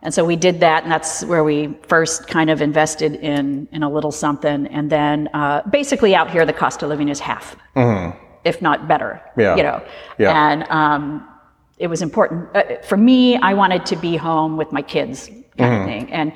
and 0.00 0.14
so 0.14 0.24
we 0.24 0.34
did 0.34 0.60
that, 0.60 0.82
and 0.84 0.90
that's 0.90 1.22
where 1.26 1.44
we 1.44 1.76
first 1.86 2.26
kind 2.26 2.48
of 2.48 2.62
invested 2.62 3.16
in 3.16 3.68
in 3.70 3.82
a 3.82 3.90
little 3.90 4.12
something. 4.12 4.66
And 4.68 4.88
then 4.88 5.28
uh, 5.34 5.60
basically 5.68 6.14
out 6.14 6.30
here, 6.30 6.46
the 6.46 6.54
cost 6.54 6.82
of 6.82 6.88
living 6.88 7.10
is 7.10 7.20
half, 7.20 7.54
if 8.44 8.62
not 8.62 8.88
better. 8.88 9.20
Mm-hmm. 9.20 9.40
Yeah. 9.40 9.56
You 9.56 9.62
know, 9.62 9.82
Yeah. 10.18 10.50
and 10.52 10.64
um, 10.70 11.28
it 11.76 11.88
was 11.88 12.00
important 12.00 12.48
uh, 12.56 12.62
for 12.82 12.96
me. 12.96 13.36
I 13.36 13.52
wanted 13.52 13.84
to 13.86 13.96
be 13.96 14.16
home 14.16 14.56
with 14.56 14.72
my 14.72 14.82
kids, 14.82 15.28
kind 15.58 15.74
of 15.80 15.84
thing, 15.86 16.12
and. 16.12 16.32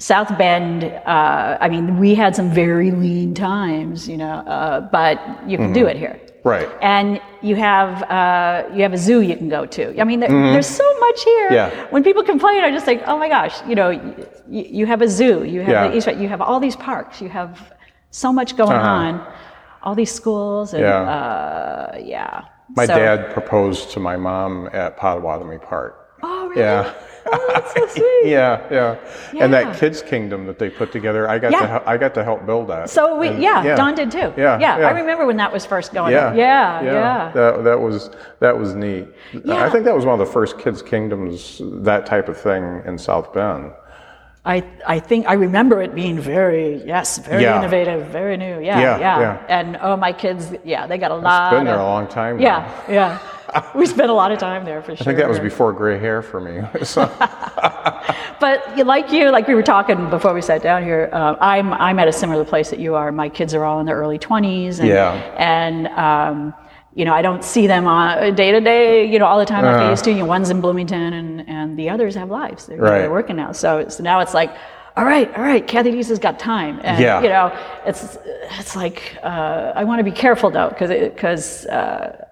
South 0.00 0.36
Bend, 0.38 0.84
uh, 0.84 1.58
I 1.60 1.68
mean, 1.68 1.98
we 1.98 2.14
had 2.14 2.34
some 2.34 2.50
very 2.50 2.90
lean 2.90 3.34
times, 3.34 4.08
you 4.08 4.16
know, 4.16 4.36
uh, 4.56 4.80
but 4.80 5.20
you 5.46 5.58
can 5.58 5.72
do 5.74 5.86
it 5.86 5.96
here 5.96 6.18
Right. 6.42 6.68
and 6.80 7.20
you 7.42 7.54
have 7.56 8.02
uh, 8.04 8.64
you 8.74 8.80
have 8.82 8.94
a 8.94 8.96
zoo 9.06 9.20
you 9.20 9.36
can 9.36 9.50
go 9.50 9.66
to. 9.66 10.00
I 10.00 10.04
mean, 10.04 10.20
there, 10.20 10.30
there's 10.30 10.66
so 10.66 10.88
much 11.00 11.22
here. 11.22 11.48
Mm-hmm. 11.50 11.76
Yeah. 11.76 11.86
When 11.90 12.02
people 12.02 12.22
complain, 12.22 12.64
I 12.64 12.70
just 12.70 12.86
think, 12.86 13.02
oh 13.06 13.18
my 13.18 13.28
gosh, 13.28 13.54
you 13.68 13.74
know, 13.74 13.90
you, 13.90 14.14
you 14.78 14.86
have 14.86 15.02
a 15.02 15.08
zoo, 15.08 15.44
you 15.44 15.60
have 15.60 15.68
Yeah. 15.68 15.88
the 15.88 15.96
East, 15.96 16.08
you 16.24 16.28
have 16.28 16.40
all 16.40 16.60
these 16.60 16.76
parks, 16.76 17.20
you 17.20 17.28
have 17.28 17.52
so 18.10 18.32
much 18.32 18.56
going 18.56 18.72
Uh-huh. 18.72 19.04
on, 19.04 19.26
all 19.82 19.94
these 19.94 20.12
schools, 20.20 20.72
and 20.72 20.82
Yeah. 20.82 21.02
uh, 21.16 21.98
yeah. 22.14 22.44
My 22.76 22.86
So- 22.86 22.96
dad 22.96 23.34
proposed 23.34 23.90
to 23.92 24.00
my 24.00 24.16
mom 24.16 24.70
at 24.72 24.96
Potawatomi 24.96 25.58
Park. 25.58 25.92
Oh 26.22 26.48
really? 26.48 26.62
Yeah. 26.62 26.92
Oh, 27.26 27.50
that's 27.52 27.72
so 27.74 27.86
sweet. 28.00 28.30
Yeah, 28.30 28.60
yeah, 28.70 28.96
And 29.42 29.52
that 29.52 29.76
kids 29.78 30.02
kingdom 30.02 30.46
that 30.46 30.58
they 30.58 30.70
put 30.70 30.90
together, 30.92 31.28
I 31.28 31.38
got 31.38 31.52
Yeah. 31.52 31.60
to 31.60 31.66
hel- 31.66 31.82
I 31.86 31.96
got 31.96 32.14
to 32.14 32.24
help 32.24 32.46
build 32.46 32.68
that. 32.68 32.88
So 32.90 33.18
we, 33.18 33.28
And- 33.28 33.42
yeah, 33.42 33.74
Don 33.76 33.94
did 33.94 34.10
too. 34.10 34.32
Yeah, 34.36 34.58
yeah, 34.58 34.78
yeah. 34.78 34.88
I 34.88 34.90
remember 34.92 35.26
when 35.26 35.36
that 35.38 35.52
was 35.52 35.64
first 35.66 35.92
going. 35.92 36.12
Yeah, 36.12 36.28
on. 36.28 36.36
yeah, 36.36 36.82
yeah. 36.82 37.30
That 37.34 37.64
that 37.64 37.80
was 37.80 38.10
that 38.40 38.58
was 38.58 38.74
neat. 38.74 39.06
Yeah. 39.32 39.64
I 39.64 39.70
think 39.70 39.84
that 39.84 39.94
was 39.94 40.04
one 40.06 40.18
of 40.20 40.26
the 40.26 40.32
first 40.32 40.58
kids 40.58 40.82
kingdoms 40.82 41.60
that 41.64 42.06
type 42.06 42.28
of 42.28 42.36
thing 42.38 42.82
in 42.86 42.96
South 42.98 43.32
Bend. 43.32 43.72
I, 44.42 44.64
I 44.86 45.00
think 45.00 45.28
I 45.28 45.34
remember 45.34 45.82
it 45.82 45.94
being 45.94 46.18
very 46.18 46.82
yes 46.86 47.18
very 47.18 47.42
Yeah. 47.42 47.58
innovative 47.58 48.06
very 48.06 48.38
new 48.38 48.58
yeah, 48.60 48.80
Yeah, 48.80 48.98
yeah 48.98 49.20
yeah. 49.20 49.44
and 49.58 49.78
oh 49.82 49.96
my 49.98 50.14
kids 50.14 50.54
yeah 50.64 50.86
they 50.86 50.96
got 50.96 51.10
a 51.10 51.14
lot 51.14 51.50
Been 51.52 51.66
there 51.66 51.74
of- 51.74 51.80
a 51.82 51.84
long 51.84 52.06
time. 52.06 52.38
now. 52.38 52.42
yeah 52.42 52.90
yeah 52.90 53.18
we 53.74 53.86
spent 53.86 54.10
a 54.10 54.12
lot 54.12 54.32
of 54.32 54.38
time 54.38 54.64
there 54.64 54.82
for 54.82 54.94
sure 54.96 55.02
I 55.02 55.04
think 55.04 55.18
that 55.18 55.28
was 55.28 55.38
before 55.40 55.72
gray 55.72 55.98
hair 55.98 56.22
for 56.22 56.40
me. 56.40 56.60
So, 56.84 57.06
but 58.40 58.76
like 58.86 59.12
you 59.12 59.30
like 59.30 59.46
we 59.46 59.54
were 59.54 59.62
talking 59.62 60.10
before 60.10 60.32
we 60.34 60.42
sat 60.42 60.62
down 60.62 60.82
here 60.82 61.08
uh, 61.12 61.36
I'm 61.40 61.72
I'm 61.74 61.98
at 61.98 62.08
a 62.08 62.12
similar 62.12 62.44
place 62.44 62.70
that 62.70 62.78
you 62.78 62.94
are 62.94 63.12
my 63.12 63.28
kids 63.28 63.54
are 63.54 63.64
all 63.64 63.80
in 63.80 63.86
their 63.86 63.96
early 63.96 64.18
20s 64.18 64.78
and, 64.80 64.88
Yeah. 64.88 65.12
and 65.38 65.86
um, 65.88 66.54
you 66.94 67.04
know 67.04 67.12
I 67.14 67.22
don't 67.22 67.44
see 67.44 67.66
them 67.66 67.86
on 67.86 68.34
day 68.34 68.52
to 68.52 68.60
day 68.60 69.04
you 69.06 69.18
know 69.18 69.26
all 69.26 69.38
the 69.38 69.46
time 69.46 69.64
like 69.64 69.76
I 69.76 69.90
used 69.90 70.04
to 70.04 70.10
you 70.10 70.18
know, 70.18 70.24
one's 70.26 70.50
in 70.50 70.60
Bloomington 70.60 71.12
and 71.12 71.48
and 71.48 71.78
the 71.78 71.90
others 71.90 72.14
have 72.14 72.30
lives 72.30 72.66
they're, 72.66 72.78
Right. 72.78 72.98
they're 73.00 73.10
working 73.10 73.36
now 73.36 73.52
so 73.52 73.88
so 73.88 74.02
now 74.02 74.20
it's 74.20 74.34
like 74.34 74.50
all 74.96 75.04
right, 75.04 75.32
all 75.36 75.44
right, 75.44 75.64
Cathy 75.66 75.92
Dietz 75.92 76.08
has 76.08 76.18
got 76.18 76.38
time, 76.38 76.80
and 76.82 77.00
Yeah. 77.00 77.22
you 77.22 77.28
know, 77.28 77.56
it's 77.86 78.18
it's 78.58 78.74
like 78.74 79.16
uh, 79.22 79.72
I 79.74 79.84
want 79.84 80.00
to 80.00 80.04
be 80.04 80.10
careful 80.10 80.50
though, 80.50 80.68
because 80.68 80.90
because 80.90 81.64
uh, 81.66 82.24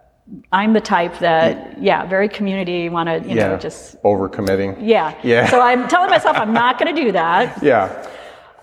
I'm 0.53 0.73
the 0.73 0.81
type 0.81 1.19
that 1.21 1.81
yeah, 1.83 2.07
very 2.07 2.29
community, 2.29 2.89
want 2.89 3.09
to 3.09 3.17
you 3.29 3.35
know 3.35 3.53
yeah, 3.53 3.57
just 3.59 4.03
overcommitting. 4.03 4.77
yeah 4.81 5.15
Yeah. 5.23 5.49
So 5.49 5.61
I'm 5.61 5.89
telling 5.89 6.11
myself 6.11 6.37
I'm 6.37 6.53
not 6.53 6.79
going 6.79 6.95
to 6.95 7.03
do 7.05 7.13
that, 7.13 7.63
Yeah, 7.71 7.85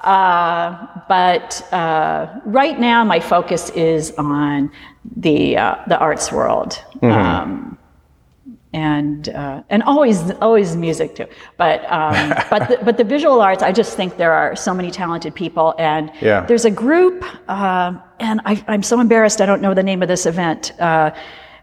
uh, 0.02 0.88
but 1.08 1.62
uh, 1.74 2.40
right 2.46 2.80
now 2.80 3.04
my 3.04 3.20
focus 3.20 3.70
is 3.72 4.12
on 4.18 4.72
the 5.16 5.58
uh, 5.58 5.76
the 5.88 5.98
arts 5.98 6.32
world. 6.32 6.82
Um, 7.02 7.78
and 8.74 9.30
uh, 9.30 9.64
and 9.70 9.82
always 9.84 10.32
always 10.42 10.76
music 10.76 11.16
too, 11.16 11.26
but 11.58 11.90
um, 11.90 12.34
but 12.50 12.68
the, 12.68 12.78
but 12.84 12.98
the 12.98 13.06
visual 13.06 13.42
arts, 13.42 13.64
I 13.64 13.72
just 13.72 13.96
think 13.96 14.18
there 14.18 14.34
are 14.34 14.54
so 14.56 14.74
many 14.74 14.92
talented 14.92 15.34
people, 15.34 15.74
and 15.80 16.12
Yeah. 16.22 16.42
there's 16.46 16.66
a 16.66 16.72
group, 16.72 17.24
uh, 17.48 17.94
and 18.20 18.42
I, 18.46 18.62
I'm 18.68 18.84
so 18.84 19.00
embarrassed 19.00 19.40
I 19.40 19.46
don't 19.46 19.62
know 19.62 19.74
the 19.74 19.84
name 19.84 20.02
of 20.04 20.10
this 20.10 20.26
event. 20.26 20.74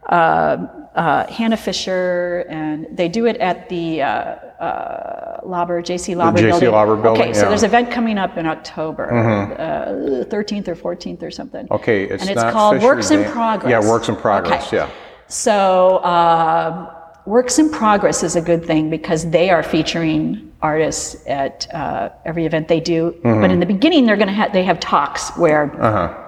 Uh, 0.07 0.13
uh, 0.13 0.79
uh, 0.95 1.27
Hannah 1.33 1.57
Fisher, 1.57 2.45
and 2.51 2.87
they 2.95 3.09
do 3.09 3.25
it 3.25 3.37
at 3.39 3.69
the 3.71 4.03
uh, 4.03 4.07
uh, 4.07 5.41
Lauber, 5.43 5.81
J.C. 5.81 6.15
Lauber 6.15 6.37
J.C. 6.39 6.51
building. 6.51 6.71
Lauber 6.71 6.97
building, 6.97 7.23
Okay, 7.23 7.33
so 7.33 7.39
yeah. 7.39 7.43
Mm-hmm. 7.45 7.51
there's 7.51 7.63
an 7.63 7.71
event 7.71 7.91
coming 7.91 8.19
up 8.19 8.37
in 8.37 8.45
October, 8.47 9.11
uh, 9.59 10.25
13th 10.25 10.69
or 10.69 10.77
14th 10.77 11.23
or 11.23 11.31
something. 11.31 11.67
Okay, 11.71 12.05
it's 12.05 12.23
and 12.23 12.31
it's 12.31 12.43
called 12.43 12.75
Fisher 12.77 12.87
Works 12.87 13.11
in 13.11 13.25
Progress. 13.31 13.71
Yeah, 13.71 13.89
Works 13.91 14.09
in 14.11 14.17
Progress, 14.17 14.67
Okay. 14.67 14.77
yeah. 14.77 14.91
So, 15.29 16.05
um, 16.05 16.89
Works 17.25 17.59
in 17.59 17.71
Progress 17.71 18.23
is 18.23 18.37
a 18.37 18.43
good 18.43 18.65
thing 18.67 18.91
because 18.91 19.31
they 19.31 19.49
are 19.49 19.63
featuring 19.63 20.53
artists 20.61 21.17
at 21.27 21.73
uh, 21.73 22.11
every 22.27 22.45
event 22.45 22.69
they 22.69 22.81
do. 22.81 23.13
Mm-hmm. 23.25 23.41
But 23.41 23.51
in 23.51 23.61
the 23.61 23.67
beginning, 23.67 24.05
they're 24.07 24.17
going 24.17 24.29
to 24.29 24.35
have 24.35 24.53
they 24.53 24.65
have 24.65 24.79
talks 24.81 25.31
where 25.39 25.73
Uh-huh. 25.81 26.19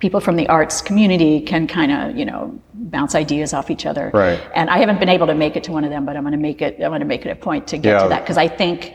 People 0.00 0.18
from 0.20 0.34
the 0.36 0.48
arts 0.48 0.82
community 0.82 1.40
can 1.40 1.66
kind 1.66 1.92
of 1.92 2.16
you 2.16 2.24
know 2.24 2.58
bounce 2.74 3.14
ideas 3.14 3.54
off 3.54 3.70
each 3.70 3.86
other. 3.86 4.10
Right. 4.12 4.40
And 4.54 4.68
I 4.68 4.78
haven't 4.78 4.98
been 4.98 5.08
able 5.10 5.28
to 5.28 5.34
make 5.34 5.54
it 5.56 5.62
to 5.64 5.72
one 5.72 5.84
of 5.84 5.90
them, 5.90 6.04
but 6.04 6.16
I'm 6.16 6.22
going 6.24 6.32
to 6.32 6.38
make 6.38 6.60
it. 6.60 6.74
I'm 6.82 6.90
going 6.90 7.00
to 7.00 7.06
make 7.06 7.24
it 7.24 7.30
a 7.30 7.36
point 7.36 7.68
to 7.68 7.78
get 7.78 7.92
Yeah. 7.92 8.02
to 8.02 8.08
that 8.08 8.22
because 8.22 8.36
I 8.38 8.48
think. 8.48 8.94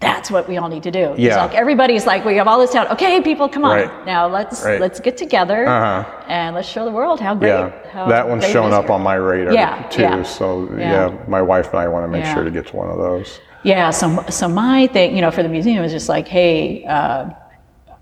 That's 0.00 0.30
what 0.30 0.48
we 0.48 0.58
all 0.58 0.68
need 0.68 0.84
to 0.84 0.92
do. 0.92 1.06
It's 1.14 1.18
Yeah. 1.18 1.42
like 1.42 1.56
everybody's 1.56 2.06
like, 2.06 2.24
we 2.24 2.36
have 2.36 2.46
all 2.46 2.60
this 2.60 2.70
talent. 2.70 2.92
Okay, 2.92 3.20
people, 3.20 3.48
come 3.48 3.64
on. 3.64 3.76
Right. 3.78 4.06
Now 4.06 4.28
let's 4.28 4.64
Right. 4.64 4.80
let's 4.80 5.00
get 5.00 5.16
together 5.16 5.66
Uh-huh. 5.66 6.04
and 6.28 6.54
let's 6.54 6.68
show 6.68 6.84
the 6.84 6.92
world 6.92 7.18
how 7.18 7.34
great. 7.34 7.48
Yeah, 7.48 7.72
how 7.92 8.06
that 8.06 8.28
one's 8.28 8.46
showing 8.46 8.72
up 8.72 8.90
on 8.90 9.02
my 9.02 9.14
radar 9.16 9.52
Yeah, 9.52 9.82
too. 9.90 10.02
yeah. 10.02 10.22
So 10.22 10.68
Yeah. 10.78 11.08
yeah. 11.08 11.10
my 11.26 11.42
wife 11.42 11.70
and 11.72 11.80
I 11.80 11.88
want 11.88 12.04
to 12.04 12.08
make 12.08 12.22
Yeah. 12.24 12.32
sure 12.34 12.44
to 12.44 12.50
get 12.52 12.68
to 12.68 12.76
one 12.76 12.88
of 12.88 12.98
those. 12.98 13.40
Yeah, 13.64 13.90
so, 13.90 14.24
so 14.28 14.46
my 14.46 14.86
thing, 14.86 15.16
you 15.16 15.20
know, 15.20 15.32
for 15.32 15.42
the 15.42 15.48
museum 15.48 15.82
is 15.82 15.90
just 15.90 16.08
like, 16.08 16.28
hey, 16.28 16.84
uh, 16.88 17.30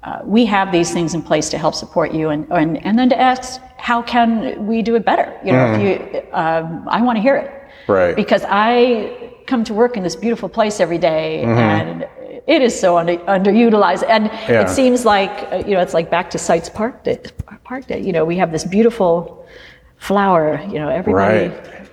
uh, 0.06 0.20
we 0.24 0.42
have 0.46 0.70
these 0.70 0.90
things 0.96 1.14
in 1.14 1.22
place 1.30 1.46
to 1.50 1.58
help 1.58 1.74
support 1.74 2.08
you, 2.18 2.30
and, 2.30 2.46
and, 2.50 2.70
and 2.86 2.94
then 2.98 3.08
to 3.14 3.18
ask, 3.30 3.60
how 3.90 4.00
can 4.02 4.66
we 4.70 4.80
do 4.88 4.94
it 4.98 5.04
better? 5.04 5.28
You 5.44 5.52
know, 5.52 5.64
if 5.74 5.80
you, 5.82 6.22
um, 6.32 6.66
I 6.88 7.02
want 7.02 7.16
to 7.18 7.22
hear 7.22 7.36
it. 7.36 7.48
Mm-hmm. 7.50 7.92
Right. 7.92 8.16
Because 8.16 8.44
I 8.48 9.32
come 9.46 9.62
to 9.64 9.74
work 9.74 9.96
in 9.96 10.02
this 10.02 10.16
beautiful 10.16 10.48
place 10.48 10.80
every 10.80 10.98
day, 10.98 11.42
and 11.42 12.06
it 12.46 12.62
is 12.62 12.78
so 12.78 12.96
under, 12.98 13.16
underutilized. 13.36 14.04
And 14.08 14.24
Mm-hmm. 14.30 14.52
Yeah. 14.52 14.62
it 14.62 14.68
seems 14.68 15.04
like, 15.04 15.34
uh, 15.52 15.62
you 15.66 15.74
know, 15.74 15.82
it's 15.86 15.94
like 15.94 16.08
back 16.10 16.30
to 16.30 16.38
Seitz 16.38 16.68
Park 16.68 17.04
Day, 17.04 17.18
Park 17.64 17.86
Day. 17.86 18.00
You 18.00 18.12
know, 18.12 18.24
we 18.24 18.36
have 18.36 18.50
this 18.52 18.64
beautiful 18.64 19.44
flower, 19.98 20.60
you 20.72 20.78
know, 20.80 20.88
everybody. 20.88 21.48
Right. 21.48 21.85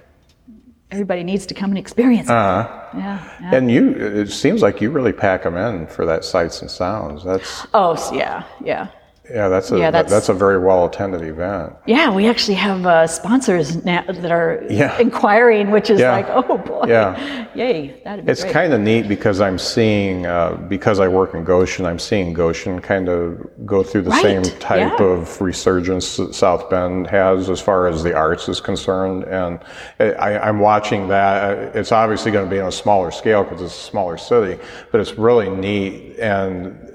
Everybody 0.94 1.24
needs 1.24 1.48
to 1.48 1.56
come 1.56 1.72
and 1.72 1.78
experience 1.80 2.30
it. 2.30 2.32
Uh, 2.32 2.68
Yeah, 2.96 3.20
yeah. 3.42 3.56
and 3.56 3.72
you, 3.72 3.94
it 3.96 4.30
seems 4.30 4.62
like 4.62 4.80
you 4.80 4.92
really 4.92 5.12
pack 5.12 5.42
them 5.42 5.58
in 5.58 5.88
for 5.88 6.06
that 6.06 6.24
Seitz 6.24 6.62
and 6.62 6.70
Sounds. 6.70 7.24
That's 7.24 7.66
Oh, 7.74 7.96
yeah, 8.14 8.44
yeah. 8.64 8.90
Yeah, 9.30 9.48
that's 9.48 9.72
a 9.72 9.78
Yeah, 9.78 9.90
that's, 9.90 10.10
that's- 10.10 10.30
a 10.30 10.34
very 10.34 10.60
well 10.60 10.86
attended 10.86 11.22
event. 11.22 11.74
Yeah, 11.86 12.14
we 12.14 12.28
actually 12.28 12.56
have 12.56 12.86
uh, 12.86 13.08
sponsors 13.08 13.84
now 13.86 14.04
that 14.08 14.32
are 14.32 14.64
Yeah. 14.70 14.98
inquiring, 15.00 15.72
which 15.72 15.90
is 15.90 16.00
Yeah. 16.02 16.12
like, 16.12 16.28
oh 16.30 16.58
boy, 16.58 16.86
Yeah. 16.88 17.46
yay, 17.56 18.02
that'd 18.04 18.26
be 18.26 18.32
It's 18.32 18.44
kind 18.44 18.74
of 18.74 18.82
neat 18.82 19.08
because 19.08 19.40
I'm 19.40 19.58
seeing, 19.58 20.26
uh, 20.26 20.58
because 20.68 21.00
I 21.00 21.08
work 21.08 21.34
in 21.34 21.44
Goshen, 21.44 21.86
I'm 21.86 22.00
seeing 22.00 22.34
Goshen 22.34 22.80
kind 22.82 23.08
of 23.08 23.38
go 23.66 23.82
through 23.82 24.02
the 24.04 24.12
same 24.22 24.44
type 24.60 25.00
yeah. 25.00 25.06
of 25.06 25.40
resurgence 25.42 26.18
that 26.18 26.36
South 26.36 26.70
Bend 26.70 27.08
has 27.08 27.50
as 27.50 27.62
far 27.62 27.88
as 27.88 28.04
the 28.04 28.14
arts 28.14 28.50
is 28.50 28.60
concerned. 28.60 29.24
And 29.24 29.60
I, 30.00 30.38
I'm 30.38 30.60
watching 30.60 31.08
that. 31.08 31.76
It's 31.76 31.92
obviously 31.94 32.32
going 32.32 32.46
to 32.46 32.52
be 32.54 32.60
on 32.60 32.68
a 32.68 32.72
smaller 32.72 33.12
scale 33.12 33.44
because 33.44 33.62
it's 33.62 33.74
a 33.76 33.84
smaller 33.90 34.18
city, 34.18 34.62
but 34.92 35.00
it's 35.00 35.18
really 35.18 35.50
neat 35.50 36.18
and 36.20 36.93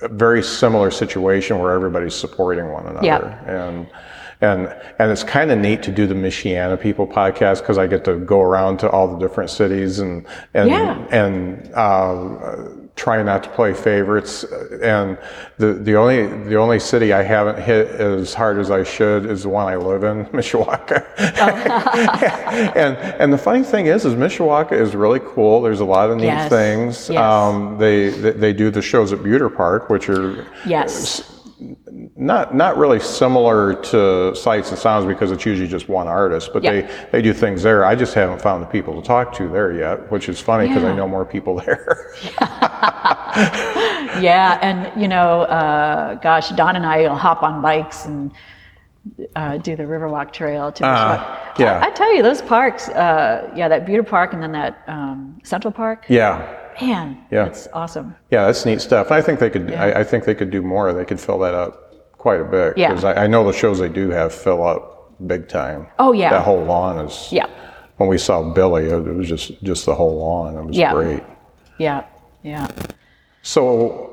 a 0.00 0.08
very 0.08 0.42
similar 0.42 0.90
situation 0.90 1.58
where 1.58 1.72
everybody's 1.72 2.14
supporting 2.14 2.68
one 2.70 2.86
another. 2.86 3.06
Yeah. 3.06 3.44
And 3.50 3.88
and 4.40 4.68
and 4.98 5.10
it's 5.10 5.24
kind 5.24 5.50
of 5.50 5.58
neat 5.58 5.82
to 5.84 5.90
do 5.92 6.06
the 6.06 6.14
Michiana 6.14 6.78
People 6.80 7.06
podcast 7.06 7.60
because 7.60 7.78
I 7.78 7.86
get 7.86 8.04
to 8.04 8.18
go 8.18 8.42
around 8.42 8.78
to 8.80 8.90
all 8.90 9.08
the 9.08 9.18
different 9.18 9.50
cities 9.50 9.98
and 9.98 10.26
and 10.52 10.68
Yeah. 10.68 11.06
and 11.10 11.72
uh, 11.74 12.68
try 12.96 13.22
not 13.22 13.42
to 13.42 13.50
play 13.50 13.74
favorites. 13.74 14.42
And 14.82 15.18
the 15.58 15.74
the 15.74 15.94
only 15.96 16.26
the 16.48 16.56
only 16.56 16.78
city 16.80 17.12
I 17.12 17.22
haven't 17.22 17.62
hit 17.62 17.88
as 17.88 18.32
hard 18.34 18.58
as 18.58 18.70
I 18.70 18.82
should 18.84 19.26
is 19.26 19.42
the 19.42 19.50
one 19.50 19.66
I 19.66 19.76
live 19.76 20.02
in, 20.02 20.24
Mishawaka. 20.32 21.04
and 22.76 22.96
and 22.96 23.32
the 23.32 23.38
funny 23.38 23.62
thing 23.62 23.86
is, 23.86 24.04
is 24.04 24.14
Mishawaka 24.14 24.72
is 24.72 24.94
really 24.96 25.20
cool. 25.20 25.60
There's 25.62 25.80
a 25.80 25.84
lot 25.84 26.10
of 26.10 26.16
neat 26.16 26.24
Yes. 26.26 26.48
things. 26.50 27.10
Yes. 27.10 27.20
Um, 27.22 27.78
they, 27.78 28.08
they 28.08 28.30
they 28.32 28.52
do 28.52 28.70
the 28.70 28.82
shows 28.82 29.12
at 29.12 29.20
Beutter 29.20 29.54
Park, 29.54 29.88
which 29.90 30.08
are 30.08 30.46
yes, 30.64 31.35
not 31.58 32.54
not 32.54 32.76
really 32.76 33.00
similar 33.00 33.74
to 33.74 34.34
Seitz 34.34 34.70
and 34.70 34.78
Sounds 34.78 35.06
because 35.06 35.30
it's 35.30 35.46
usually 35.46 35.68
just 35.68 35.88
one 35.88 36.06
artist, 36.06 36.50
but 36.52 36.62
Yeah. 36.62 36.72
they 36.72 36.88
they 37.12 37.22
do 37.22 37.32
things 37.32 37.62
there. 37.62 37.84
I 37.84 37.94
just 37.94 38.14
haven't 38.14 38.42
found 38.42 38.62
the 38.62 38.66
people 38.66 39.00
to 39.00 39.06
talk 39.06 39.32
to 39.34 39.48
there 39.48 39.72
yet, 39.72 40.10
which 40.10 40.28
is 40.28 40.38
funny 40.40 40.68
because 40.68 40.82
Yeah. 40.82 40.90
I 40.90 40.94
know 40.96 41.08
more 41.08 41.24
people 41.24 41.56
there. 41.66 42.12
yeah, 44.20 44.58
and 44.62 45.00
you 45.00 45.08
know, 45.08 45.42
uh, 45.42 46.14
gosh, 46.16 46.50
Don 46.50 46.76
and 46.76 46.84
I 46.86 46.98
will 47.02 47.16
hop 47.16 47.42
on 47.42 47.62
bikes 47.62 48.04
and 48.06 48.30
uh, 49.36 49.56
do 49.58 49.76
the 49.76 49.84
Riverwalk 49.84 50.32
Trail 50.32 50.72
to 50.72 50.84
Uh, 50.86 51.38
yeah. 51.58 51.78
I, 51.80 51.86
I 51.86 51.90
tell 51.90 52.12
you, 52.14 52.22
those 52.22 52.42
parks, 52.42 52.88
uh, 52.88 53.50
yeah, 53.54 53.68
that 53.68 53.86
Beutter 53.86 54.06
Park 54.06 54.32
and 54.34 54.42
then 54.42 54.52
that 54.52 54.82
um, 54.88 55.40
Central 55.44 55.72
Park. 55.72 56.06
Yeah, 56.08 56.42
Man, 56.80 57.18
Yeah. 57.30 57.46
it's 57.46 57.68
awesome. 57.72 58.14
yeah, 58.30 58.46
that's 58.46 58.64
neat 58.66 58.80
stuff. 58.80 59.10
I 59.10 59.20
think 59.22 59.40
they 59.40 59.50
could. 59.50 59.72
I, 59.72 60.00
I 60.00 60.04
think 60.04 60.24
they 60.24 60.34
could 60.34 60.50
do 60.50 60.62
more. 60.62 60.92
They 60.92 61.04
could 61.04 61.20
fill 61.20 61.38
that 61.40 61.54
up 61.54 61.94
quite 62.18 62.40
a 62.40 62.44
bit. 62.44 62.76
Yeah. 62.78 62.88
Because 62.88 63.04
I, 63.04 63.24
I 63.24 63.26
know 63.26 63.44
the 63.44 63.52
shows 63.52 63.78
they 63.78 63.88
do 63.88 64.10
have 64.10 64.34
fill 64.34 64.66
up 64.66 65.12
big 65.26 65.48
time. 65.48 65.86
Oh, 65.98 66.12
yeah. 66.12 66.30
That 66.30 66.42
whole 66.44 66.62
lawn 66.64 67.06
is. 67.06 67.28
Yeah, 67.32 67.46
When 67.96 68.08
we 68.08 68.18
saw 68.18 68.42
Billy, 68.52 68.86
it 68.90 69.02
was 69.14 69.28
just 69.28 69.62
just 69.62 69.86
the 69.86 69.94
whole 69.94 70.18
lawn. 70.18 70.56
It 70.56 70.64
was 70.64 70.76
Yeah. 70.76 70.92
great. 70.92 71.22
yeah, 71.78 72.04
yeah. 72.42 72.68
So 73.42 74.12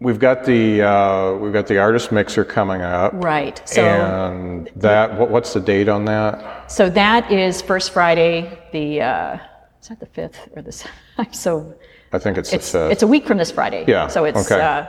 we've 0.00 0.18
got 0.18 0.44
the 0.44 0.82
uh, 0.82 1.32
we've 1.34 1.52
got 1.52 1.66
the 1.66 1.78
artist 1.78 2.12
mixer 2.12 2.44
coming 2.44 2.82
up. 2.82 3.12
Right. 3.14 3.60
So, 3.64 3.82
and 3.82 4.70
that 4.76 5.18
what, 5.18 5.30
what's 5.30 5.52
the 5.52 5.60
date 5.60 5.88
on 5.88 6.04
that? 6.06 6.70
so 6.70 6.88
that 6.90 7.30
is 7.32 7.62
first 7.62 7.90
Friday. 7.92 8.58
The 8.72 9.00
uh, 9.02 9.38
is 9.82 9.88
that 9.88 10.00
the 10.00 10.06
fifth 10.06 10.48
or 10.54 10.62
the? 10.62 10.86
I'm 11.18 11.32
so. 11.32 11.74
I 12.12 12.18
think 12.18 12.38
it's, 12.38 12.52
It's 12.52 12.72
the 12.72 12.80
fifth. 12.80 12.92
it's 12.92 13.02
a 13.02 13.06
week 13.06 13.26
from 13.26 13.38
this 13.38 13.50
Friday. 13.50 13.84
Yeah, 13.86 14.08
So 14.08 14.24
it's. 14.24 14.50
okay. 14.50 14.60
Uh, 14.60 14.86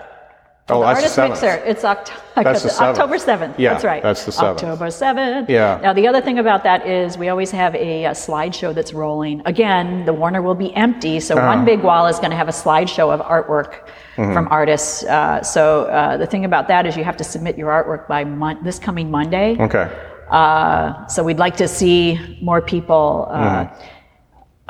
oh, 0.69 0.79
the 0.79 0.85
that's 0.85 0.97
artist 0.97 1.15
the 1.17 1.27
mixer. 1.27 1.63
It's 1.69 1.83
Oct- 1.83 2.11
That's 2.35 2.63
the 2.63 2.69
seventh. 2.69 2.97
October 2.97 3.17
7th. 3.17 3.59
Yeah, 3.59 3.73
that's 3.73 3.83
right. 3.83 4.01
that's 4.01 4.25
the 4.25 4.31
seventh. 4.31 4.63
October 4.63 4.87
7th. 4.87 5.49
Yeah. 5.49 5.79
Now, 5.83 5.91
the 5.93 6.07
other 6.07 6.21
thing 6.21 6.39
about 6.39 6.63
that 6.63 6.87
is 6.87 7.17
we 7.17 7.27
always 7.29 7.51
have 7.51 7.75
a, 7.75 8.05
uh 8.05 8.11
slideshow 8.13 8.73
that's 8.73 8.93
rolling. 8.93 9.41
Again, 9.45 10.05
the 10.05 10.13
Warner 10.13 10.41
will 10.41 10.55
be 10.55 10.73
empty, 10.75 11.19
so 11.19 11.35
Uh-huh. 11.37 11.45
one 11.55 11.65
big 11.65 11.81
wall 11.83 12.07
is 12.07 12.17
going 12.17 12.31
to 12.31 12.37
have 12.37 12.47
a 12.47 12.53
slideshow 12.53 13.13
of 13.13 13.19
artwork 13.21 13.71
Mm-hmm. 14.17 14.33
from 14.33 14.47
artists. 14.49 15.03
Uh, 15.03 15.41
so 15.41 15.85
uh, 15.85 16.17
the 16.17 16.25
thing 16.25 16.43
about 16.45 16.67
that 16.67 16.85
is 16.85 16.97
you 16.97 17.03
have 17.03 17.17
to 17.17 17.23
submit 17.23 17.57
your 17.57 17.69
artwork 17.69 18.07
by 18.09 18.23
mon- 18.25 18.61
this 18.63 18.77
coming 18.79 19.09
Monday. 19.11 19.55
Okay. 19.59 19.87
Uh, 20.29 21.05
so 21.07 21.23
we'd 21.23 21.39
like 21.39 21.55
to 21.57 21.67
see 21.67 22.19
more 22.41 22.61
people, 22.61 23.27
uh, 23.29 23.65
Mm-hmm. 23.65 23.90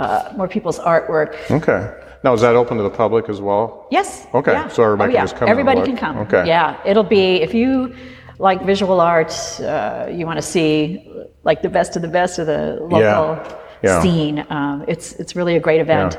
Uh, 0.01 0.33
more 0.35 0.47
people's 0.47 0.79
artwork. 0.79 1.35
Okay. 1.51 1.81
Now 2.23 2.33
is 2.33 2.41
that 2.41 2.55
open 2.55 2.77
to 2.77 2.83
the 2.83 2.89
public 2.89 3.29
as 3.29 3.41
well? 3.41 3.87
Yes. 3.89 4.27
Okay, 4.33 4.51
yeah. 4.51 4.67
so 4.67 4.83
everybody 4.83 5.11
oh, 5.11 5.13
can 5.13 5.15
yeah. 5.15 5.23
just 5.23 5.35
come 5.37 5.49
Everybody 5.49 5.81
can 5.83 5.97
come. 5.97 6.17
Okay. 6.19 6.47
Yeah, 6.47 6.79
it'll 6.85 7.03
be 7.03 7.41
if 7.41 7.53
you 7.53 7.95
like 8.37 8.63
visual 8.63 8.99
arts, 9.01 9.59
uh, 9.59 10.11
you 10.11 10.25
want 10.25 10.37
to 10.37 10.41
see 10.41 11.07
like 11.43 11.61
the 11.61 11.69
best 11.69 11.95
of 11.95 12.01
the 12.01 12.07
best 12.07 12.39
of 12.39 12.47
the 12.47 12.77
local 12.81 12.99
Yeah. 12.99 13.57
Yeah. 13.83 14.01
scene. 14.01 14.45
Um, 14.49 14.85
it's 14.87 15.13
it's 15.13 15.35
really 15.35 15.55
a 15.55 15.59
great 15.59 15.81
event. 15.81 16.17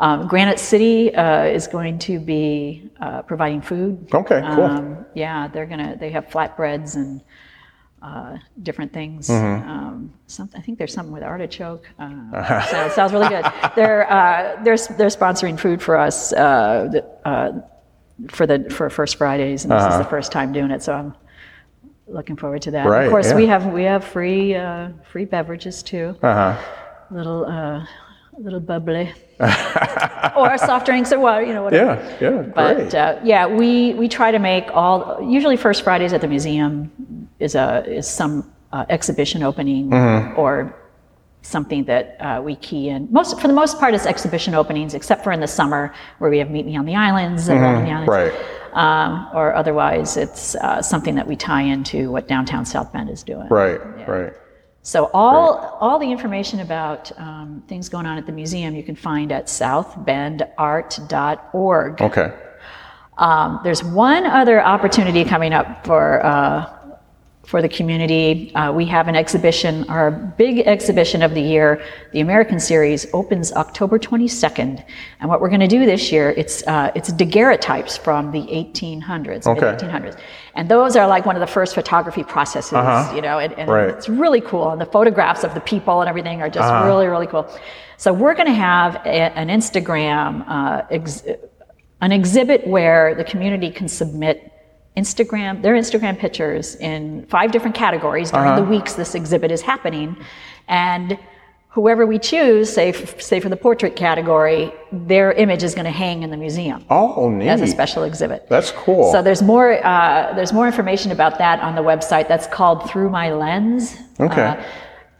Um, 0.00 0.26
Granite 0.26 0.58
City 0.58 1.14
uh, 1.14 1.44
is 1.44 1.68
going 1.68 1.98
to 2.00 2.18
be 2.18 2.90
uh, 3.00 3.22
providing 3.22 3.60
food. 3.60 4.08
Okay, 4.12 4.40
cool. 4.54 4.64
Um, 4.64 5.06
yeah, 5.14 5.48
they're 5.48 5.66
gonna. 5.66 5.96
They 5.96 6.10
have 6.10 6.26
flatbreads 6.28 6.96
and 6.96 7.20
uh, 8.02 8.36
different 8.62 8.92
things. 8.92 9.28
Mm-hmm. 9.28 9.68
Um, 9.68 10.12
some, 10.26 10.50
I 10.54 10.60
think 10.60 10.78
there's 10.78 10.92
something 10.92 11.12
with 11.12 11.22
artichoke. 11.22 11.88
Uh, 11.98 12.66
so 12.66 12.86
it 12.86 12.92
sounds 12.92 13.12
really 13.12 13.28
good. 13.28 13.44
They're 13.76 14.10
uh, 14.10 14.62
they're 14.64 14.76
they're 14.76 15.08
sponsoring 15.08 15.58
food 15.58 15.80
for 15.80 15.96
us 15.96 16.32
uh, 16.32 16.88
the, 16.90 17.04
uh, 17.24 17.60
for 18.28 18.46
the 18.46 18.68
for 18.70 18.90
First 18.90 19.16
Fridays, 19.16 19.64
and 19.64 19.72
this 19.72 19.92
is 19.92 19.98
the 19.98 20.04
first 20.04 20.32
time 20.32 20.52
doing 20.52 20.70
it. 20.70 20.82
So 20.82 20.92
I'm 20.92 21.14
looking 22.06 22.36
forward 22.36 22.62
to 22.62 22.72
that. 22.72 22.86
Uh-huh. 22.86 22.90
Right, 22.90 23.04
of 23.04 23.10
course, 23.10 23.28
yeah. 23.28 23.36
we 23.36 23.46
have 23.46 23.66
we 23.66 23.84
have 23.84 24.04
free 24.04 24.54
uh, 24.54 24.90
free 25.10 25.24
beverages 25.24 25.82
too. 25.82 26.16
Uh 26.22 26.54
huh. 26.54 26.62
Little 27.10 27.44
uh, 27.46 27.86
little 28.36 28.60
bubbly. 28.60 29.12
or 30.36 30.56
soft 30.56 30.86
drinks 30.86 31.12
or 31.12 31.18
what 31.18 31.46
you 31.46 31.52
know 31.52 31.64
whatever. 31.64 32.00
Yeah. 32.20 32.30
Yeah. 32.30 32.42
But 32.42 32.76
Great. 32.76 32.94
uh, 32.94 33.20
yeah, 33.24 33.46
we, 33.46 33.92
we 33.94 34.08
try 34.08 34.30
to 34.30 34.38
make 34.38 34.70
all. 34.72 35.20
Usually, 35.20 35.56
first 35.56 35.82
Fridays 35.82 36.12
at 36.12 36.20
the 36.20 36.28
museum 36.28 37.21
is 37.42 37.54
a 37.54 37.84
is 37.86 38.06
some 38.08 38.50
uh, 38.72 38.84
exhibition 38.88 39.42
opening 39.42 39.90
Mm-hmm. 39.90 40.38
or 40.40 40.74
something 41.44 41.82
that 41.84 42.16
uh, 42.20 42.40
we 42.40 42.54
key 42.56 42.88
in. 42.88 43.08
Most 43.10 43.40
for 43.40 43.48
the 43.48 43.52
most 43.62 43.78
part, 43.80 43.94
it's 43.94 44.06
exhibition 44.06 44.54
openings, 44.54 44.94
except 44.94 45.24
for 45.24 45.32
in 45.32 45.40
the 45.40 45.48
summer 45.48 45.92
where 46.18 46.30
we 46.30 46.38
have 46.38 46.50
Meet 46.50 46.66
Me 46.66 46.76
on 46.76 46.84
the 46.86 46.94
Islands 46.94 47.48
and 47.48 47.58
Around 47.58 47.84
the 47.84 47.90
Islands. 47.90 48.08
right. 48.08 48.32
Um, 48.74 49.28
or 49.34 49.52
otherwise, 49.54 50.16
it's 50.16 50.54
uh, 50.54 50.80
something 50.80 51.14
that 51.16 51.26
we 51.26 51.34
tie 51.36 51.62
into 51.62 52.10
what 52.12 52.28
downtown 52.28 52.64
South 52.64 52.92
Bend 52.92 53.10
is 53.10 53.22
doing. 53.24 53.48
Right. 53.48 53.80
Right. 54.08 54.32
So 54.82 55.10
all 55.12 55.76
all 55.80 55.98
the 55.98 56.10
information 56.10 56.60
about 56.60 57.10
um, 57.18 57.62
things 57.68 57.88
going 57.88 58.06
on 58.06 58.18
at 58.18 58.26
the 58.26 58.32
museum 58.32 58.74
you 58.74 58.82
can 58.84 58.96
find 58.96 59.30
at 59.32 59.46
southbendart.org. 59.48 62.02
Okay. 62.02 62.32
Um, 63.18 63.60
there's 63.62 63.84
one 63.84 64.24
other 64.26 64.60
opportunity 64.62 65.22
coming 65.24 65.52
up 65.52 65.84
for 65.86 66.24
uh, 66.24 66.66
for 67.44 67.60
the 67.60 67.68
community. 67.68 68.54
Uh, 68.54 68.72
we 68.72 68.86
have 68.86 69.08
an 69.08 69.16
exhibition, 69.16 69.84
our 69.90 70.10
big 70.12 70.60
exhibition 70.60 71.22
of 71.22 71.34
the 71.34 71.40
year, 71.40 71.82
the 72.12 72.20
American 72.20 72.60
Series, 72.60 73.04
opens 73.12 73.52
October 73.52 73.98
22nd. 73.98 74.84
And 75.20 75.28
what 75.28 75.40
we're 75.40 75.48
going 75.48 75.60
to 75.60 75.66
do 75.66 75.84
this 75.84 76.12
year, 76.12 76.30
it's 76.36 76.64
uh, 76.68 76.92
it's 76.94 77.12
daguerreotypes 77.12 77.98
from 77.98 78.30
the 78.30 78.42
1800s, 78.42 79.46
Okay. 79.46 79.60
1800s, 79.86 80.18
and 80.54 80.68
those 80.68 80.94
are 80.96 81.06
like 81.08 81.26
one 81.26 81.34
of 81.34 81.40
the 81.40 81.46
first 81.46 81.74
photography 81.74 82.22
processes, 82.22 82.72
you 83.14 83.20
know, 83.20 83.38
and, 83.40 83.52
and 83.58 83.68
Right. 83.68 83.88
it's 83.90 84.08
really 84.08 84.40
cool. 84.40 84.70
And 84.70 84.80
the 84.80 84.86
photographs 84.86 85.42
of 85.42 85.52
the 85.54 85.60
people 85.60 86.00
and 86.00 86.08
everything 86.08 86.40
are 86.42 86.50
just 86.50 86.72
really, 86.84 87.06
really 87.08 87.26
cool. 87.26 87.48
So 87.96 88.12
we're 88.12 88.34
going 88.34 88.48
to 88.48 88.54
have 88.54 88.96
a, 89.04 89.36
an 89.36 89.48
Instagram. 89.48 90.44
Uh, 90.48 90.82
ex- 90.90 91.24
an 92.00 92.10
exhibit 92.10 92.66
where 92.66 93.14
the 93.14 93.22
community 93.22 93.70
can 93.70 93.86
submit 93.86 94.51
Instagram, 94.96 95.62
their 95.62 95.74
Instagram 95.74 96.18
pictures 96.18 96.76
in 96.76 97.24
five 97.26 97.50
different 97.52 97.74
categories 97.74 98.30
during 98.30 98.56
the 98.56 98.64
weeks 98.64 98.94
this 98.94 99.14
exhibit 99.14 99.50
is 99.50 99.62
happening. 99.62 100.16
And 100.68 101.18
whoever 101.70 102.04
we 102.04 102.18
choose, 102.18 102.70
say, 102.70 102.90
f- 102.90 103.18
say 103.20 103.40
for 103.40 103.48
the 103.48 103.56
portrait 103.56 103.96
category, 103.96 104.70
their 104.92 105.32
image 105.32 105.62
is 105.62 105.74
going 105.74 105.86
to 105.86 105.90
hang 105.90 106.22
in 106.22 106.30
the 106.30 106.36
museum 106.36 106.84
Oh, 106.90 107.30
neat. 107.30 107.48
as 107.48 107.62
a 107.62 107.66
special 107.66 108.02
exhibit. 108.04 108.46
That's 108.50 108.70
cool. 108.72 109.10
So 109.12 109.22
there's 109.22 109.40
more 109.42 109.84
uh, 109.84 110.34
there's 110.34 110.52
more 110.52 110.66
information 110.66 111.10
about 111.10 111.38
that 111.38 111.60
on 111.60 111.74
the 111.74 111.82
website. 111.82 112.28
That's 112.28 112.46
called 112.46 112.88
Through 112.90 113.08
My 113.08 113.32
Lens. 113.32 113.96
Okay. 114.20 114.42
Uh, 114.42 114.62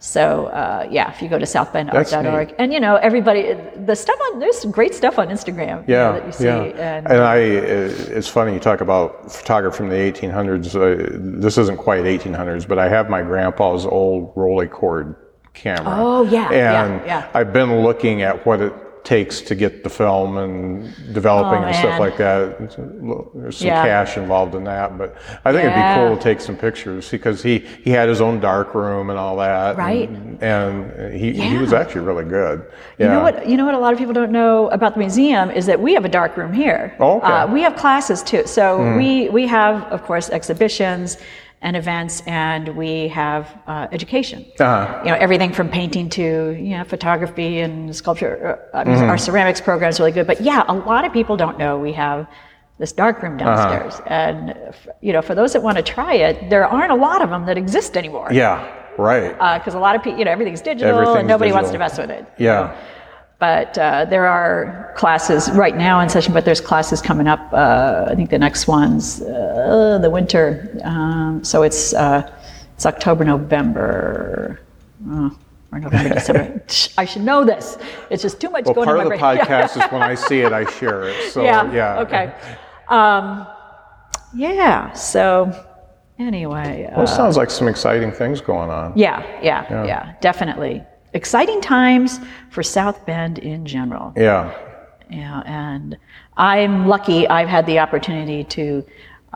so 0.03 0.47
uh, 0.47 0.85
yeah, 0.91 1.09
if 1.13 1.21
you 1.21 1.29
go 1.29 1.39
to 1.39 1.45
southbendart.org, 1.45 2.55
and 2.59 2.73
you 2.73 2.81
know 2.81 2.97
everybody, 2.97 3.53
the 3.85 3.95
stuff 3.95 4.19
on 4.25 4.39
there's 4.39 4.65
great 4.65 4.93
stuff 4.93 5.17
on 5.17 5.29
Instagram. 5.29 5.87
you 5.87 5.93
know, 5.95 6.11
Yeah, 6.11 6.11
that 6.11 6.25
you 6.25 6.31
see. 6.33 6.43
yeah. 6.43 6.97
And, 6.97 7.07
And 7.07 7.21
I, 7.21 7.37
uh, 7.37 8.17
it's 8.17 8.27
funny 8.27 8.53
you 8.53 8.59
talk 8.59 8.81
about 8.81 9.31
photography 9.31 9.77
from 9.77 9.87
the 9.87 9.95
1800s. 9.95 10.75
Uh, 10.75 11.39
this 11.41 11.57
isn't 11.57 11.77
quite 11.77 12.03
1800s, 12.03 12.67
but 12.67 12.79
I 12.79 12.89
have 12.89 13.09
my 13.09 13.21
grandpa's 13.21 13.85
old 13.85 14.35
Rolleicord 14.35 15.15
camera. 15.53 15.95
Oh, 15.97 16.23
yeah, 16.23 16.51
yeah, 16.51 16.85
and 16.85 17.05
yeah. 17.05 17.29
I've 17.33 17.53
been 17.53 17.81
looking 17.81 18.23
at 18.23 18.45
what 18.45 18.59
it 18.59 18.73
takes 19.03 19.41
to 19.41 19.53
get 19.55 19.83
the 19.83 19.89
film 19.89 20.37
and 20.37 20.93
developing 21.13 21.61
Oh, 21.63 21.67
and 21.67 21.75
stuff 21.75 21.99
like 21.99 22.15
that. 22.17 22.55
It's 22.61 22.77
a 22.77 22.81
little- 22.81 23.31
There's 23.35 23.57
some 23.57 23.67
Yeah. 23.67 23.83
cash 23.83 24.15
involved 24.17 24.55
in 24.55 24.63
that, 24.63 24.97
but 24.97 25.15
I 25.43 25.51
think 25.51 25.65
it'd 25.65 25.75
be 25.75 25.95
cool 25.95 26.15
to 26.15 26.23
take 26.23 26.39
some 26.39 26.55
pictures 26.55 27.09
because 27.11 27.43
he 27.43 27.65
he 27.83 27.89
had 27.91 28.07
his 28.07 28.21
own 28.21 28.39
dark 28.39 28.73
room 28.73 29.09
and 29.09 29.19
all 29.19 29.35
that. 29.37 29.75
Right. 29.77 30.07
And, 30.09 30.41
and 30.41 31.13
he 31.13 31.33
he 31.33 31.57
was 31.57 31.73
actually 31.73 32.01
really 32.01 32.23
good. 32.23 32.63
Yeah. 32.97 33.07
You 33.07 33.11
know 33.13 33.21
what? 33.21 33.47
You 33.49 33.57
know 33.57 33.65
what? 33.65 33.75
A 33.75 33.79
lot 33.79 33.91
of 33.91 33.99
people 33.99 34.13
don't 34.13 34.31
know 34.31 34.69
about 34.69 34.93
the 34.93 34.99
museum 34.99 35.51
is 35.51 35.65
that 35.65 35.79
we 35.81 35.93
have 35.93 36.05
a 36.05 36.09
dark 36.09 36.37
room 36.37 36.53
here. 36.53 36.93
Oh, 36.99 37.17
okay. 37.17 37.27
Uh, 37.27 37.47
we 37.47 37.61
have 37.61 37.75
classes 37.75 38.23
too. 38.23 38.43
So 38.45 38.95
we 38.97 39.27
we 39.29 39.47
have, 39.47 39.83
of 39.91 40.03
course, 40.03 40.29
exhibitions 40.29 41.17
and 41.63 41.75
events, 41.75 42.21
and 42.27 42.63
we 42.75 43.07
have 43.07 43.43
uh, 43.67 43.87
education. 43.91 44.45
Uh-huh. 44.59 45.01
You 45.05 45.11
know, 45.11 45.17
everything 45.17 45.51
from 45.53 45.67
painting 45.69 46.09
to 46.19 46.23
you 46.67 46.77
know 46.77 46.83
photography 46.83 47.59
and 47.65 47.73
sculpture. 47.95 48.33
Uh, 48.73 48.83
Mm-hmm. 48.83 49.09
Our 49.09 49.17
ceramics 49.17 49.61
program 49.61 49.89
is 49.89 49.99
really 49.99 50.11
good. 50.11 50.27
But 50.27 50.39
yeah, 50.41 50.63
a 50.67 50.73
lot 50.91 51.03
of 51.05 51.11
people 51.13 51.35
don't 51.43 51.57
know 51.57 51.71
we 51.79 51.93
have 51.93 52.27
this 52.79 52.91
dark 52.91 53.15
room 53.23 53.35
Uh-huh. 53.39 53.45
downstairs. 53.45 53.93
And 54.07 54.49
f- 54.75 54.87
you 55.01 55.13
know, 55.15 55.21
for 55.21 55.35
those 55.39 55.53
that 55.53 55.61
want 55.67 55.77
to 55.77 55.83
try 55.97 56.13
it, 56.27 56.49
there 56.49 56.65
aren't 56.67 56.91
a 56.91 56.95
lot 57.09 57.21
of 57.25 57.29
them 57.33 57.45
that 57.45 57.57
exist 57.57 57.95
anymore. 58.01 58.27
Yeah. 58.31 58.55
Right. 58.97 59.31
Because 59.59 59.73
a 59.73 59.79
lot 59.87 59.95
of 59.95 60.03
people, 60.03 60.19
you 60.19 60.25
know, 60.25 60.31
everything's 60.37 60.61
digital 60.61 60.93
Everything's 60.93 61.19
and 61.19 61.27
nobody 61.27 61.51
wants 61.57 61.71
to 61.71 61.79
mess 61.79 61.97
with 61.97 62.11
it. 62.17 62.23
yeah. 62.37 62.75
But 63.43 63.77
uh, 63.77 64.05
there 64.05 64.25
are 64.25 64.93
classes 64.95 65.51
right 65.51 65.75
now 65.75 65.99
in 65.99 66.07
session, 66.07 66.31
but 66.33 66.45
there's 66.45 66.61
classes 66.61 67.01
coming 67.01 67.27
up. 67.27 67.41
Uh, 67.51 68.05
I 68.07 68.15
think 68.15 68.29
the 68.29 68.39
next 68.39 68.69
one's 68.69 69.21
uh, 69.21 69.99
the 70.01 70.09
winter. 70.09 70.45
Um, 70.85 71.43
so 71.43 71.63
it's 71.63 71.93
uh, 71.93 72.31
it's 72.75 72.85
October, 72.85 73.25
November, 73.25 74.61
uh, 75.11 75.29
or 75.73 75.79
November, 75.79 76.13
December. 76.19 76.63
I 76.97 77.03
should 77.03 77.23
know 77.23 77.43
this. 77.43 77.77
It's 78.09 78.23
just 78.23 78.39
too 78.39 78.49
much 78.49 78.63
Well, 78.63 78.75
going 78.75 78.85
part 78.85 78.99
on 78.99 79.11
of 79.11 79.19
my 79.19 79.35
the 79.35 79.41
podcast 79.51 79.71
is 79.75 79.91
when 79.91 80.01
I 80.03 80.15
see 80.15 80.39
it, 80.39 80.53
I 80.53 80.63
share 80.79 81.09
it. 81.09 81.33
So 81.33 81.43
yeah. 81.43 81.69
yeah. 81.73 81.99
Okay. 81.99 82.33
Um, 82.87 83.45
yeah. 84.33 84.93
So 84.93 85.51
anyway. 86.17 86.87
Well, 86.91 87.01
Uh, 87.01 87.03
it 87.03 87.07
sounds 87.07 87.35
like 87.35 87.49
some 87.49 87.67
exciting 87.67 88.11
things 88.13 88.39
going 88.39 88.69
on. 88.69 88.93
yeah, 88.95 89.19
yeah, 89.41 89.85
yeah, 89.85 90.13
definitely. 90.21 90.83
Exciting 91.13 91.61
times 91.61 92.19
for 92.49 92.63
South 92.63 93.05
Bend 93.05 93.39
in 93.39 93.65
general. 93.65 94.13
Yeah. 94.15 94.51
Yeah, 95.09 95.43
and 95.45 95.97
I'm 96.37 96.87
lucky 96.87 97.27
I've 97.27 97.47
had 97.49 97.65
the 97.67 97.77
opportunity 97.79 98.43
to 98.45 98.83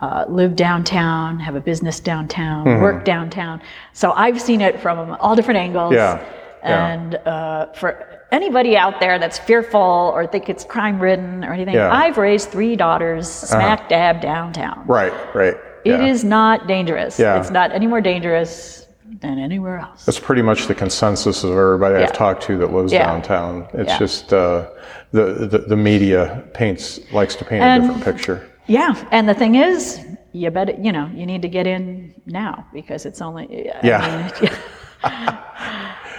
uh, 0.02 0.26
live 0.28 0.56
downtown, 0.56 1.40
have 1.40 1.56
a 1.56 1.60
business 1.62 2.00
downtown, 2.00 2.66
Mm-hmm. 2.66 2.82
work 2.82 3.06
downtown. 3.06 3.62
So 3.94 4.12
I've 4.14 4.42
seen 4.42 4.62
it 4.62 4.80
from 4.80 5.16
all 5.20 5.36
different 5.36 5.60
angles. 5.60 5.94
Yeah, 5.94 6.24
yeah. 6.64 6.88
And 6.94 7.16
uh, 7.16 7.68
for 7.74 8.22
anybody 8.32 8.76
out 8.76 9.00
there 9.00 9.20
that's 9.20 9.38
fearful 9.38 10.12
or 10.16 10.26
think 10.26 10.50
it's 10.50 10.64
crime 10.64 11.00
ridden 11.00 11.44
or 11.46 11.54
anything, 11.54 11.76
Yeah. 11.76 11.92
I've 11.94 12.18
raised 12.18 12.50
three 12.50 12.76
daughters 12.76 13.30
smack 13.30 13.88
dab 13.90 14.20
downtown. 14.22 14.84
Right, 14.88 15.14
right. 15.36 15.56
It 15.86 15.92
yeah. 15.92 16.06
is 16.08 16.24
not 16.24 16.68
dangerous. 16.68 17.20
Yeah. 17.20 17.40
It's 17.40 17.52
not 17.52 17.72
any 17.72 17.86
more 17.88 18.02
dangerous 18.02 18.87
than 19.20 19.40
anywhere 19.40 19.80
else. 19.80 20.06
That's 20.06 20.20
pretty 20.20 20.42
much 20.42 20.68
the 20.68 20.76
consensus 20.76 21.44
of 21.44 21.52
everybody 21.52 21.96
Yeah. 21.96 22.04
I've 22.06 22.14
talked 22.14 22.44
to 22.44 22.58
that 22.60 22.72
lives 22.72 22.94
Yeah. 22.94 23.06
downtown. 23.06 23.68
It's 23.74 23.90
Yeah. 23.92 24.00
just 24.00 24.34
uh, 24.34 24.68
the, 25.12 25.48
the 25.52 25.58
the 25.60 25.76
media 25.78 26.44
paints 26.54 27.00
likes 27.12 27.36
to 27.36 27.46
paint 27.46 27.64
And- 27.64 27.84
a 27.84 27.88
different 27.88 28.06
picture. 28.06 28.48
Yeah, 28.68 28.96
and 29.12 29.30
the 29.30 29.34
thing 29.34 29.56
is, 29.56 30.06
you 30.34 30.52
better, 30.52 30.74
you 30.74 30.92
know, 30.92 31.10
you 31.16 31.26
need 31.26 31.42
to 31.44 31.48
get 31.48 31.66
in 31.68 32.14
now 32.26 32.66
because 32.74 33.06
it's 33.06 33.22
only. 33.22 33.72
I 33.72 33.80
Yeah. 33.82 34.32
mean, 34.42 34.50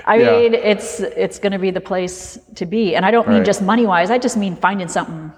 I 0.07 0.16
mean, 0.18 0.55
it's 0.55 1.01
it's 1.01 1.38
going 1.38 1.53
to 1.53 1.59
be 1.59 1.70
the 1.70 1.80
place 1.80 2.38
to 2.55 2.64
be, 2.66 2.94
and 2.96 3.05
I 3.05 3.11
don't 3.11 3.28
mean 3.28 3.38
Right. 3.38 3.46
just 3.46 3.61
money 3.62 3.86
wise. 3.86 4.11
I 4.11 4.18
just 4.18 4.36
mean 4.36 4.57
finding 4.57 4.88
something 4.88 5.30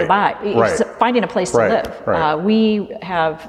to 0.00 0.06
buy, 0.08 0.34
right. 0.42 0.80
Finding 0.98 1.22
a 1.22 1.28
place 1.28 1.52
to 1.52 1.58
live. 1.58 2.02
right. 2.06 2.32
Uh, 2.32 2.36
we 2.38 2.90
have 3.02 3.48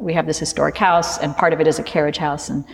we 0.00 0.12
have 0.14 0.26
this 0.26 0.38
historic 0.38 0.76
house, 0.76 1.18
and 1.18 1.36
part 1.36 1.52
of 1.52 1.60
it 1.60 1.66
is 1.66 1.78
a 1.78 1.82
carriage 1.82 2.16
house, 2.18 2.48
and 2.50 2.64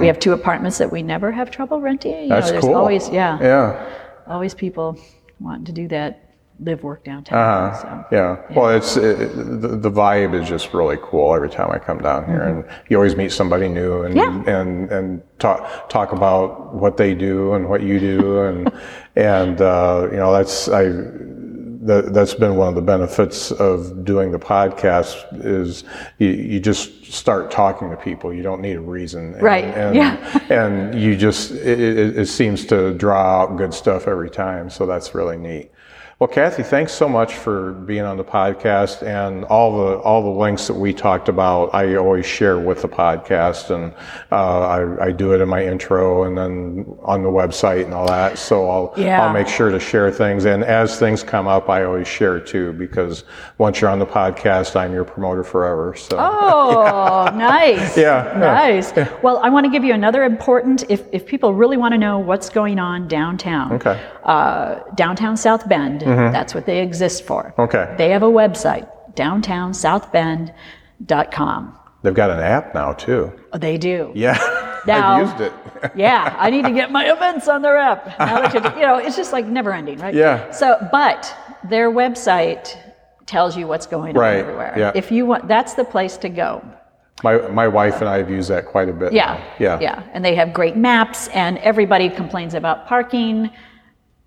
we 0.00 0.06
have 0.06 0.18
two 0.18 0.32
apartments 0.32 0.78
that 0.78 0.90
we 0.90 1.02
never 1.02 1.30
have 1.32 1.50
trouble 1.50 1.80
renting. 1.80 2.12
You 2.12 2.18
Mm-hmm. 2.18 2.28
That's 2.30 2.46
know, 2.46 2.52
there's 2.52 2.64
cool. 2.64 2.74
always 2.74 3.08
yeah, 3.08 3.38
Yeah. 3.40 3.88
always 4.26 4.54
people 4.54 4.96
wanting 5.40 5.64
to 5.66 5.72
do 5.72 5.88
that, 5.88 6.24
live 6.60 6.82
work 6.82 7.04
downtown. 7.04 7.38
Uh-huh. 7.38 7.82
So. 7.82 8.04
Yeah. 8.16 8.36
Well, 8.56 8.70
it's 8.76 8.96
it, 8.96 9.16
the, 9.62 9.68
the 9.76 9.90
vibe 9.90 10.34
is 10.40 10.48
just 10.48 10.74
really 10.74 10.98
cool 11.02 11.34
every 11.34 11.50
time 11.50 11.70
I 11.70 11.78
come 11.78 11.98
down 11.98 12.24
here, 12.26 12.42
and 12.42 12.64
you 12.88 12.96
always 12.96 13.16
meet 13.16 13.32
somebody 13.32 13.68
new, 13.68 14.02
and 14.02 14.14
Mm-hmm. 14.14 14.48
Yeah. 14.48 14.60
and 14.60 14.90
and 14.90 15.22
talk 15.38 15.88
talk 15.88 16.12
about 16.12 16.74
what 16.74 16.96
they 16.96 17.14
do 17.14 17.54
and 17.54 17.68
what 17.68 17.82
you 17.82 18.00
do, 18.00 18.40
and 18.40 18.72
and 19.16 19.60
uh, 19.60 20.08
you 20.10 20.16
know 20.16 20.32
that's 20.32 20.68
I. 20.68 20.92
That, 21.88 22.12
that's 22.12 22.34
been 22.34 22.56
one 22.56 22.68
of 22.68 22.74
the 22.74 22.82
benefits 22.82 23.50
of 23.50 24.04
doing 24.04 24.30
the 24.30 24.38
podcast 24.38 25.16
is 25.42 25.84
you, 26.18 26.28
you 26.28 26.60
just 26.60 27.06
start 27.06 27.50
talking 27.50 27.88
to 27.90 27.96
people. 27.96 28.32
You 28.32 28.42
don't 28.42 28.60
need 28.60 28.76
a 28.76 28.80
reason. 28.80 29.32
And, 29.32 29.42
Right. 29.42 29.64
And, 29.64 29.96
Yeah. 29.96 30.38
and 30.50 31.00
you 31.00 31.16
just, 31.16 31.50
it, 31.52 31.80
it, 31.80 32.18
it 32.18 32.26
seems 32.26 32.66
to 32.66 32.92
draw 32.92 33.42
out 33.42 33.56
good 33.56 33.72
stuff 33.72 34.06
every 34.06 34.28
time. 34.28 34.68
So 34.68 34.84
that's 34.84 35.14
really 35.14 35.38
neat. 35.38 35.70
Well, 36.20 36.26
Cathy, 36.26 36.64
thanks 36.64 36.92
so 36.92 37.08
much 37.08 37.34
for 37.34 37.74
being 37.74 38.02
on 38.02 38.16
the 38.16 38.24
podcast 38.24 39.06
and 39.06 39.44
all 39.44 39.78
the 39.78 39.98
all 39.98 40.20
the 40.20 40.36
links 40.36 40.66
that 40.66 40.74
we 40.74 40.92
talked 40.92 41.28
about. 41.28 41.72
I 41.72 41.94
always 41.94 42.26
share 42.26 42.58
with 42.58 42.82
the 42.82 42.88
podcast, 42.88 43.70
and 43.72 43.94
uh, 44.32 44.66
I, 44.66 45.06
I 45.06 45.12
do 45.12 45.32
it 45.32 45.40
in 45.40 45.48
my 45.48 45.64
intro 45.64 46.24
and 46.24 46.36
then 46.36 46.86
on 47.04 47.22
the 47.22 47.28
website 47.28 47.84
and 47.84 47.94
all 47.94 48.08
that. 48.08 48.36
So 48.36 48.68
I'll 48.68 48.94
Yeah. 48.96 49.24
I'll 49.24 49.32
make 49.32 49.46
sure 49.46 49.70
to 49.70 49.78
share 49.78 50.10
things, 50.10 50.44
and 50.44 50.64
as 50.64 50.98
things 50.98 51.22
come 51.22 51.46
up, 51.46 51.68
I 51.68 51.84
always 51.84 52.08
share 52.08 52.40
too 52.40 52.72
because 52.72 53.22
once 53.58 53.80
you're 53.80 53.90
on 53.90 54.00
the 54.00 54.06
podcast, 54.06 54.74
I'm 54.74 54.92
your 54.92 55.04
promoter 55.04 55.44
forever. 55.44 55.94
So 55.94 56.16
Oh, 56.18 57.30
nice. 57.36 57.96
Yeah, 57.96 58.26
yeah, 58.32 58.38
Nice. 58.40 58.92
Well, 59.22 59.38
I 59.38 59.50
want 59.50 59.66
to 59.66 59.70
give 59.70 59.84
you 59.84 59.94
another 59.94 60.24
important, 60.24 60.82
if, 60.88 61.04
if 61.12 61.26
people 61.26 61.54
really 61.54 61.76
want 61.76 61.92
to 61.92 61.98
know 61.98 62.18
what's 62.18 62.48
going 62.48 62.80
on 62.80 63.06
downtown, 63.06 63.74
Okay. 63.74 64.04
uh, 64.24 64.80
downtown 64.96 65.36
South 65.36 65.68
Bend, 65.68 66.07
Mm-hmm. 66.08 66.32
that's 66.32 66.54
what 66.54 66.64
they 66.66 66.80
exist 66.82 67.24
for. 67.24 67.54
Okay. 67.58 67.94
They 67.98 68.10
have 68.10 68.22
a 68.22 68.26
website, 68.42 68.86
downtownsouthbend.com. 69.14 71.78
they've 72.02 72.14
got 72.14 72.30
an 72.30 72.40
app 72.40 72.74
now 72.74 72.92
too. 72.92 73.32
Oh, 73.52 73.58
They 73.58 73.78
do. 73.78 74.12
Yeah, 74.14 74.38
Now- 74.86 75.16
I've 75.16 75.28
used 75.28 75.40
it. 75.40 75.52
yeah, 75.96 76.34
I 76.38 76.50
need 76.50 76.64
to 76.64 76.72
get 76.72 76.90
my 76.90 77.10
events 77.12 77.46
on 77.48 77.62
their 77.62 77.76
app. 77.76 78.06
Now 78.18 78.40
that 78.40 78.54
you, 78.54 78.60
you 78.80 78.86
know, 78.86 78.96
it's 78.98 79.16
just 79.16 79.32
like 79.32 79.46
never 79.46 79.72
ending, 79.72 79.98
right? 79.98 80.14
Yeah. 80.14 80.50
So, 80.50 80.76
but 80.90 81.32
their 81.68 81.90
website 81.90 82.76
tells 83.26 83.56
you 83.56 83.66
what's 83.68 83.86
going 83.86 84.16
on 84.16 84.20
Right, 84.20 84.38
everywhere. 84.38 84.74
yeah. 84.76 84.92
If 84.94 85.12
you 85.12 85.26
want, 85.26 85.46
that's 85.48 85.74
the 85.74 85.84
place 85.84 86.16
to 86.18 86.28
go. 86.28 86.64
My 87.22 87.38
my 87.48 87.68
wife 87.68 88.00
and 88.00 88.08
I 88.08 88.18
have 88.18 88.30
used 88.30 88.48
that 88.50 88.66
quite 88.66 88.88
a 88.88 88.92
bit. 88.92 89.12
Yeah. 89.12 89.34
now. 89.34 89.44
Yeah. 89.58 89.80
Yeah. 89.80 90.02
And 90.12 90.24
they 90.24 90.34
have 90.36 90.52
great 90.52 90.76
maps, 90.76 91.28
and 91.28 91.58
everybody 91.58 92.08
complains 92.08 92.54
about 92.54 92.86
parking. 92.86 93.50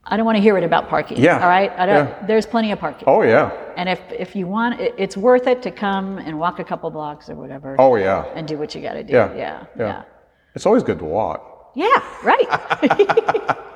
I 0.04 0.18
don't 0.18 0.26
want 0.26 0.36
to 0.38 0.42
hear 0.42 0.58
it 0.58 0.64
about 0.64 0.90
parking. 0.90 1.18
Yeah, 1.20 1.40
All 1.42 1.48
right. 1.48 1.72
I 1.78 1.86
don't, 1.86 2.08
yeah. 2.08 2.26
There's 2.26 2.46
plenty 2.48 2.72
of 2.72 2.80
parking. 2.80 3.04
Oh 3.08 3.22
yeah. 3.22 3.52
And 3.78 3.88
if 3.88 4.02
if 4.12 4.36
you 4.36 4.48
want, 4.48 4.80
it, 4.82 4.96
it's 4.98 5.16
worth 5.16 5.46
it 5.48 5.62
to 5.62 5.72
come 5.72 6.18
and 6.18 6.40
walk 6.40 6.60
a 6.60 6.64
couple 6.64 6.90
blocks 6.90 7.30
or 7.30 7.36
whatever. 7.36 7.76
Oh 7.80 7.96
yeah. 7.96 8.26
And 8.36 8.48
do 8.48 8.58
what 8.58 8.74
you 8.74 8.82
got 8.82 8.94
to 8.94 9.04
do. 9.04 9.14
Yeah. 9.14 9.34
Yeah. 9.36 9.66
Yeah. 9.78 9.88
Yeah. 9.88 10.04
It's 10.56 10.66
always 10.66 10.84
good 10.84 11.00
to 11.00 11.06
walk. 11.06 11.72
Yeah. 11.76 11.88
Right. 12.24 13.58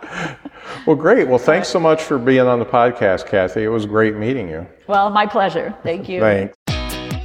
Well, 0.87 0.95
great. 0.95 1.27
Well, 1.27 1.39
thanks 1.39 1.67
so 1.67 1.79
much 1.79 2.01
for 2.03 2.17
being 2.19 2.41
on 2.47 2.59
the 2.59 2.65
podcast, 2.65 3.27
Cathy. 3.27 3.63
It 3.63 3.69
was 3.69 3.85
great 3.85 4.15
meeting 4.15 4.47
you. 4.47 4.67
well, 4.87 5.09
my 5.09 5.25
pleasure. 5.25 5.75
Thank 5.83 6.07
you. 6.07 6.19
Thanks. 6.19 6.55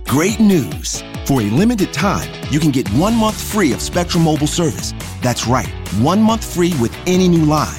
Great 0.04 0.40
news! 0.40 1.02
For 1.26 1.40
a 1.42 1.44
limited 1.44 1.92
time, 1.92 2.28
you 2.50 2.58
can 2.58 2.70
get 2.70 2.88
one 2.90 3.14
month 3.14 3.40
free 3.40 3.72
of 3.72 3.80
Spectrum 3.80 4.24
Mobile 4.24 4.46
service. 4.46 4.92
That's 5.20 5.46
right, 5.46 5.68
one 6.00 6.22
month 6.22 6.54
free 6.54 6.74
with 6.80 6.94
any 7.06 7.28
new 7.28 7.44
line. 7.44 7.78